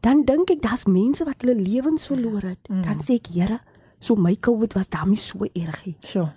dan 0.00 0.22
dink 0.24 0.50
ek 0.54 0.62
daar's 0.62 0.84
mense 0.86 1.24
wat 1.26 1.42
hulle 1.42 1.54
lewens 1.58 2.06
verloor 2.06 2.42
het. 2.42 2.58
Dan 2.68 3.00
sê 3.02 3.14
ek, 3.18 3.26
Here, 3.34 3.58
so 3.98 4.14
my 4.14 4.36
COVID 4.36 4.74
was 4.74 4.88
daarmee 4.88 5.16
so 5.18 5.38
erg. 5.54 5.82
So. 5.98 6.28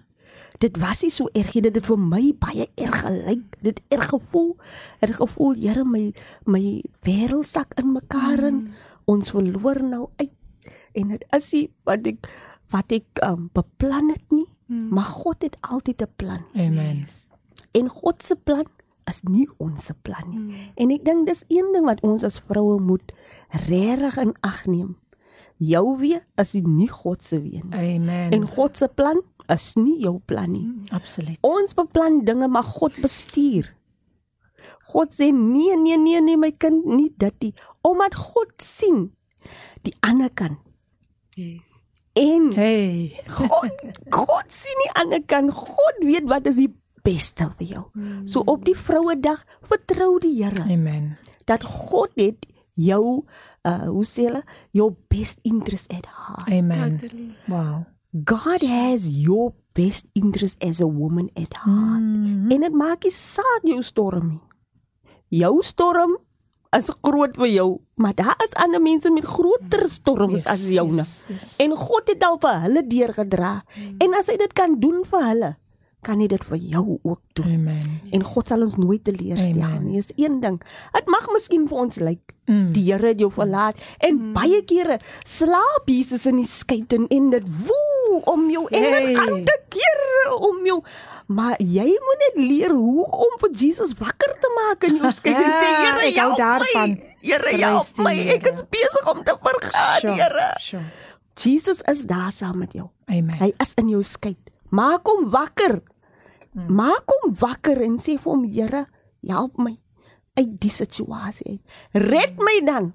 Dit 0.62 0.78
was 0.82 1.02
nie 1.02 1.12
so 1.14 1.30
erg 1.34 1.56
nie, 1.56 1.64
dit 1.66 1.76
het 1.80 1.88
vir 1.90 1.98
my 1.98 2.22
baie 2.42 2.68
erg 2.78 3.00
gelyk. 3.02 3.58
Dit 3.66 3.82
erg 3.90 4.10
gevoel. 4.14 4.52
Het 5.02 5.16
gevoel, 5.18 5.56
Here, 5.58 5.86
my 5.86 6.14
my 6.46 6.84
wêreld 7.08 7.50
sak 7.50 7.74
in 7.82 7.92
mekaar 7.96 8.44
in. 8.52 8.62
Ons 9.10 9.34
verloor 9.34 9.82
nou 9.84 10.10
uit. 10.22 10.32
En 10.94 11.14
dit 11.16 11.26
is 11.38 11.52
nie 11.56 11.66
wat 11.90 12.08
ek 12.08 12.30
wat 12.72 12.94
ek 12.96 13.20
um, 13.28 13.50
beplan 13.54 14.14
het 14.14 14.24
nie, 14.32 14.48
maar 14.90 15.10
God 15.12 15.42
het 15.44 15.58
altyd 15.62 16.02
'n 16.02 16.14
plan. 16.16 16.46
Amen. 16.54 17.06
En 17.72 17.90
God 17.90 18.24
se 18.24 18.36
plan 18.36 18.66
is 19.10 19.22
nie 19.24 19.50
ons 19.58 19.86
se 19.86 19.94
plan 20.02 20.30
nie. 20.30 20.72
En 20.76 20.92
ek 20.92 21.06
dink 21.06 21.28
dis 21.28 21.44
een 21.48 21.72
ding 21.74 21.86
wat 21.86 22.02
ons 22.02 22.24
as 22.24 22.40
vroue 22.48 22.80
moet 22.80 23.12
regtig 23.68 24.18
in 24.18 24.34
ag 24.40 24.66
neem. 24.66 24.96
Jou 25.58 25.98
wee 26.00 26.22
is 26.42 26.54
nie 26.54 26.90
God 26.90 27.24
se 27.24 27.42
wee 27.42 27.62
nie. 27.64 27.96
Amen. 27.96 28.32
En 28.32 28.48
God 28.48 28.78
se 28.78 28.88
plan 28.88 29.22
is 29.54 29.74
nie 29.76 30.00
jou 30.04 30.20
plan 30.26 30.52
nie. 30.52 30.68
Absoluut. 30.96 31.38
Ons 31.46 31.74
beplan 31.78 32.22
dinge 32.26 32.48
maar 32.48 32.64
God 32.68 32.98
bestuur. 33.04 33.70
God 34.94 35.14
sê 35.16 35.32
nee 35.34 35.76
nee 35.78 35.98
nee 35.98 36.22
nee 36.22 36.38
my 36.38 36.52
kind 36.52 36.86
nie 36.86 37.10
dit 37.18 37.36
nie 37.42 37.54
omdat 37.88 38.16
God 38.16 38.52
sien 38.62 39.08
die 39.86 39.94
ander 40.06 40.30
kant. 40.30 40.60
Yes. 41.36 41.82
En 42.20 42.52
Hey. 42.54 43.18
God 43.28 43.72
God 44.12 44.52
sien 44.54 44.84
die 44.86 44.92
ander 45.02 45.24
kant. 45.26 45.54
God 45.56 46.04
weet 46.06 46.28
wat 46.30 46.48
is 46.52 46.60
die 46.62 46.70
beste 47.04 47.48
vir 47.58 47.68
jou. 47.76 47.84
So 48.30 48.44
op 48.46 48.66
die 48.68 48.76
Vrouedag 48.78 49.42
vertrou 49.72 50.20
die 50.22 50.36
Here 50.44 50.68
Amen. 50.70 51.18
dat 51.50 51.64
God 51.66 52.12
het 52.16 52.46
jou 52.76 53.24
uh 53.68 53.88
hoe 53.88 54.06
sê 54.06 54.28
hulle 54.30 54.44
your 54.72 54.94
best 55.10 55.40
interest 55.44 55.90
at 55.94 56.06
heart. 56.06 56.50
Amen. 56.52 56.98
Totally. 57.00 57.32
Wow. 57.48 57.86
God 58.12 58.62
has 58.62 59.08
your 59.08 59.54
best 59.74 60.06
interest 60.14 60.60
as 60.60 60.82
a 60.82 60.88
woman 60.88 61.30
at 61.36 61.56
heart. 61.64 62.04
Mm. 62.04 62.52
En 62.52 62.66
dit 62.66 62.74
maak 62.76 63.08
nie 63.08 63.14
saak 63.16 63.64
jou 63.64 63.80
storm 63.84 64.34
nie. 64.34 64.42
Jou 65.32 65.62
storm 65.64 66.18
is 66.76 66.90
groot 67.04 67.36
vir 67.40 67.52
jou, 67.52 67.70
maar 67.96 68.16
daar 68.16 68.44
is 68.44 68.54
ander 68.60 68.84
mense 68.84 69.12
met 69.12 69.28
groter 69.28 69.88
storms 69.92 70.44
as 70.48 70.66
joune. 70.72 71.00
Yes, 71.00 71.26
yes. 71.32 71.56
En 71.64 71.76
God 71.76 72.12
het 72.12 72.24
al 72.24 72.36
vir 72.44 72.62
hulle 72.66 72.84
deurgedra. 72.88 73.54
En 74.04 74.16
as 74.20 74.28
hy 74.32 74.38
dit 74.40 74.54
kan 74.60 74.76
doen 74.80 75.04
vir 75.08 75.26
hulle, 75.30 75.52
kan 76.02 76.20
hy 76.20 76.28
dit 76.28 76.44
vir 76.44 76.58
jou 76.58 77.00
ook 77.04 77.20
doen. 77.38 77.46
Amen. 77.54 78.00
En 78.12 78.24
God 78.24 78.48
sal 78.48 78.62
ons 78.66 78.76
nooit 78.82 79.04
teleurstel 79.04 79.80
nie. 79.84 79.96
Dis 80.02 80.12
een 80.18 80.40
ding. 80.42 80.62
Dit 80.94 81.08
mag 81.08 81.28
miskien 81.34 81.68
vir 81.70 81.78
ons 81.78 81.96
lyk 82.02 82.20
Mm. 82.50 82.72
die 82.74 82.82
Here 82.92 83.08
het 83.14 83.20
jou 83.22 83.30
verlaat 83.32 83.78
en 84.04 84.34
baie 84.34 84.64
kere 84.66 84.98
slaap 85.24 85.86
Jesus 85.88 86.26
in 86.26 86.40
die 86.42 86.48
skei 86.50 86.80
en 86.90 87.06
en 87.14 87.30
dit 87.30 87.44
woel 87.68 88.18
om 88.28 88.50
jou 88.50 88.66
en 88.72 88.82
Hey. 88.84 89.06
dit 89.06 89.18
gaan 89.20 89.46
te 89.46 89.58
keer 89.70 90.34
om 90.40 90.66
jou 90.66 90.80
maar 91.28 91.56
jy 91.62 91.86
moet 91.86 92.24
net 92.26 92.42
leer 92.50 92.74
hoe 92.74 93.06
om 93.06 93.38
vir 93.40 93.52
Jesus 93.56 93.94
wakker 94.00 94.34
te 94.42 94.50
maak 94.58 94.84
in 94.90 94.98
jou 94.98 95.12
skei 95.20 95.36
en 95.38 95.52
sê 95.54 95.70
Here 95.84 96.08
Ek 96.10 96.18
hou 96.18 96.32
daarvan. 96.36 96.98
Here 97.22 97.40
Prys 97.46 97.62
help 97.62 97.98
my. 98.04 98.16
Ek 98.36 98.48
is 98.52 98.64
besig 98.74 99.08
om 99.14 99.24
te 99.24 99.38
vergaan, 99.46 100.00
Sure, 100.02 100.14
Here. 100.18 100.50
Sure. 100.60 100.84
Jesus 101.38 101.82
is 101.88 102.04
daar 102.10 102.32
saam 102.32 102.58
met 102.58 102.74
jou. 102.74 102.90
Amen. 103.08 103.38
Hy 103.40 103.54
is 103.62 103.74
in 103.78 103.88
jou 103.94 104.02
skei. 104.04 104.36
Maak 104.70 105.06
hom 105.08 105.30
wakker. 105.32 105.80
Maak 106.54 107.08
hom 107.08 107.36
wakker 107.40 107.80
en 107.86 107.98
sê 108.02 108.18
vir 108.20 108.32
hom, 108.32 108.44
Here, 108.44 108.86
help 109.28 109.58
my 109.58 109.78
uit 110.40 110.60
die 110.64 110.72
situasie 110.72 111.56
uit. 111.56 111.62
Red 112.08 112.40
my 112.40 112.60
dan. 112.66 112.94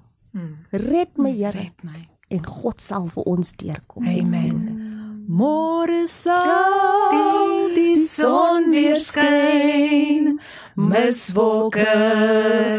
Red 0.70 1.16
my, 1.16 1.32
Here. 1.32 1.52
Red 1.56 1.84
my. 1.84 2.08
En 2.28 2.44
God 2.44 2.80
sal 2.82 3.08
vir 3.14 3.24
ons 3.30 3.52
deurkom. 3.56 4.04
Amen. 4.04 4.82
Môre 5.26 6.04
sal 6.06 7.72
die 7.74 7.96
son 7.98 8.70
weer 8.70 9.00
skyn. 9.02 10.36
Miswolke 10.76 11.86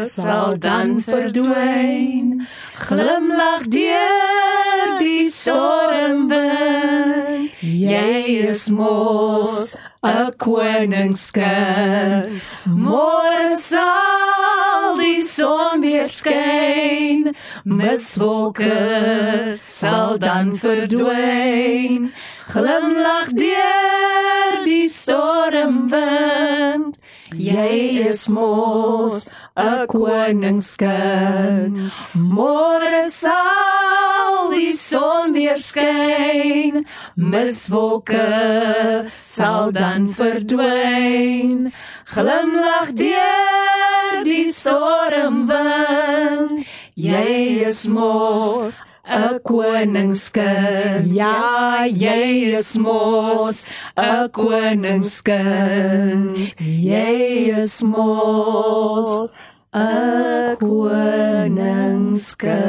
sal 0.08 0.56
dan 0.62 1.02
verdwyn. 1.04 2.46
Glimlag 2.88 3.66
deur 3.72 4.96
die 5.02 5.26
stormwind. 5.32 7.52
Jy 7.60 8.46
is 8.46 8.68
mos 8.70 9.74
'n 10.02 10.32
koningskind. 10.38 12.40
Môre 12.66 13.56
sal 13.56 14.96
die 14.98 15.22
son 15.22 15.82
weer 15.82 16.08
skyn. 16.08 17.34
Miswolke 17.64 19.56
sal 19.58 20.18
dan 20.18 20.54
verdwyn. 20.54 22.12
Glimlag 22.48 23.28
deur 23.36 24.64
die 24.64 24.88
stormwind. 24.88 26.96
Jy 27.36 28.08
is 28.08 28.24
mos 28.32 29.28
'n 29.54 29.84
koningskind. 29.92 31.76
Môre 32.16 33.10
sal 33.10 34.48
die 34.48 34.72
son 34.72 35.36
weer 35.36 35.60
skyn. 35.60 36.86
Miswolke 37.16 39.04
sal 39.12 39.72
dan 39.72 40.08
verdwyn. 40.08 41.72
Glimlag 42.14 42.96
deur 42.96 44.24
die 44.24 44.52
stormwind. 44.52 46.64
Jy 46.96 47.60
is 47.68 47.88
mos 47.88 48.80
'n 49.08 49.40
koningskind. 49.42 51.12
Ja, 51.14 51.84
jy 51.86 52.54
is 52.58 52.76
mos 52.78 53.66
'n 53.96 54.28
koningskind. 54.30 56.36
Jy 56.60 57.58
is 57.62 57.82
mos 57.82 59.30
'n 59.74 60.56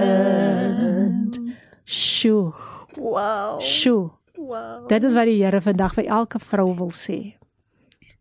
koningskind. 0.09 1.39
Sjoe. 1.85 2.53
Wow. 2.97 3.59
Sjoe. 3.61 4.09
Wow. 4.37 4.87
Dit 4.87 5.03
is 5.03 5.13
wat 5.13 5.25
die 5.25 5.43
Here 5.43 5.61
vandag 5.61 5.93
vir 5.97 6.05
elke 6.07 6.39
vrou 6.39 6.73
wil 6.77 6.91
sê. 6.95 7.35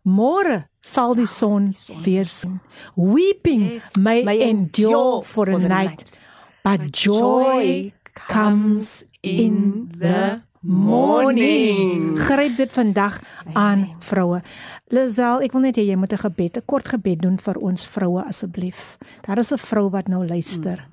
Môre 0.08 0.64
sal 0.80 1.14
die 1.14 1.26
son 1.28 1.74
weer 2.04 2.24
skyn. 2.24 2.60
Weeping 2.96 3.62
Yes. 3.72 3.96
may 3.96 4.40
endure 4.48 5.22
for 5.22 5.48
a 5.50 5.58
night, 5.58 6.18
but 6.64 6.90
joy 6.92 7.92
comes 8.26 9.04
in 9.22 9.88
the 9.98 10.40
morning. 10.60 12.18
Gryp 12.18 12.56
dit 12.56 12.72
vandag 12.72 13.20
aan 13.52 13.96
vroue. 13.98 14.42
Lisel, 14.88 15.42
ek 15.46 15.54
wil 15.54 15.64
net 15.68 15.78
hê 15.78 15.86
jy 15.86 15.96
moet 15.96 16.12
'n 16.12 16.24
gebed, 16.24 16.56
'n 16.56 16.66
kort 16.66 16.88
gebed 16.88 17.20
doen 17.22 17.38
vir 17.38 17.56
ons 17.58 17.86
vroue 17.86 18.24
asseblief. 18.24 18.98
Daar 19.22 19.38
is 19.38 19.52
'n 19.52 19.58
vrou 19.58 19.90
wat 19.90 20.08
nou 20.08 20.26
luister. 20.26 20.88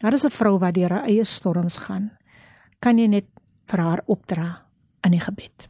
Daar 0.00 0.12
is 0.12 0.24
'n 0.24 0.30
vrou 0.30 0.58
wat 0.58 0.74
deur 0.74 0.90
haar 0.90 1.04
eie 1.04 1.24
storms 1.24 1.78
gaan. 1.78 2.10
Kan 2.80 2.98
jy 2.98 3.06
net 3.06 3.26
vir 3.66 3.80
haar 3.80 4.02
opdra 4.06 4.62
in 5.02 5.10
die 5.10 5.20
gebed? 5.20 5.68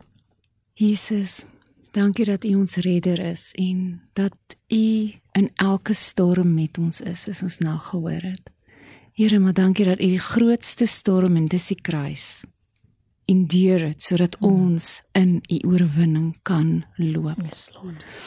Jesus, 0.74 1.44
dankie 1.92 2.24
dat 2.24 2.44
U 2.44 2.54
ons 2.54 2.76
redder 2.76 3.18
is 3.20 3.52
en 3.54 4.02
dat 4.12 4.36
U 4.68 5.12
in 5.32 5.50
elke 5.54 5.94
storm 5.94 6.54
met 6.54 6.78
ons 6.78 7.00
is, 7.00 7.22
soos 7.22 7.42
ons 7.42 7.58
nou 7.58 7.78
gehoor 7.78 8.22
het. 8.22 8.55
Here, 9.16 9.38
maar 9.38 9.56
dankie 9.56 9.84
dat 9.84 10.00
U 10.00 10.10
die 10.12 10.20
grootste 10.20 10.86
storm 10.86 11.36
en 11.36 11.46
dis 11.48 11.70
die 11.72 11.80
kruis 11.80 12.44
enduur 13.26 13.82
het 13.88 14.02
sodat 14.02 14.36
ons 14.38 15.02
in 15.18 15.40
U 15.50 15.58
oorwinning 15.66 16.36
kan 16.46 16.84
loop. 16.96 17.40
Yes. 17.42 17.70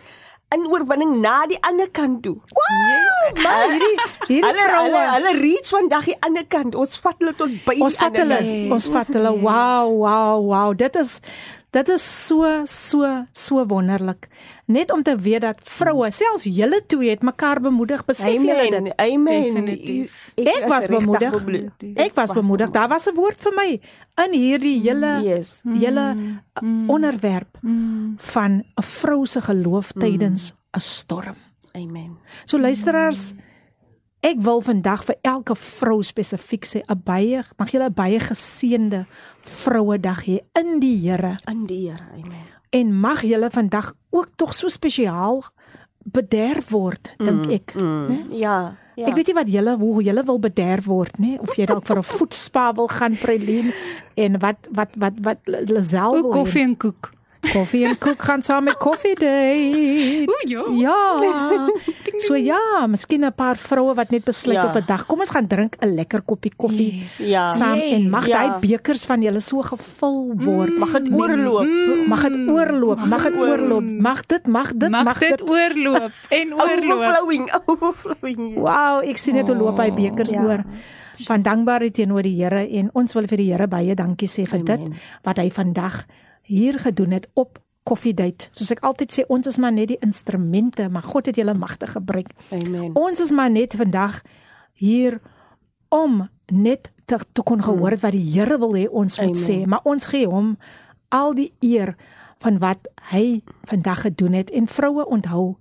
In 0.52 0.66
oorwinning 0.68 1.14
na 1.22 1.46
die 1.48 1.56
ander 1.64 1.88
kant 1.90 2.22
toe. 2.22 2.34
Yes. 2.36 3.42
Maar 3.44 3.70
hierdie 3.70 3.96
hierdie 4.28 4.42
Hulle 4.44 4.60
hulle 4.60 4.66
vroue 4.68 5.04
hulle 5.14 5.32
reach 5.40 5.68
vandag 5.72 6.04
die 6.04 6.16
ander 6.20 6.44
kant. 6.48 6.74
Ons 6.74 6.98
vat 7.00 7.16
hulle 7.18 7.32
tot 7.38 7.54
by 7.64 7.78
Ons 7.80 7.96
die 7.96 8.02
vat 8.04 8.10
ander 8.10 8.20
hulle, 8.20 8.36
kant. 8.36 8.50
Yes. 8.66 8.72
ons 8.76 8.88
vat 8.92 9.08
hulle. 9.16 9.32
Wow, 9.40 9.94
wow, 10.02 10.44
wow. 10.50 10.74
Dit 10.76 10.96
is 11.00 11.20
dit 11.72 11.88
is 11.88 12.04
so 12.26 12.44
so 12.68 13.06
so 13.32 13.62
wonderlik. 13.66 14.28
Net 14.66 14.92
om 14.92 15.02
te 15.02 15.14
weet 15.16 15.40
dat 15.40 15.60
vroue, 15.64 16.10
selfs 16.12 16.44
julle 16.44 16.82
twee 16.86 17.10
het 17.10 17.22
mekaar 17.24 17.60
bemoedig. 17.64 18.04
Besef 18.04 18.32
julle 18.32 18.56
dit? 18.62 18.74
Amen. 18.74 18.92
Amen. 18.98 19.54
Definitief. 19.54 20.32
Ek 20.36 20.46
is 20.48 20.68
was 20.68 20.86
regtig 20.86 20.98
bemoedig. 21.44 21.96
Ek 21.96 22.14
was 22.14 22.32
bemoedig. 22.32 22.70
Daar 22.70 22.88
was 22.88 23.06
'n 23.08 23.14
woord 23.16 23.40
vir 23.40 23.52
my 23.56 23.80
in 24.24 24.32
hierdie 24.32 24.80
hele 24.82 25.20
Yes. 25.24 25.60
hele 25.64 26.14
uh, 26.62 26.88
onderwerp 26.88 27.58
Mm. 27.62 28.14
van 28.16 28.50
'n 28.76 28.82
vrou 28.82 29.24
se 29.26 29.40
geloof 29.40 29.92
tydens 29.92 30.52
'n 30.76 30.80
storm. 30.80 31.36
Amen. 31.72 32.16
So 32.44 32.58
luisteraars, 32.58 33.32
ek 34.22 34.38
wil 34.40 34.60
vandag 34.60 35.04
vir 35.04 35.16
elke 35.22 35.54
vrou 35.58 36.02
spesifiek 36.02 36.64
sê 36.64 36.82
'n 36.88 37.02
baie 37.04 37.42
mag 37.58 37.70
julle 37.70 37.88
'n 37.90 37.94
baie 37.94 38.20
geseënde 38.20 39.06
Vrouedag 39.40 40.24
hê 40.26 40.38
in 40.58 40.80
die 40.80 40.96
Here 41.08 41.36
In 41.50 41.66
die 41.66 41.88
Here. 41.88 42.02
Amen. 42.14 42.46
en 42.72 42.92
mag 43.00 43.22
julle 43.22 43.50
vandag 43.50 43.92
ook 44.10 44.28
tog 44.36 44.54
so 44.54 44.68
spesiaal 44.68 45.42
bederf 46.04 46.70
word, 46.70 47.14
dink 47.18 47.46
ek, 47.52 47.74
Mm. 47.80 48.06
né? 48.08 48.24
Ja. 48.34 48.76
Ja. 48.96 49.06
Ek 49.06 49.14
weet 49.14 49.26
nie 49.26 49.34
wat 49.34 49.46
julle 49.48 49.76
hoe 49.78 50.02
julle 50.02 50.24
wil 50.24 50.38
bederf 50.38 50.84
word 50.86 51.12
nê 51.18 51.38
of 51.40 51.54
jy 51.56 51.64
dalk 51.66 51.86
vir 51.86 51.96
'n 51.98 52.02
voetspa 52.02 52.72
wil 52.74 52.88
gaan 52.88 53.16
Prelien 53.16 53.72
en 54.16 54.38
wat 54.40 54.56
wat 54.72 54.90
wat 54.96 55.12
wat 55.22 55.38
Lazel 55.46 56.10
O 56.16 56.22
wil 56.22 56.32
koffie 56.32 56.62
en 56.62 56.76
koek. 56.76 57.10
Koffie 57.52 57.84
en 57.86 57.98
koek 57.98 58.22
gaan 58.22 58.42
saam 58.42 58.64
met 58.64 58.76
koffie 58.78 59.14
date. 59.18 60.26
O 60.30 60.34
ja. 60.46 60.62
Ja. 60.70 61.66
So 62.22 62.36
ja, 62.36 62.86
miskien 62.86 63.24
'n 63.24 63.32
paar 63.34 63.56
vroue 63.56 63.94
wat 63.94 64.10
net 64.10 64.24
besluit 64.24 64.56
Ja. 64.56 64.66
op 64.68 64.76
'n 64.76 64.84
dag, 64.86 65.06
kom 65.06 65.18
ons 65.18 65.30
gaan 65.30 65.46
drink 65.46 65.74
'n 65.80 65.94
lekker 65.94 66.22
koppie 66.22 66.52
koffie 66.56 67.00
Yes. 67.02 67.18
Ja. 67.18 67.48
saam 67.48 67.78
en 67.80 68.10
mag 68.10 68.26
Ja. 68.26 68.36
daai 68.38 68.60
bekers 68.60 69.04
van 69.04 69.22
julle 69.22 69.40
so 69.40 69.62
gevul 69.62 70.32
word. 70.36 70.78
Mag 70.78 70.92
dit 70.92 71.12
oorloop. 71.12 71.66
Mag 72.06 72.22
dit 72.22 72.48
oorloop, 72.48 72.98
mag 73.06 73.22
dit 73.22 73.34
oorloop. 73.36 73.82
Mag 73.82 74.26
dit 74.26 74.46
mag 74.46 74.72
dit 74.76 74.90
Mag 74.90 75.18
dit 75.18 75.42
oorloop 75.50 76.10
en 76.38 76.54
oorloop. 76.54 77.00
Overflowing. 77.00 77.50
Overflowing. 77.66 78.54
Wow, 78.54 79.02
ek 79.02 79.18
sien 79.18 79.34
net 79.34 79.48
hoe 79.48 79.56
loop 79.56 79.78
hy 79.78 79.90
bekers 79.92 80.30
Ja. 80.30 80.42
oor. 80.44 80.64
Van 81.26 81.42
dankbaarheid 81.42 81.94
teenoor 81.94 82.22
die 82.22 82.36
Here 82.42 82.68
en 82.70 82.90
ons 82.92 83.12
wil 83.12 83.26
vir 83.26 83.36
die 83.36 83.50
Here 83.52 83.66
baie 83.68 83.94
dankie 83.94 84.28
sê 84.28 84.44
vir 84.48 84.64
dit 84.64 84.78
Amen. 84.78 84.94
wat 85.24 85.36
hy 85.38 85.50
vandag 85.50 86.04
hier 86.51 86.79
gedoen 86.79 87.11
het 87.11 87.27
op 87.33 87.61
koffiedייט. 87.87 88.49
Soos 88.51 88.71
ek 88.75 88.83
altyd 88.87 89.13
sê, 89.13 89.25
ons 89.31 89.47
is 89.47 89.57
maar 89.61 89.73
net 89.75 89.91
die 89.93 89.99
instrumente, 90.03 90.89
maar 90.91 91.05
God 91.07 91.29
het 91.31 91.39
julle 91.39 91.55
magtig 91.55 91.93
gebruik. 91.95 92.33
Amen. 92.51 92.91
Ons 92.99 93.23
is 93.23 93.31
maar 93.31 93.51
net 93.51 93.77
vandag 93.79 94.21
hier 94.77 95.19
om 95.93 96.25
net 96.51 96.91
te, 97.07 97.19
te 97.31 97.43
kon 97.43 97.63
gehoor 97.63 97.95
het 97.95 98.03
wat 98.03 98.15
die 98.15 98.25
Here 98.33 98.59
wil 98.59 98.75
hê 98.75 98.85
ons 98.91 99.19
moet 99.19 99.35
Amen. 99.35 99.43
sê, 99.43 99.57
maar 99.65 99.83
ons 99.87 100.09
gee 100.11 100.27
hom 100.27 100.55
al 101.15 101.35
die 101.37 101.51
eer 101.63 101.95
van 102.43 102.59
wat 102.59 102.89
hy 103.11 103.41
vandag 103.69 104.03
gedoen 104.09 104.35
het 104.37 104.51
en 104.51 104.67
vroue 104.69 105.07
onthou, 105.07 105.55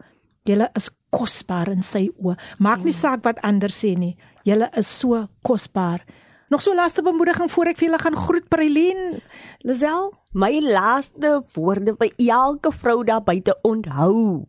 julle 0.47 0.69
is 0.78 0.91
kosbaar 1.15 1.70
in 1.73 1.83
sy 1.87 2.09
oë. 2.20 2.37
Maak 2.62 2.85
nie 2.85 2.95
saak 2.95 3.24
wat 3.24 3.41
ander 3.47 3.73
sê 3.73 3.95
nie. 3.99 4.15
Julle 4.47 4.69
is 4.77 4.91
so 4.91 5.24
kosbaar. 5.47 6.05
Nog 6.53 6.62
so 6.62 6.74
laaste 6.74 7.03
bemoediging 7.03 7.51
voor 7.51 7.73
ek 7.73 7.81
vir 7.81 7.89
julle 7.89 8.03
gaan 8.03 8.19
groet 8.27 8.47
Prailien. 8.53 9.16
Lisel, 9.66 10.12
My 10.32 10.62
laaste 10.64 11.41
woorde 11.53 11.91
vir 11.99 12.12
elke 12.16 12.72
vrou 12.72 13.03
daar 13.03 13.24
buite 13.24 13.52
onthou. 13.68 14.45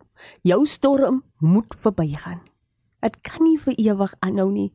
Jou 0.46 0.66
storm 0.66 1.24
moet 1.38 1.74
verbygaan. 1.82 2.38
Dit 3.02 3.16
kan 3.26 3.42
nie 3.42 3.58
vir 3.58 3.74
ewig 3.74 4.12
aanhou 4.22 4.46
nie. 4.52 4.70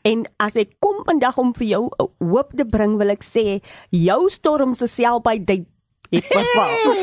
En 0.00 0.24
as 0.40 0.56
ek 0.56 0.78
kom 0.80 1.02
vandag 1.04 1.36
om 1.36 1.52
vir 1.52 1.66
jou 1.66 1.90
'n 1.92 2.08
hoop 2.24 2.56
te 2.56 2.64
bring, 2.64 2.96
wil 2.96 3.10
ek 3.12 3.22
sê 3.22 3.60
jou 3.90 4.30
storm 4.30 4.72
se 4.74 4.86
selby 4.86 5.44
dit 5.44 5.66
het 6.10 6.24
verval. 6.24 6.94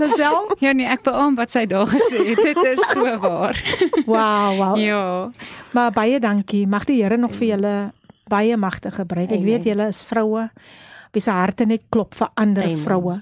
Lisel. 0.00 0.56
Ja 0.58 0.72
nee, 0.72 0.86
ek 0.86 1.02
beamoen 1.02 1.36
wat 1.36 1.50
sy 1.50 1.66
daar 1.66 1.86
gesê 1.86 2.34
het. 2.34 2.42
Dit 2.42 2.56
is 2.66 2.82
so 2.90 3.18
waar. 3.18 3.54
Wow, 4.06 4.56
wow. 4.58 4.76
Ja. 4.76 5.30
Maar 5.72 5.92
baie 5.92 6.18
dankie. 6.18 6.66
Mag 6.66 6.84
die 6.84 7.02
Here 7.02 7.16
nog 7.16 7.34
vir 7.34 7.46
julle 7.46 7.92
baie 8.30 8.56
magtig 8.56 8.94
gebruik. 9.00 9.30
Ek 9.30 9.40
Amen. 9.42 9.48
weet 9.50 9.64
julle 9.70 9.88
is 9.90 10.02
vroue 10.06 10.46
wie 11.12 11.22
se 11.22 11.30
harte 11.34 11.66
net 11.66 11.82
klop 11.90 12.14
vir 12.14 12.30
ander 12.38 12.68
vroue. 12.84 13.16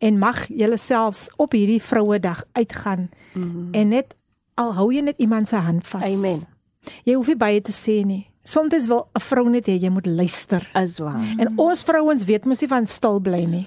En 0.00 0.16
mag 0.18 0.46
julle 0.48 0.78
selfs 0.80 1.26
op 1.36 1.52
hierdie 1.52 1.82
vrouedag 1.82 2.44
uitgaan 2.56 3.10
Mhm. 3.34 3.74
en 3.76 3.88
net 3.88 4.16
al 4.56 4.72
hou 4.74 4.88
jy 4.92 5.02
net 5.02 5.18
iemand 5.18 5.48
se 5.48 5.56
hand 5.56 5.86
vas. 5.86 6.04
Amen. 6.04 6.42
Jy 7.04 7.14
hoef 7.14 7.26
nie 7.28 7.36
baie 7.36 7.60
te 7.60 7.72
sê 7.72 8.00
nie. 8.04 8.26
Soms 8.42 8.86
wil 8.88 9.08
'n 9.14 9.20
vrou 9.20 9.48
net 9.50 9.66
hê 9.68 9.78
jy 9.78 9.90
moet 9.90 10.06
luister. 10.06 10.70
Is 10.74 10.98
waar. 10.98 11.22
En 11.38 11.58
ons 11.58 11.82
vrouens 11.82 12.24
weet 12.24 12.44
mos 12.44 12.60
nie 12.60 12.68
van 12.68 12.86
stil 12.86 13.20
bly 13.20 13.44
nie. 13.44 13.66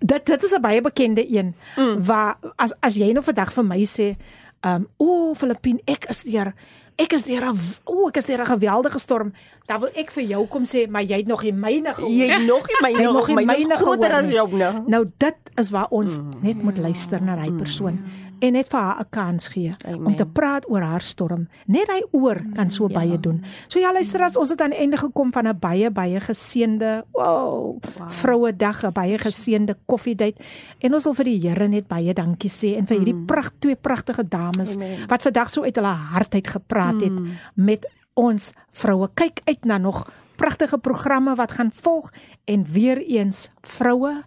Dit 0.00 0.26
dit 0.26 0.42
is 0.42 0.52
'n 0.54 0.60
baie 0.60 0.80
bekende 0.80 1.24
een 1.30 1.54
mm. 1.76 2.04
waar 2.04 2.38
as 2.56 2.72
as 2.80 2.94
jy 2.96 3.12
nou 3.12 3.22
vandag 3.22 3.52
vir 3.52 3.64
my 3.64 3.84
sê, 3.84 4.16
ehm 4.62 4.74
um, 4.74 4.86
o 4.96 5.34
Filippin, 5.34 5.80
ek 5.86 6.06
is 6.08 6.22
deur 6.22 6.54
ek 6.96 7.12
is 7.12 7.22
deur 7.22 7.44
'n 7.52 7.58
o 7.84 8.08
ek 8.08 8.16
is 8.16 8.24
deur 8.24 8.40
'n 8.40 8.46
geweldige 8.46 8.98
storm, 8.98 9.32
dan 9.66 9.80
wil 9.80 9.90
ek 9.94 10.10
vir 10.10 10.24
jou 10.24 10.46
kom 10.46 10.64
sê, 10.64 10.88
maar 10.88 11.02
jy 11.02 11.16
het 11.16 11.26
nog 11.26 11.42
nie 11.42 11.52
myne 11.52 11.94
gehoor. 11.94 12.10
Jy 12.10 12.28
het 12.28 12.46
nog 12.46 12.66
nie 12.66 12.76
Jy 12.80 12.86
het 12.86 12.96
myne 12.96 13.12
nog 13.12 13.26
nie 13.28 13.36
myne 13.36 13.52
myne 13.52 13.76
groter 13.76 14.10
gehoor 14.10 14.22
as 14.22 14.26
nie. 14.26 14.34
jou 14.34 14.56
nou. 14.56 14.74
Nou 14.86 15.04
dit 15.18 15.36
is 15.56 15.70
waar 15.70 15.88
ons 15.90 16.18
mm. 16.18 16.30
net 16.42 16.62
moet 16.62 16.78
luister 16.78 17.22
na 17.22 17.36
daai 17.36 17.52
persoon 17.52 17.98
en 18.41 18.53
net 18.53 18.69
vir 18.69 18.79
haar 18.79 18.99
'n 18.99 19.09
kans 19.09 19.47
gee 19.47 19.75
Amen. 19.85 20.05
om 20.05 20.15
te 20.15 20.25
praat 20.25 20.69
oor 20.69 20.81
haar 20.81 21.01
storm. 21.01 21.47
Net 21.65 21.87
hy 21.87 22.01
oor 22.11 22.41
kan 22.53 22.71
so 22.71 22.87
baie 22.87 23.19
doen. 23.19 23.43
So 23.67 23.79
ja, 23.79 23.91
luister 23.93 24.21
as 24.21 24.37
ons 24.37 24.49
het 24.49 24.61
aan 24.61 24.69
die 24.69 24.79
einde 24.79 24.97
gekom 24.97 25.31
van 25.31 25.47
'n 25.47 25.59
baie 25.59 25.91
baie 25.91 26.19
geseënde, 26.19 27.05
wow, 27.11 27.77
Vrouedag, 28.07 28.83
'n 28.83 28.91
baie 28.93 29.17
geseënde 29.17 29.77
koffiedייט 29.85 30.37
en 30.79 30.93
ons 30.93 31.03
wil 31.03 31.13
vir 31.13 31.25
die 31.25 31.39
Here 31.41 31.67
net 31.67 31.87
baie 31.87 32.13
dankie 32.13 32.49
sê 32.49 32.77
en 32.77 32.87
vir 32.87 32.97
hierdie 32.97 33.25
pragt 33.25 33.53
twee 33.59 33.75
pragtige 33.75 34.27
dames 34.27 34.75
Amen. 34.75 35.07
wat 35.07 35.21
vandag 35.21 35.49
so 35.49 35.63
uit 35.63 35.75
hulle 35.75 35.87
hart 35.87 36.33
uit 36.33 36.47
gepraat 36.47 37.01
het 37.01 37.13
met 37.55 37.85
ons 38.13 38.51
vroue. 38.71 39.09
Kyk 39.13 39.41
uit 39.45 39.65
na 39.65 39.77
nog 39.77 40.11
pragtige 40.35 40.77
programme 40.77 41.35
wat 41.35 41.51
gaan 41.51 41.71
volg 41.71 42.11
en 42.45 42.65
weer 42.65 42.97
eens 42.97 43.49
vroue, 43.61 44.23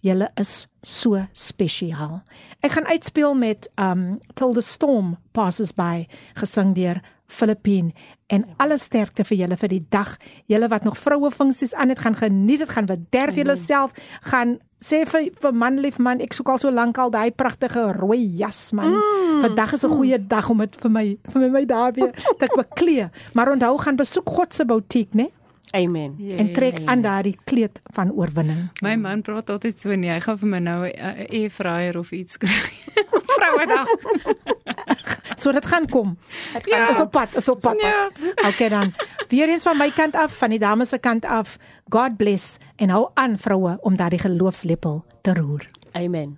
julle 0.00 0.30
is 0.34 0.66
so 0.82 1.26
spesiaal. 1.32 2.22
Ek 2.61 2.75
gaan 2.75 2.85
uitspeel 2.85 3.33
met 3.35 3.69
um 3.81 4.19
Till 4.37 4.53
the 4.53 4.61
Storm 4.61 5.15
Passes 5.33 5.71
By 5.73 6.05
gesing 6.37 6.75
deur 6.77 7.01
Filippine 7.31 7.89
en 8.29 8.45
alle 8.61 8.77
sterkte 8.77 9.23
vir 9.25 9.39
julle 9.39 9.57
vir 9.57 9.71
die 9.71 9.85
dag. 9.89 10.11
Julle 10.51 10.69
wat 10.69 10.85
nog 10.85 10.99
vroue 10.99 11.31
funksies 11.33 11.73
aan 11.73 11.89
het 11.89 12.03
gaan 12.03 12.19
geniet 12.19 12.61
dit 12.61 12.69
gaan 12.69 12.85
bederf 12.85 13.39
julle 13.39 13.55
self 13.57 13.95
gaan 14.29 14.59
sê 14.81 15.01
vir 15.09 15.31
vir 15.41 15.57
man 15.57 15.79
lief 15.81 15.97
man 15.97 16.21
ek 16.21 16.37
soek 16.37 16.53
al 16.53 16.61
so 16.61 16.73
lank 16.73 17.01
al 17.01 17.09
daai 17.13 17.31
pragtige 17.31 17.87
rooi 17.97 18.21
jas 18.37 18.71
man. 18.77 18.93
Mm. 18.93 19.41
Vandag 19.47 19.73
is 19.73 19.85
'n 19.85 19.97
goeie 19.97 20.19
dag 20.27 20.49
om 20.49 20.57
dit 20.57 20.75
vir 20.81 20.91
my 20.91 21.05
vir 21.33 21.41
my, 21.41 21.49
my 21.49 21.65
daar 21.65 21.93
weer 21.93 22.11
te 22.37 22.47
beklee. 22.55 23.09
Maar 23.33 23.51
onthou 23.51 23.77
gaan 23.77 23.95
besoek 23.95 24.29
God 24.29 24.53
se 24.53 24.65
boutiek, 24.65 25.13
né? 25.13 25.31
Amen. 25.71 26.15
En 26.37 26.53
trek 26.53 26.79
aan 26.85 27.01
daardie 27.01 27.37
kleed 27.43 27.79
van 27.93 28.11
oorwinning. 28.11 28.69
My 28.81 28.95
man 28.95 29.21
praat 29.21 29.49
altyd 29.49 29.79
so 29.79 29.95
nee, 29.95 30.09
hy 30.11 30.19
gaan 30.19 30.37
vir 30.37 30.47
my 30.47 30.59
nou 30.59 30.85
'n 30.87 30.91
uh, 30.99 31.41
airfryer 31.41 31.97
of 31.99 32.11
iets 32.11 32.37
kry. 32.37 32.59
Vrouedag. 33.35 33.87
So 35.37 35.51
dit 35.51 35.65
gaan 35.65 35.87
kom. 35.89 36.17
Dit 36.53 36.67
gaan 36.73 36.79
Ja. 36.79 36.89
is 36.89 36.99
op 36.99 37.11
pad, 37.11 37.35
is 37.35 37.49
op 37.49 37.59
pad. 37.59 37.81
Ja. 37.81 38.09
Okay 38.47 38.69
dan. 38.69 38.93
Weer 39.27 39.49
eens 39.49 39.63
van 39.63 39.77
my 39.77 39.91
kant 39.91 40.15
af, 40.15 40.37
van 40.37 40.49
die 40.49 40.59
dames 40.59 40.89
se 40.89 40.97
kant 40.97 41.25
af. 41.25 41.57
God 41.89 42.17
bless 42.17 42.57
en 42.75 42.89
hou 42.89 43.09
aan 43.13 43.37
vroue 43.37 43.77
om 43.81 43.95
daardie 43.95 44.19
geloofslepel 44.19 45.05
te 45.21 45.33
roer. 45.33 45.69
Amen. 45.91 46.37